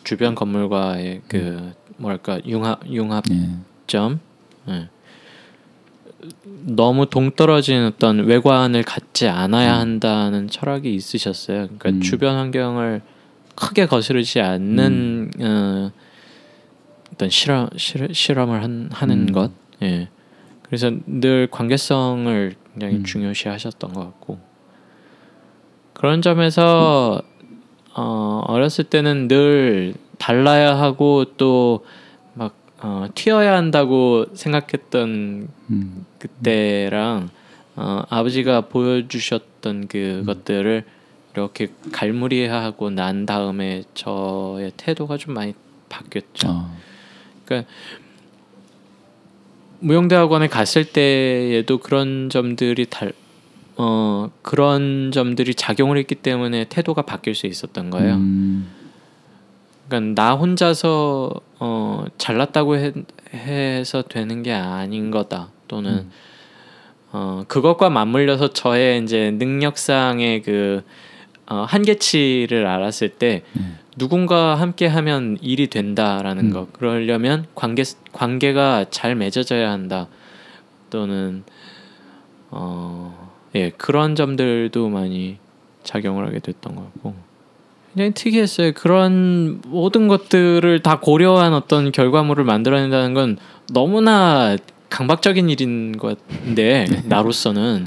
주변 0.03 0.35
건물과의 0.35 1.22
그 1.27 1.73
뭐랄까 1.97 2.39
융합 2.45 2.88
융합점 2.88 4.19
예. 4.68 4.73
예. 4.73 4.89
너무 6.65 7.09
동떨어진 7.09 7.83
어떤 7.85 8.25
외관을 8.25 8.83
갖지 8.83 9.27
않아야 9.27 9.77
한다는 9.77 10.47
철학이 10.47 10.93
있으셨어요. 10.93 11.65
그러니까 11.65 11.89
음. 11.89 12.01
주변 12.01 12.35
환경을 12.35 13.01
크게 13.55 13.85
거스르지 13.85 14.41
않는 14.41 15.31
어, 15.41 15.91
어떤 17.13 17.29
실험 17.29 17.69
실, 17.77 18.09
실험 18.13 18.51
을 18.51 18.63
한, 18.63 18.89
하는 18.91 19.29
음. 19.29 19.31
것. 19.31 19.51
예. 19.81 20.09
그래서 20.63 20.91
늘 21.05 21.47
관계성을 21.51 22.55
굉장히 22.71 22.95
음. 22.95 23.03
중요시하셨던 23.03 23.93
것 23.93 23.99
같고 23.99 24.39
그런 25.93 26.21
점에서 26.21 27.21
어, 27.95 28.43
어렸을 28.47 28.85
때는 28.85 29.27
늘 29.27 29.93
달라야 30.17 30.77
하고 30.77 31.25
또막 31.37 31.83
어, 32.84 33.07
튀어야 33.15 33.55
한다고 33.55 34.26
생각했던 34.34 35.47
음. 35.69 36.05
그때랑 36.19 37.30
어, 37.77 38.03
아버지가 38.10 38.68
보여주셨던 38.68 39.88
그것들을 39.88 40.84
이렇게 41.34 41.69
갈무리하고 41.93 42.89
난 42.89 43.26
다음에 43.26 43.84
저의 43.93 44.73
태도가 44.76 45.18
좀 45.18 45.34
많이 45.34 45.53
바뀌었죠. 45.88 46.49
어. 46.49 46.77
그러니까 47.45 47.72
무용대학원에 49.80 50.47
갔을 50.47 50.84
때에도 50.84 51.77
그런 51.77 52.30
점들이 52.30 52.85
달, 52.89 53.14
어 53.77 54.30
그런 54.41 55.11
점들이 55.11 55.55
작용을 55.55 55.97
했기 55.97 56.15
때문에 56.15 56.65
태도가 56.65 57.03
바뀔 57.03 57.34
수 57.34 57.47
있었던 57.47 57.89
거예요. 57.89 58.15
음. 58.15 58.82
그러니까 59.93 60.21
나 60.21 60.33
혼자서 60.35 61.31
어 61.59 62.05
잘났다고 62.17 62.77
해, 62.77 62.93
해서 63.33 64.01
되는 64.01 64.43
게 64.43 64.53
아닌 64.53 65.11
거다 65.11 65.49
또는 65.67 65.91
음. 65.91 66.11
어 67.11 67.43
그것과 67.47 67.89
맞물려서 67.89 68.49
저의 68.49 69.03
이제 69.03 69.31
능력상의 69.31 70.41
그 70.41 70.83
어, 71.45 71.65
한계치를 71.67 72.65
알았을 72.65 73.09
때 73.09 73.43
네. 73.53 73.61
누군가 73.97 74.55
함께 74.55 74.87
하면 74.87 75.37
일이 75.41 75.67
된다라는 75.67 76.45
음. 76.45 76.53
거 76.53 76.67
그러려면 76.73 77.45
관계 77.53 77.83
관계가 78.13 78.85
잘 78.89 79.15
맺어져야 79.15 79.69
한다 79.69 80.07
또는 80.89 81.43
어 82.49 83.23
예 83.55 83.69
그런 83.71 84.15
점들도 84.15 84.89
많이 84.89 85.37
작용을 85.83 86.25
하게 86.25 86.39
됐던 86.39 86.75
것 86.75 86.93
같고 86.93 87.13
굉장히 87.93 88.11
특이했어요 88.13 88.71
그런 88.73 89.61
모든 89.67 90.07
것들을 90.07 90.81
다 90.81 90.99
고려한 90.99 91.53
어떤 91.53 91.91
결과물을 91.91 92.43
만들어낸다는 92.43 93.13
건 93.13 93.37
너무나 93.71 94.57
강박적인 94.89 95.49
일인 95.49 95.97
것 95.97 96.17
같은데 96.27 96.85
나로서는 97.05 97.85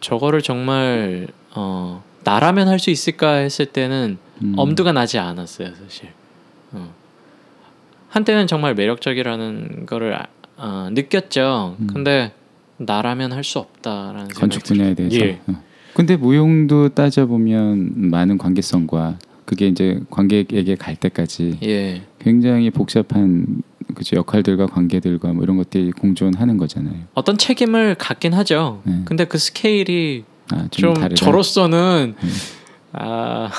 저거를 0.00 0.42
정말 0.42 1.28
어 1.54 2.02
나라면 2.24 2.68
할 2.68 2.78
수 2.78 2.90
있을까 2.90 3.34
했을 3.34 3.66
때는 3.66 4.18
음. 4.42 4.54
엄두가 4.56 4.92
나지 4.92 5.18
않았어요 5.18 5.68
사실. 5.74 6.10
어. 6.72 6.92
한때는 8.10 8.46
정말 8.46 8.74
매력적이라는 8.74 9.86
거를 9.86 10.14
아- 10.14 10.26
어, 10.56 10.88
느꼈죠. 10.92 11.76
음. 11.80 11.86
근데 11.92 12.32
나라면 12.78 13.32
할 13.32 13.42
수 13.44 13.58
없다라는 13.58 14.28
건축 14.28 14.62
분야에 14.64 14.94
대해서. 14.94 15.16
예. 15.16 15.40
어. 15.46 15.62
근데 15.98 16.16
무용도 16.16 16.90
따져 16.90 17.26
보면 17.26 18.08
많은 18.08 18.38
관계성과 18.38 19.18
그게 19.44 19.66
이제 19.66 19.98
관객에게 20.10 20.76
갈 20.76 20.94
때까지 20.94 21.58
예, 21.64 22.02
굉장히 22.20 22.70
복잡한 22.70 23.62
그죠 23.96 24.14
역할들과 24.14 24.66
관계들과 24.66 25.32
뭐 25.32 25.42
이런 25.42 25.56
것들이 25.56 25.90
공존하는 25.90 26.56
거잖아요. 26.56 26.94
어떤 27.14 27.36
책임을 27.36 27.96
갖긴 27.96 28.32
하죠. 28.32 28.80
네. 28.84 29.00
근데 29.06 29.24
그 29.24 29.38
스케일이 29.38 30.22
아, 30.52 30.68
좀, 30.70 30.94
좀. 30.94 31.14
저로서는 31.16 32.14
음. 32.16 32.30
아 32.92 33.50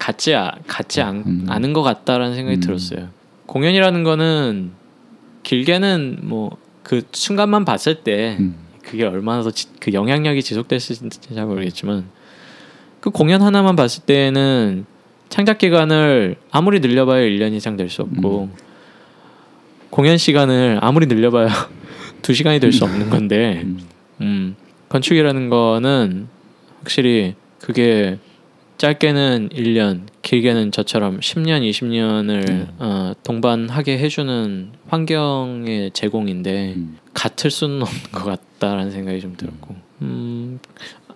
같지 0.00 0.34
아, 0.34 0.56
같지 0.66 1.00
않, 1.00 1.22
음. 1.24 1.46
않은 1.48 1.74
것 1.74 1.82
같다라는 1.82 2.34
생각이 2.34 2.56
음. 2.56 2.60
들었어요. 2.60 3.08
공연이라는 3.46 4.02
거는 4.02 4.72
길게는 5.44 6.22
뭐 6.22 6.62
그 6.82 7.02
순간만 7.12 7.64
봤을 7.64 8.02
때 8.02 8.36
음. 8.40 8.54
그게 8.92 9.04
얼마나 9.06 9.42
더 9.42 9.50
그 9.80 9.94
영향력이 9.94 10.42
지속됐을지 10.42 11.08
잘 11.34 11.46
모르겠지만 11.46 12.04
그 13.00 13.08
공연 13.08 13.40
하나만 13.40 13.74
봤을 13.74 14.04
때는 14.04 14.84
창작 15.30 15.56
기간을 15.56 16.36
아무리 16.50 16.78
늘려봐야 16.80 17.22
1년 17.22 17.54
이상 17.54 17.78
될 17.78 17.88
수 17.88 18.02
없고 18.02 18.50
공연 19.88 20.18
시간을 20.18 20.78
아무리 20.82 21.06
늘려봐야 21.06 21.48
2시간이 22.20 22.60
될 22.60 22.70
수 22.70 22.84
없는 22.84 23.08
건데 23.08 23.62
음. 23.64 23.80
음, 24.20 24.56
건축이라는 24.90 25.48
거는 25.48 26.28
확실히 26.80 27.34
그게 27.60 28.18
짧게는 28.76 29.48
1년, 29.54 30.02
길게는 30.20 30.70
저처럼 30.70 31.20
10년, 31.20 31.68
20년을 31.68 32.44
네. 32.46 32.66
어, 32.78 33.12
동반하게 33.22 33.98
해주는 33.98 34.72
환경의 34.88 35.92
제공인데 35.92 36.74
음. 36.76 36.98
같을 37.14 37.50
수는 37.50 37.80
없는 37.80 38.02
것 38.12 38.24
같 38.24 38.51
다라는 38.68 38.90
생각이 38.92 39.20
좀 39.20 39.34
들었고 39.36 39.74
음, 40.02 40.58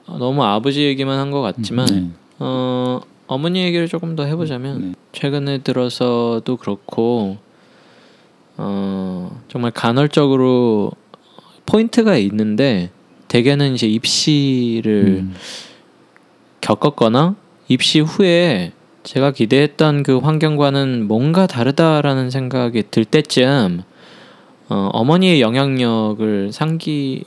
너무 0.06 0.42
아버지 0.44 0.82
얘기만 0.82 1.18
한 1.18 1.30
것 1.30 1.40
같지만 1.42 1.86
네. 1.86 2.10
어, 2.38 3.00
어머니 3.26 3.62
얘기를 3.64 3.88
조금 3.88 4.16
더 4.16 4.24
해보자면 4.24 4.80
네. 4.80 4.92
최근에 5.12 5.58
들어서도 5.58 6.56
그렇고 6.56 7.36
어, 8.56 9.40
정말 9.48 9.70
간헐적으로 9.70 10.90
포인트가 11.66 12.16
있는데 12.16 12.90
대개는 13.28 13.74
이제 13.74 13.86
입시를 13.86 15.24
음. 15.24 15.34
겪었거나 16.60 17.34
입시 17.68 18.00
후에 18.00 18.72
제가 19.02 19.30
기대했던 19.32 20.02
그 20.02 20.18
환경과는 20.18 21.06
뭔가 21.06 21.46
다르다라는 21.46 22.30
생각이 22.30 22.84
들 22.90 23.04
때쯤 23.04 23.82
어, 24.68 24.90
어머니의 24.92 25.40
영향력을 25.40 26.52
상기하게 26.52 27.26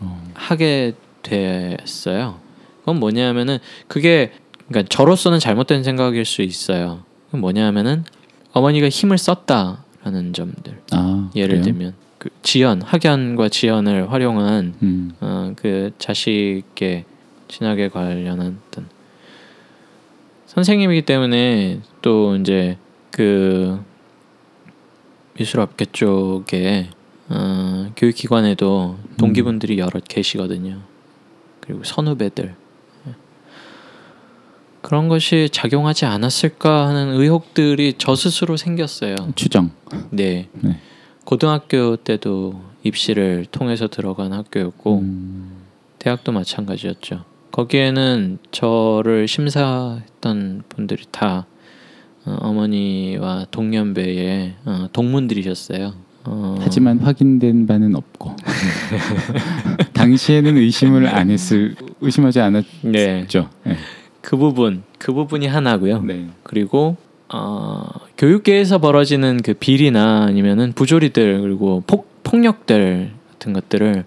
어. 0.00 1.04
됐어요. 1.22 2.40
그건 2.80 3.00
뭐냐면은 3.00 3.58
그게 3.88 4.32
그러니까 4.68 4.88
저로서는 4.88 5.38
잘못된 5.38 5.84
생각일 5.84 6.24
수 6.24 6.42
있어요. 6.42 7.02
그건 7.26 7.40
뭐냐면은 7.40 8.04
어머니가 8.52 8.88
힘을 8.88 9.18
썼다라는 9.18 10.32
점들. 10.32 10.80
아, 10.92 11.30
예를 11.34 11.60
그래요? 11.60 11.62
들면 11.62 11.94
그 12.18 12.30
지연, 12.42 12.82
학연과 12.82 13.48
지연을 13.48 14.12
활용한 14.12 14.74
음. 14.82 15.12
어, 15.20 15.52
그 15.56 15.92
자식의 15.98 17.04
진학에 17.48 17.88
관련한 17.88 18.58
어떤 18.68 18.86
선생님이기 20.46 21.02
때문에 21.02 21.80
또 22.00 22.36
이제 22.36 22.78
그 23.10 23.82
미술업계 25.38 25.86
쪽에 25.92 26.90
어, 27.28 27.92
교육기관에도 27.96 28.98
동기분들이 29.16 29.78
여럿 29.78 30.04
계시거든요. 30.06 30.80
그리고 31.60 31.82
선후배들 31.84 32.54
예. 33.08 33.14
그런 34.82 35.08
것이 35.08 35.48
작용하지 35.50 36.04
않았을까 36.04 36.88
하는 36.88 37.14
의혹들이 37.14 37.94
저 37.98 38.14
스스로 38.14 38.56
생겼어요. 38.56 39.16
추정. 39.34 39.70
네. 40.10 40.48
네. 40.52 40.80
고등학교 41.24 41.96
때도 41.96 42.60
입시를 42.82 43.46
통해서 43.50 43.88
들어간 43.88 44.32
학교였고 44.32 44.98
음. 44.98 45.64
대학도 45.98 46.32
마찬가지였죠. 46.32 47.24
거기에는 47.50 48.38
저를 48.50 49.26
심사했던 49.26 50.64
분들이 50.68 51.04
다 51.10 51.46
어, 52.26 52.36
어머니와 52.40 53.46
동년배의 53.50 54.54
어, 54.64 54.88
동문들이셨어요. 54.92 55.92
어, 56.26 56.56
하지만 56.60 56.98
확인된 56.98 57.66
바는 57.66 57.94
없고 57.94 58.34
당시에는 59.92 60.56
의심을 60.56 61.06
안 61.06 61.30
했을 61.30 61.74
의심하지 62.00 62.40
않았죠. 62.40 62.68
네, 62.82 63.26
네. 63.28 63.76
그 64.22 64.36
부분 64.36 64.82
그 64.98 65.12
부분이 65.12 65.46
하나고요. 65.46 66.02
네. 66.02 66.28
그리고 66.42 66.96
어, 67.32 67.86
교육계에서 68.16 68.78
벌어지는 68.78 69.40
그 69.42 69.54
비리나 69.54 70.24
아니면은 70.24 70.72
부조리들 70.72 71.42
그리고 71.42 71.82
폭 71.86 72.22
폭력들 72.22 73.10
같은 73.32 73.52
것들을 73.52 74.04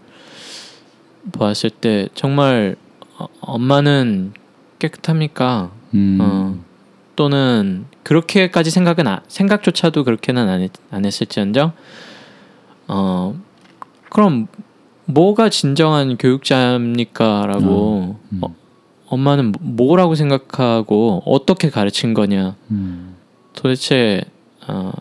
보았을 1.34 1.69
때 1.69 2.10
정말 2.15 2.76
어, 3.19 3.27
엄마는 3.41 4.34
깨끗합니까? 4.80 5.72
음. 5.94 6.18
어, 6.19 6.57
또는 7.15 7.85
그렇게까지 8.08 8.72
생각은 8.72 9.06
아, 9.06 9.22
생각조차도 9.28 10.06
그렇게는 10.06 10.48
안, 10.48 10.62
했, 10.62 10.72
안 10.92 11.04
했을지언정 11.04 11.74
어 12.88 13.38
그럼 14.10 14.48
뭐가 15.04 15.50
진정한 15.50 16.16
교육자입니까라고 16.16 18.16
음. 18.32 18.40
어, 18.42 18.56
엄마는 19.08 19.52
뭐라고 19.60 20.16
생각하고 20.16 21.22
어떻게 21.26 21.70
가르친 21.70 22.14
거냐 22.14 22.56
음. 22.72 23.18
도대체 23.52 24.22
어, 24.70 24.94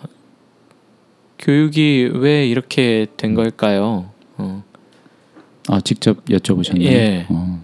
교육이 1.38 2.10
왜 2.12 2.48
이렇게 2.48 3.06
된 3.16 3.34
걸까요? 3.34 4.10
어, 4.36 4.64
아 5.68 5.80
직접 5.80 6.24
여쭤보셨나요? 6.24 6.82
예. 6.82 7.26
어. 7.28 7.62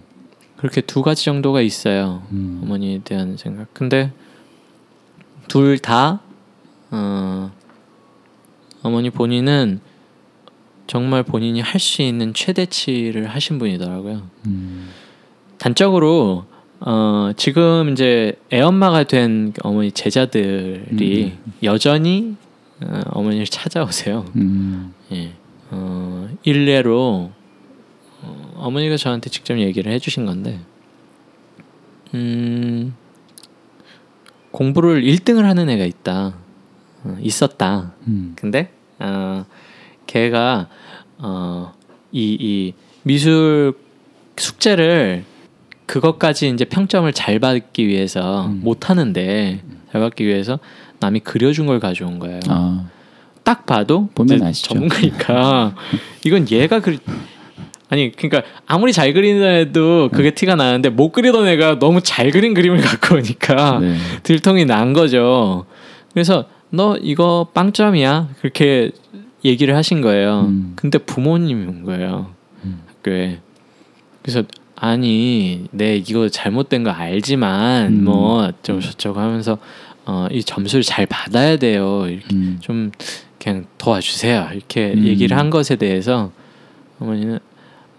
그렇게 0.55 0.79
두 0.79 1.01
가지 1.01 1.25
정도가 1.25 1.59
있어요. 1.59 2.23
음. 2.31 2.61
어머니에 2.63 3.01
대한 3.03 3.35
생각. 3.35 3.73
근데 3.73 4.13
둘 5.47 5.77
다 5.79 6.21
어, 6.91 7.51
어머니 8.83 9.09
본인은 9.09 9.79
정말 10.87 11.23
본인이 11.23 11.61
할 11.61 11.79
수 11.79 12.01
있는 12.01 12.33
최대치를 12.33 13.27
하신 13.27 13.57
분이더라고요. 13.59 14.21
음. 14.47 14.89
단적으로 15.57 16.45
어, 16.81 17.31
지금 17.37 17.89
이제 17.93 18.33
애엄마가 18.51 19.03
된 19.03 19.53
어머니 19.63 19.91
제자들이 19.91 21.37
여전히 21.63 22.35
어, 22.81 23.01
어머니를 23.11 23.45
찾아오세요. 23.47 24.25
음. 24.35 24.93
예. 25.13 25.31
어, 25.71 26.29
일례로 26.43 27.31
어, 28.21 28.53
어머니가 28.57 28.97
저한테 28.97 29.29
직접 29.29 29.57
얘기를 29.57 29.91
해주신 29.91 30.25
건데 30.25 30.59
음, 32.13 32.93
공부를 34.53 35.01
1등을 35.01 35.41
하는 35.41 35.67
애가 35.67 35.83
있다. 35.83 36.35
어, 37.03 37.17
있었다. 37.19 37.91
음. 38.07 38.33
근데 38.35 38.71
어, 38.99 39.45
걔가 40.05 40.69
어, 41.17 41.73
이, 42.11 42.37
이 42.39 42.73
미술 43.01 43.73
숙제를 44.37 45.25
그것까지 45.87 46.49
이제 46.49 46.65
평점을 46.65 47.11
잘 47.13 47.39
받기 47.39 47.87
위해서 47.87 48.45
음. 48.45 48.61
못 48.63 48.89
하는데 48.89 49.63
잘 49.91 50.01
받기 50.01 50.25
위해서 50.25 50.59
남이 50.99 51.21
그려준 51.21 51.65
걸 51.65 51.79
가져온 51.79 52.19
거예요. 52.19 52.39
아, 52.47 52.85
딱 53.43 53.65
봐도 53.65 54.07
보면 54.13 54.43
아시죠. 54.43 54.75
전문가니까 54.75 55.75
이건 56.25 56.49
얘가 56.51 56.79
그리 56.79 56.99
아니 57.93 58.11
그러니까 58.11 58.41
아무리 58.65 58.91
잘 58.91 59.13
그리는 59.13 59.43
애도 59.43 60.09
그게 60.13 60.31
티가 60.31 60.55
나는데 60.55 60.89
못 60.89 61.11
그리던 61.11 61.47
애가 61.47 61.77
너무 61.77 62.01
잘 62.01 62.31
그린 62.31 62.55
그림을 62.55 62.81
갖고 62.81 63.17
오니까 63.17 63.77
네. 63.79 63.95
들통이 64.23 64.65
난 64.65 64.93
거죠. 64.93 65.67
그래서 66.11 66.45
너 66.71 66.97
이거 66.97 67.49
빵점이야 67.53 68.29
그렇게 68.41 68.89
얘기를 69.45 69.75
하신 69.75 70.01
거예요. 70.01 70.47
음. 70.47 70.73
근데 70.75 70.97
부모님이 70.97 71.67
온 71.67 71.83
거예요 71.83 72.31
음. 72.65 72.81
학교에. 72.87 73.41
그래서 74.23 74.41
아니 74.75 75.67
내 75.69 75.97
이거 75.97 76.27
잘못된 76.29 76.83
거 76.83 76.89
알지만 76.89 77.93
음. 77.93 78.03
뭐 78.05 78.47
어쩌고 78.47 78.79
저쩌고 78.79 79.19
하면서 79.19 79.59
어, 80.05 80.25
이 80.31 80.43
점수를 80.43 80.81
잘 80.81 81.05
받아야 81.05 81.57
돼요. 81.57 82.07
이렇게 82.09 82.33
음. 82.33 82.57
좀 82.59 82.91
그냥 83.37 83.67
도와주세요. 83.77 84.49
이렇게 84.51 84.93
음. 84.93 85.05
얘기를 85.05 85.37
한 85.37 85.51
것에 85.51 85.75
대해서 85.75 86.31
어머니는 86.99 87.37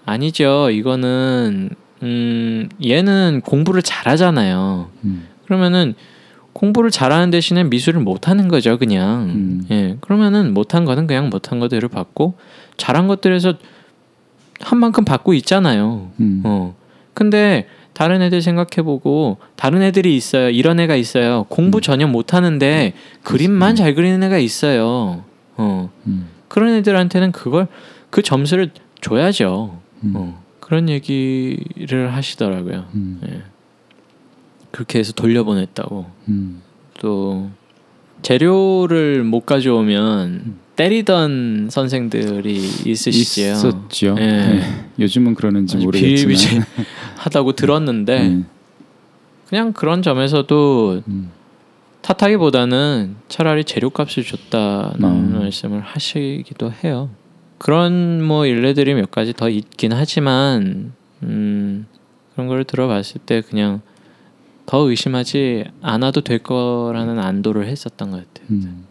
아니죠. 0.05 0.71
이거는 0.71 1.71
음 2.03 2.69
얘는 2.85 3.43
공부를 3.45 3.83
잘하잖아요. 3.83 4.91
음. 5.05 5.29
그러면은 5.45 5.95
공부를 6.53 6.91
잘하는 6.91 7.31
대신에 7.31 7.65
미술을 7.65 8.01
못하는 8.01 8.49
거죠, 8.49 8.79
그냥. 8.79 9.25
음. 9.25 9.67
예, 9.71 9.97
그러면은 10.01 10.55
못한 10.55 10.85
거는 10.85 11.07
그냥 11.07 11.29
못한 11.29 11.59
거대로 11.59 11.89
받고 11.89 12.35
잘한 12.77 13.09
것들에서 13.09 13.55
한 14.61 14.79
만큼 14.79 15.05
받고 15.05 15.35
있잖아요. 15.35 16.11
음. 16.21 16.43
어. 16.45 16.75
근데 17.13 17.67
다른 17.93 18.23
애들 18.23 18.43
생각해보고 18.43 19.39
다른 19.57 19.83
애들이 19.83 20.17
있어요. 20.17 20.51
이런 20.51 20.81
애가 20.81 20.97
있어요. 20.97 21.45
공부 21.49 21.81
전혀 21.81 22.07
못하는데 22.07 22.93
그림만 23.23 23.77
잘 23.77 23.95
그리는 23.95 24.23
애가 24.23 24.39
있어요. 24.39 25.25
어. 25.57 25.91
음. 26.07 26.29
그런 26.49 26.75
애들한테는 26.75 27.33
그걸 27.33 27.67
그 28.11 28.23
점수를 28.23 28.71
줘야죠. 29.01 29.81
음. 30.05 30.13
어. 30.17 30.43
그런 30.61 30.89
얘기를 30.89 32.13
하시더라고요. 32.13 32.87
음. 32.95 33.21
예. 33.29 33.43
그렇게 34.71 34.99
해서 34.99 35.13
돌려보냈다고. 35.13 36.07
음. 36.29 36.63
또 37.01 37.51
재료를 38.23 39.23
못 39.23 39.41
가져오면 39.47 40.57
때리던 40.77 41.69
선생들이 41.71 42.55
있으시지요. 42.87 43.53
있었죠. 43.53 44.17
예. 44.19 44.27
네. 44.27 44.87
요즘은 44.99 45.35
그러는지 45.35 45.77
모르겠지만. 45.77 46.35
비일비재하다고 46.35 47.53
들었는데 47.57 48.29
네. 48.29 48.45
그냥 49.49 49.73
그런 49.73 50.03
점에서도 50.03 51.03
음. 51.07 51.31
탓하기보다는 52.03 53.17
차라리 53.29 53.65
재료값을 53.65 54.25
줬다는 54.25 55.05
음. 55.05 55.39
말씀을 55.39 55.81
하시기도 55.81 56.73
해요. 56.83 57.11
그런 57.59 58.23
뭐 58.23 58.47
일례들이 58.47 58.95
몇 58.95 59.11
가지 59.11 59.33
더 59.33 59.49
있긴 59.49 59.93
하지만 59.93 60.93
음, 61.23 61.87
그런 62.33 62.49
걸 62.49 62.65
들어봤을 62.65 63.21
때 63.25 63.41
그냥 63.41 63.81
더 64.67 64.79
의심하지 64.89 65.65
않아도 65.83 66.23
될 66.23 66.39
거라는 66.39 67.19
안도를 67.19 67.67
했었던 67.67 68.11
것 68.11 68.17
같아요. 68.19 68.47
음. 68.51 68.85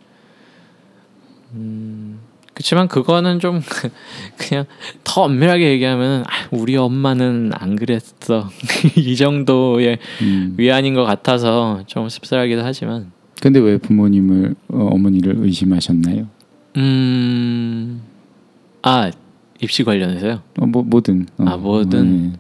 음, 1.54 2.20
그렇지만 2.54 2.88
그거는 2.88 3.40
좀 3.40 3.62
그냥 4.38 4.66
더 5.04 5.24
엄밀하게 5.24 5.72
얘기하면 5.72 6.22
아, 6.22 6.48
우리 6.52 6.78
엄마는 6.78 7.52
안 7.54 7.76
그랬어 7.76 8.50
이 8.96 9.16
정도의 9.16 10.00
음. 10.22 10.56
위안인 10.58 10.94
것 10.94 11.04
같아서 11.04 11.84
좀 11.88 12.10
씁쓸하기도 12.10 12.62
하지만 12.64 13.12
근데 13.42 13.60
왜 13.60 13.78
부모님을 13.78 14.56
어, 14.70 14.90
어머니를 14.94 15.36
의심하셨나요? 15.40 16.28
음, 16.78 18.02
아 18.84 19.12
입시 19.62 19.84
관련해서요. 19.84 20.42
어, 20.60 20.66
뭐 20.66 20.84
뭐든. 20.84 21.28
어, 21.38 21.46
아, 21.46 21.58
뭐든. 21.58 22.32
네. 22.32 22.40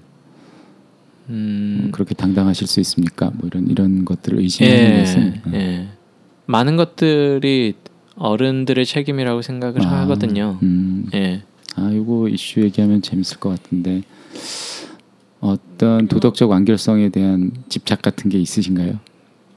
음, 1.29 1.89
그렇게 1.93 2.13
당당하실 2.13 2.67
수 2.67 2.79
있습니까? 2.81 3.31
뭐 3.33 3.47
이런 3.47 3.67
이런 3.67 4.05
것들을 4.05 4.39
의심하는 4.39 4.77
예, 4.77 4.99
것은 4.99 5.41
어. 5.45 5.51
예. 5.53 5.87
많은 6.45 6.75
것들이 6.75 7.75
어른들의 8.15 8.85
책임이라고 8.85 9.41
생각을 9.41 9.81
아, 9.85 10.01
하거든요. 10.01 10.59
음. 10.61 11.09
예. 11.13 11.43
아, 11.75 11.89
이거 11.91 12.27
이슈 12.27 12.61
얘기하면 12.61 13.01
재밌을 13.01 13.39
것 13.39 13.49
같은데 13.49 14.03
어떤 15.39 16.07
도덕적 16.07 16.49
완결성에 16.49 17.09
대한 17.09 17.51
집착 17.69 18.01
같은 18.01 18.29
게 18.29 18.37
있으신가요? 18.37 18.99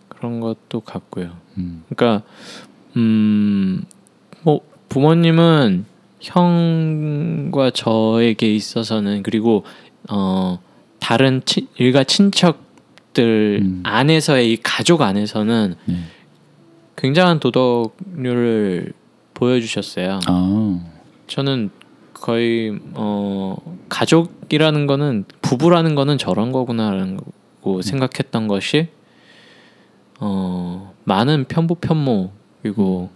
그런 0.09 0.41
것도 0.41 0.81
같고요. 0.81 1.33
음. 1.59 1.83
그러니까 1.89 2.25
음, 2.97 3.85
뭐 4.43 4.61
부모님은 4.89 5.85
형과 6.27 7.71
저에게 7.71 8.53
있어서는 8.53 9.23
그리고 9.23 9.65
어 10.11 10.59
다른 10.99 11.41
친, 11.45 11.69
일가 11.77 12.03
친척들 12.03 13.61
음. 13.63 13.81
안에서의 13.85 14.53
이 14.53 14.57
가족 14.61 15.03
안에서는 15.03 15.77
네. 15.85 15.95
굉장한 16.97 17.39
도덕률을 17.39 18.93
보여주셨어요. 19.35 20.19
아, 20.27 20.81
저는 21.29 21.71
거의 22.13 22.77
어 22.95 23.57
가족이라는 23.89 24.87
거는 24.89 25.27
부부라는 25.43 25.95
거는 25.95 26.19
저런 26.19 26.51
거구나라는 26.51 27.21
거 27.63 27.83
생각했던 27.83 28.49
것이 28.49 28.89
어 30.19 30.93
많은 31.05 31.45
편부 31.45 31.77
편모 31.77 32.31
그리고 32.63 33.11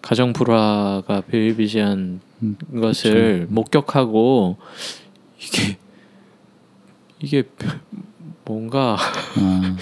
가정 0.00 0.32
불화가 0.32 1.22
비일비재한 1.22 1.98
음, 1.98 2.31
것을 2.74 3.46
목격하고 3.50 4.56
이게 5.40 5.76
이게 7.20 7.42
뭔가 8.44 8.96
아, 9.36 9.76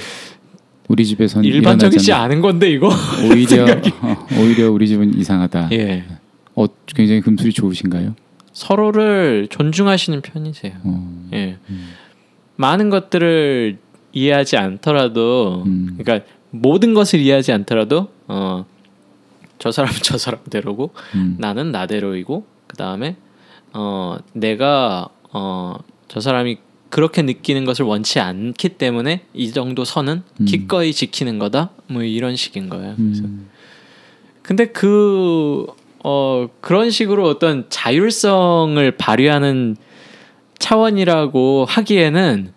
우리 0.89 1.05
집에선 1.07 1.45
일반적이지 1.45 2.13
않은 2.13 2.41
건데 2.41 2.71
이거 2.71 2.91
오히려 3.31 3.65
어, 4.03 4.27
오히려 4.39 4.71
우리 4.71 4.87
집은 4.89 5.19
이상하다. 5.19 5.71
예 5.73 6.05
어, 6.55 6.67
굉장히 6.87 7.21
금술이 7.21 7.53
좋으신가요? 7.53 8.15
서로를 8.53 9.47
존중하시는 9.49 10.21
편이세요. 10.21 10.73
어, 10.83 11.29
예. 11.33 11.57
음. 11.71 11.89
많은 12.57 12.91
것들을 12.91 13.79
이해하지 14.13 14.57
않더라도 14.57 15.63
음. 15.67 15.97
그러니까 15.99 16.27
모든 16.51 16.95
것을 16.95 17.21
이해하지 17.21 17.53
않더라도 17.53 18.09
어, 18.29 18.67
저 19.61 19.71
사람은 19.71 19.95
저 20.03 20.19
사람대로고 20.19 20.91
음. 21.15 21.37
나는 21.39 21.71
나대로이고 21.71 22.45
그 22.67 22.77
다음에 22.77 23.17
어, 23.73 24.17
내가 24.33 25.09
어, 25.33 25.77
저 26.09 26.19
사람이 26.19 26.59
그렇게 26.89 27.23
느끼는 27.23 27.65
것을 27.65 27.85
원치 27.85 28.19
않기 28.19 28.71
때문에 28.71 29.25
이 29.33 29.53
정도 29.53 29.85
선은 29.85 30.25
음. 30.41 30.45
기꺼이 30.45 30.93
지키는 30.93 31.39
거다 31.39 31.71
뭐 31.87 32.03
이런 32.03 32.35
식인 32.35 32.69
거예요. 32.69 32.97
그래서 32.97 33.23
음. 33.23 33.49
근데 34.43 34.67
그 34.67 35.67
어, 36.03 36.49
그런 36.61 36.91
식으로 36.91 37.29
어떤 37.29 37.67
자율성을 37.69 38.91
발휘하는 38.97 39.77
차원이라고 40.59 41.67
하기에는 41.69 42.53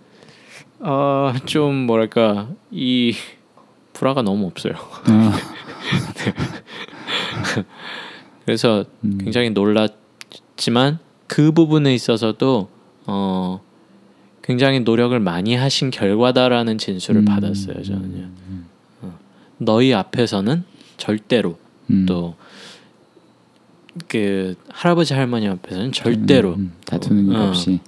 어, 0.80 1.34
좀 1.46 1.76
뭐랄까 1.76 2.50
이 2.72 3.14
불화가 3.94 4.24
너무 4.24 4.48
없어요. 4.48 4.74
아, 5.06 5.38
그래서 8.46 8.86
음. 9.04 9.18
굉장히 9.18 9.50
놀랐지만 9.52 11.00
그 11.28 11.52
부분에 11.52 11.94
있어서도 11.94 12.70
어, 13.06 13.62
굉장히 14.42 14.82
노력을 14.82 15.18
많이 15.20 15.56
하신 15.56 15.90
결과다라는 15.90 16.78
진술을 16.78 17.22
음. 17.22 17.26
받았어요. 17.26 17.82
저는요. 17.84 18.30
어, 19.02 19.18
너희 19.58 19.94
앞에서는 19.94 20.64
절대로 20.98 21.58
음. 21.90 22.06
또그 23.96 24.56
할아버지 24.70 25.14
할머니 25.14 25.48
앞에서는 25.48 25.92
절대로 25.92 26.56
음, 26.56 26.60
음. 26.60 26.74
다투는 26.86 27.28
일 27.30 27.36
어. 27.36 27.48
없이 27.48 27.80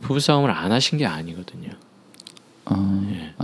부부 0.00 0.20
싸움을 0.20 0.50
안 0.50 0.70
하신 0.70 0.98
게 0.98 1.06
아니거든요. 1.06 1.70
어, 2.70 3.06
예. 3.10 3.34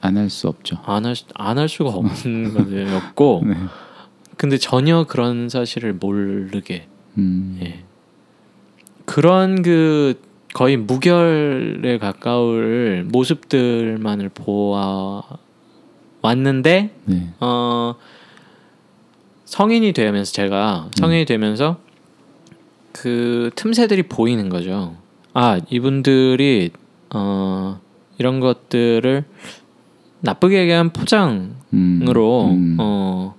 안할 0.00 0.30
수 0.30 0.48
없죠. 0.48 0.78
안할안 0.84 1.58
할 1.58 1.68
수가 1.68 1.90
없는 1.90 2.54
거였고, 2.54 3.42
네. 3.46 3.54
근데 4.36 4.56
전혀 4.56 5.04
그런 5.04 5.48
사실을 5.48 5.92
모르게 5.94 6.86
음. 7.18 7.58
예. 7.62 7.84
그런 9.04 9.62
그 9.62 10.20
거의 10.54 10.76
무결에 10.76 11.98
가까울 11.98 13.06
모습들만을 13.10 14.28
보아 14.30 15.22
왔는데 16.22 16.94
네. 17.04 17.28
어 17.40 17.94
성인이 19.44 19.92
되면서 19.92 20.32
제가 20.32 20.90
성인이 20.94 21.24
되면서 21.24 21.78
그 22.92 23.50
틈새들이 23.54 24.04
보이는 24.04 24.48
거죠. 24.48 24.96
아 25.34 25.60
이분들이 25.70 26.70
어 27.14 27.80
이런 28.18 28.40
것들을 28.40 29.24
나쁘게 30.20 30.60
얘기한 30.60 30.90
포장으로 30.90 31.54
음. 31.72 32.06
음. 32.52 32.76
어 32.78 33.34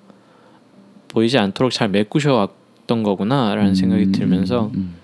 보이지 1.09 1.37
않도록 1.37 1.71
잘 1.71 1.89
메꾸셔 1.89 2.33
왔던 2.33 3.03
거구나라는 3.03 3.75
생각이 3.75 4.05
음, 4.05 4.11
들면서 4.11 4.71
음, 4.75 4.95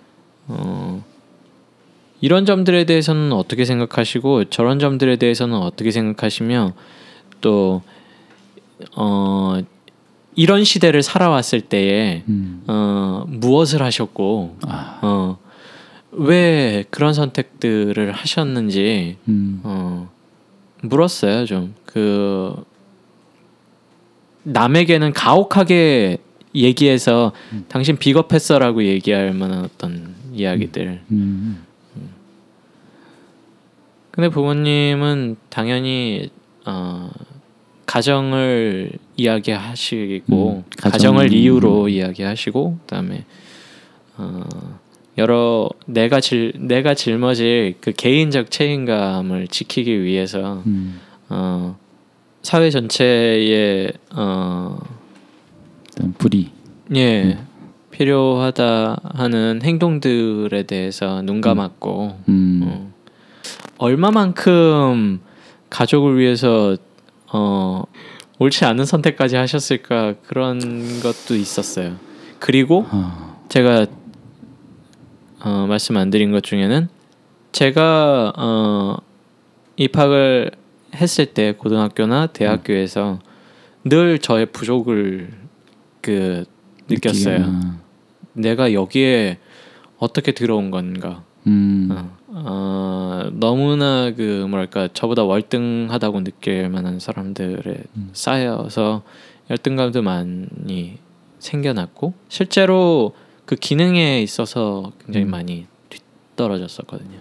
어 0.48 1.04
이런 2.22 2.46
점들에 2.46 2.86
대해서는 2.86 3.34
어떻게 3.34 3.66
생각하시고 3.66 4.46
저런 4.46 4.80
점들에 4.80 5.18
대해서는 5.18 5.58
어떻게 5.58 5.92
생각하시며 5.92 6.74
또 7.42 7.82
어 8.96 9.62
이런 10.36 10.64
시대를 10.64 11.02
살아왔을 11.02 11.62
때에 11.62 12.24
음. 12.28 12.64
어 12.68 13.24
무엇을 13.28 13.82
하셨고 13.82 14.58
아, 14.68 15.00
어 15.02 15.38
왜 16.18 16.84
그런 16.90 17.14
선택들을 17.14 18.12
하셨는지 18.12 19.18
음. 19.28 19.60
어 19.64 20.10
물었어요 20.82 21.46
좀. 21.46 21.74
그 21.86 22.56
남에게는 24.44 25.14
가혹하게 25.14 26.18
얘기해서 26.54 27.34
당신 27.68 27.98
비겁했어라고 27.98 28.84
얘기할 28.84 29.34
만한 29.34 29.64
어떤 29.66 30.14
이야기들. 30.34 31.02
음. 31.12 31.64
근데 34.12 34.30
부모님은 34.30 35.36
당연히 35.50 36.30
어 36.66 37.10
가정을 37.86 38.92
이야기하시고 39.18 40.50
음, 40.52 40.64
가정- 40.78 40.92
가정을 40.92 41.34
이유로 41.34 41.90
이야기하시고 41.90 42.78
그다음에 42.82 43.26
어 44.18 44.44
여러 45.18 45.70
내가 45.86 46.20
질 46.20 46.54
내가 46.58 46.94
짊어질 46.94 47.76
그 47.80 47.94
개인적 47.94 48.52
책임감을 48.52 49.48
지키기 49.48 50.04
위해서 50.04 50.62
음. 50.66 51.00
어 51.30 51.78
사회 52.42 52.70
전체에 52.70 53.92
어 54.16 54.78
불이. 56.18 56.52
예, 56.96 57.40
필요하다 57.92 58.98
하는 59.16 59.62
행동들에 59.64 60.64
대해서 60.64 61.22
눈 61.22 61.42
감았고 61.42 62.20
음. 62.28 62.62
어, 62.64 62.94
얼마만큼 63.78 65.22
가족을 65.70 66.20
위해서 66.20 66.78
어, 67.32 67.84
옳지 68.40 68.66
않은 68.66 68.86
선택까지 68.86 69.36
하셨을까 69.38 70.16
그런 70.28 70.60
것도 71.02 71.36
있었어요. 71.36 71.96
그리고 72.40 72.86
아, 72.90 73.38
제가 73.50 73.88
어, 75.46 75.68
말씀 75.68 75.96
안 75.96 76.10
드린 76.10 76.32
것 76.32 76.42
중에는 76.42 76.90
제가 77.52 78.34
어, 78.36 78.98
입학을 79.78 80.50
했을 80.96 81.28
때 81.28 81.54
고등학교나 81.54 82.28
대학교에서 82.28 83.20
늘 83.84 84.18
저의 84.18 84.48
부족을 84.48 85.30
그 86.02 86.46
느꼈어요. 86.90 87.44
아, 87.44 87.78
내가 88.34 88.74
여기에 88.74 89.38
어떻게 90.00 90.32
들어온 90.32 90.72
건가? 90.72 91.24
음. 91.46 91.90
어, 91.92 92.10
어, 92.30 93.30
너무나 93.34 94.12
그 94.16 94.48
뭐랄까 94.50 94.90
저보다 94.94 95.26
월등하다고 95.26 96.24
느낄 96.24 96.70
만한 96.70 97.00
사람들에 97.00 97.84
음. 97.96 98.10
쌓여서 98.14 99.04
열등감도 99.52 100.02
많이 100.02 100.98
생겨났고 101.38 102.16
실제로 102.30 103.14
그 103.46 103.56
기능에 103.56 104.22
있어서 104.22 104.92
굉장히 105.04 105.26
음. 105.26 105.32
많이 105.32 105.66
뒤떨어졌었거든요. 105.90 107.20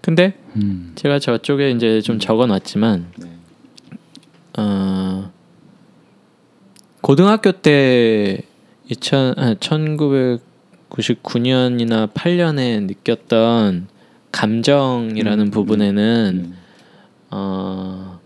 근데 0.00 0.38
음. 0.56 0.92
제가 0.94 1.18
저쪽에 1.18 1.70
이제 1.70 2.00
좀 2.00 2.18
적어놨지만 2.18 3.12
네. 3.18 3.30
어, 4.58 5.30
고등학교 7.02 7.52
때 7.52 8.42
2000, 8.88 9.34
아, 9.36 9.54
1999년이나 9.54 12.10
8년에 12.12 12.82
느꼈던 12.84 13.88
감정이라는 14.32 15.46
음, 15.46 15.50
부분에는 15.50 16.44
음. 16.44 16.56
어, 17.30 18.20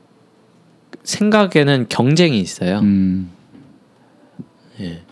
생각에는 1.03 1.87
경쟁이 1.89 2.41
있어요. 2.41 2.81
음. 2.81 3.31
예. 4.81 5.03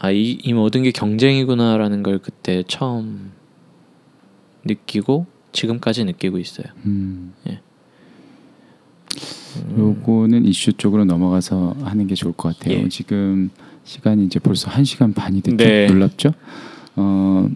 아, 0.00 0.10
이, 0.10 0.38
이 0.42 0.52
모든 0.54 0.82
게 0.82 0.92
경쟁이구나라는 0.92 2.02
걸 2.02 2.18
그때 2.18 2.64
처음 2.66 3.32
느끼고 4.64 5.26
지금까지 5.52 6.04
느끼고 6.06 6.38
있어요. 6.38 6.66
음. 6.86 7.34
예. 7.48 7.60
요거는 9.76 10.46
이슈 10.46 10.72
쪽으로 10.72 11.04
넘어가서 11.04 11.76
하는 11.82 12.06
게 12.06 12.14
좋을 12.14 12.32
것 12.32 12.56
같아요. 12.56 12.78
예. 12.78 12.88
지금 12.88 13.50
시간이 13.84 14.24
이제 14.24 14.38
벌써 14.38 14.70
한 14.70 14.84
시간 14.84 15.12
반이 15.12 15.42
됐죠. 15.42 15.56
네. 15.56 15.86
놀랍죠? 15.86 16.32
어, 16.96 17.48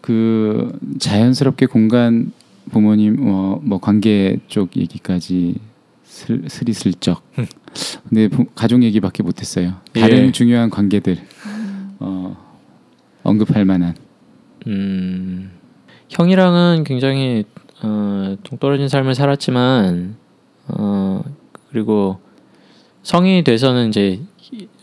그 0.00 0.78
자연스럽게 1.00 1.66
공간 1.66 2.30
부모님 2.70 3.16
어, 3.26 3.60
뭐 3.60 3.80
관계 3.80 4.38
쪽 4.46 4.76
얘기까지 4.76 5.56
슬, 6.04 6.48
스리슬쩍. 6.48 7.22
근데 8.08 8.28
부, 8.28 8.44
가족 8.54 8.82
얘기밖에 8.82 9.22
못했어요. 9.22 9.74
다른 9.92 10.26
예. 10.28 10.32
중요한 10.32 10.70
관계들 10.70 11.18
어, 11.98 12.36
언급할 13.22 13.64
만한. 13.64 13.94
음, 14.66 15.50
형이랑은 16.08 16.84
굉장히 16.84 17.44
어, 17.82 18.36
동떨어진 18.42 18.88
삶을 18.88 19.14
살았지만 19.14 20.16
어, 20.68 21.22
그리고 21.70 22.20
성인이 23.02 23.44
돼서는 23.44 23.88
이제 23.88 24.20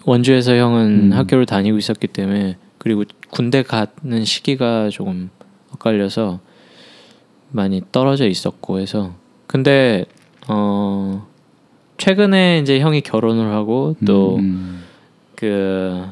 원주에서 0.06 0.56
형은 0.56 1.12
음. 1.12 1.14
학교를 1.14 1.46
다니고 1.46 1.78
있었기 1.78 2.08
때문에 2.08 2.58
그리고 2.78 3.04
군대 3.30 3.64
가는 3.64 4.26
시기가 4.26 4.90
조금 4.90 5.30
엇갈려서 5.74 6.40
많이 7.52 7.82
떨어져 7.92 8.28
있었고 8.28 8.80
해서 8.80 9.14
근데 9.48 10.06
어 10.48 11.28
최근에 12.04 12.60
이제 12.60 12.80
형이 12.80 13.02
결혼을 13.02 13.54
하고 13.54 13.96
또 14.06 14.38
음, 14.38 14.84
그 15.36 16.10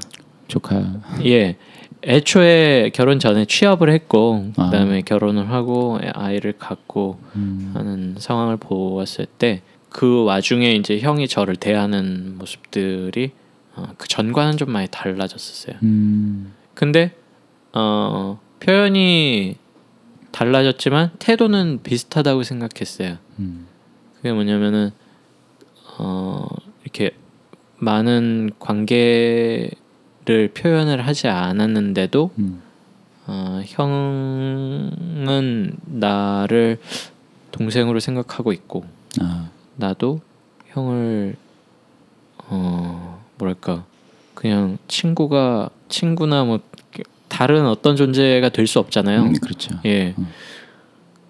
조카. 0.48 0.82
예. 1.26 1.58
애초에 2.04 2.90
결혼 2.94 3.20
전에 3.20 3.46
취업을 3.46 3.92
했고 3.92 4.52
아. 4.58 4.66
그다음에 4.66 5.02
결혼을 5.02 5.50
하고 5.52 6.00
아이를 6.14 6.54
갖고 6.54 7.20
음, 7.36 7.72
하는 7.76 8.16
상황을 8.18 8.58
보았을 8.58 9.26
때 9.26 9.62
그 9.92 10.24
와중에 10.24 10.72
이제 10.74 11.00
형이 11.00 11.28
저를 11.28 11.58
대하는 11.58 12.38
모습들이 12.38 13.32
어, 13.76 13.88
그 13.98 14.08
전과는 14.08 14.58
좀 14.58 14.72
많이 14.72 14.88
달라졌었어요. 14.90 15.76
음, 15.84 16.54
근데 16.74 17.14
어, 17.74 18.40
표현이 18.62 19.56
달라졌지만 20.32 21.12
태도는 21.20 21.82
비슷하다고 21.84 22.44
생각했어요. 22.44 23.18
음, 23.40 23.68
그게 24.16 24.32
뭐냐면은 24.32 24.92
어 26.02 26.48
이렇게 26.84 27.11
많은 27.78 28.52
관계를 28.60 29.72
표현을 30.56 31.06
하지 31.06 31.28
않았는데도 31.28 32.32
음, 32.40 32.61
어, 33.28 33.61
형은 33.65 35.78
나를 35.86 36.80
동생으로 37.52 37.99
생각하고 37.99 38.52
있고 38.53 38.86
아, 39.19 39.49
나도 39.76 40.22
형을 40.69 41.36
어 42.48 43.23
뭐랄까 43.38 43.86
그냥 44.34 44.78
친구가 44.88 45.69
친구나 45.88 46.44
뭐 46.44 46.60
다른 47.28 47.65
어떤 47.68 47.95
존재가 47.95 48.49
될 48.49 48.65
수 48.68 48.80
없잖아요. 48.80 49.22
음, 49.23 49.34
그렇죠. 49.34 49.80
예. 49.86 50.15
음. 50.18 50.28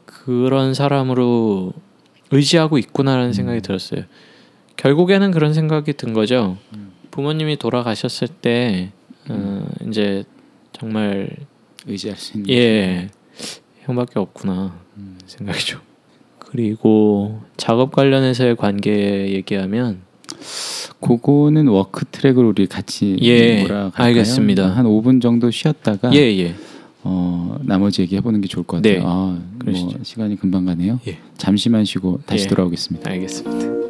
그런 0.06 0.74
사람으로 0.74 1.74
의지하고 2.32 2.78
있구나라는 2.78 3.34
생각이 3.34 3.62
들었어요. 3.62 4.04
결국에는 4.78 5.32
그런 5.32 5.54
생각이 5.54 5.94
든 5.94 6.14
거죠. 6.14 6.58
음. 6.74 6.92
부모님이 7.12 7.58
돌아가셨을 7.58 8.28
때 8.28 8.92
어, 9.30 9.66
이제 9.88 10.24
정말 10.72 11.30
의지할 11.86 12.18
수 12.18 12.38
있는. 12.38 12.50
예 12.50 13.10
형밖에 13.82 14.20
없구나 14.20 14.80
음. 14.98 15.18
생각이죠. 15.26 15.80
그리고 16.40 17.42
작업 17.58 17.92
관련해서의 17.94 18.56
관계 18.56 19.30
얘기하면 19.34 20.02
그거는 21.00 21.68
work 21.68 22.06
track으로 22.06 22.50
우리 22.50 22.68
같이 22.68 23.18
예, 23.22 23.62
몰아갈까요? 23.64 24.08
알겠습니다. 24.08 24.70
한 24.70 24.86
5분 24.86 25.22
정도 25.22 25.50
쉬었다가 25.50 26.14
예 26.14 26.20
예. 26.20 26.56
어, 27.04 27.58
나머지 27.64 28.02
얘기 28.04 28.16
해 28.16 28.22
보는 28.22 28.42
게 28.42 28.48
좋을 28.48 28.66
것 28.66 28.78
같아요. 28.78 29.00
네. 29.00 29.02
아, 29.04 29.40
뭐. 29.66 29.90
시간이 30.04 30.36
금방 30.38 30.66
가네요. 30.66 31.00
예. 31.08 31.18
잠시만 31.38 31.86
쉬고 31.86 32.20
다시 32.26 32.44
예. 32.46 32.48
돌아오겠습니다. 32.50 33.10
알겠습니다. 33.10 33.81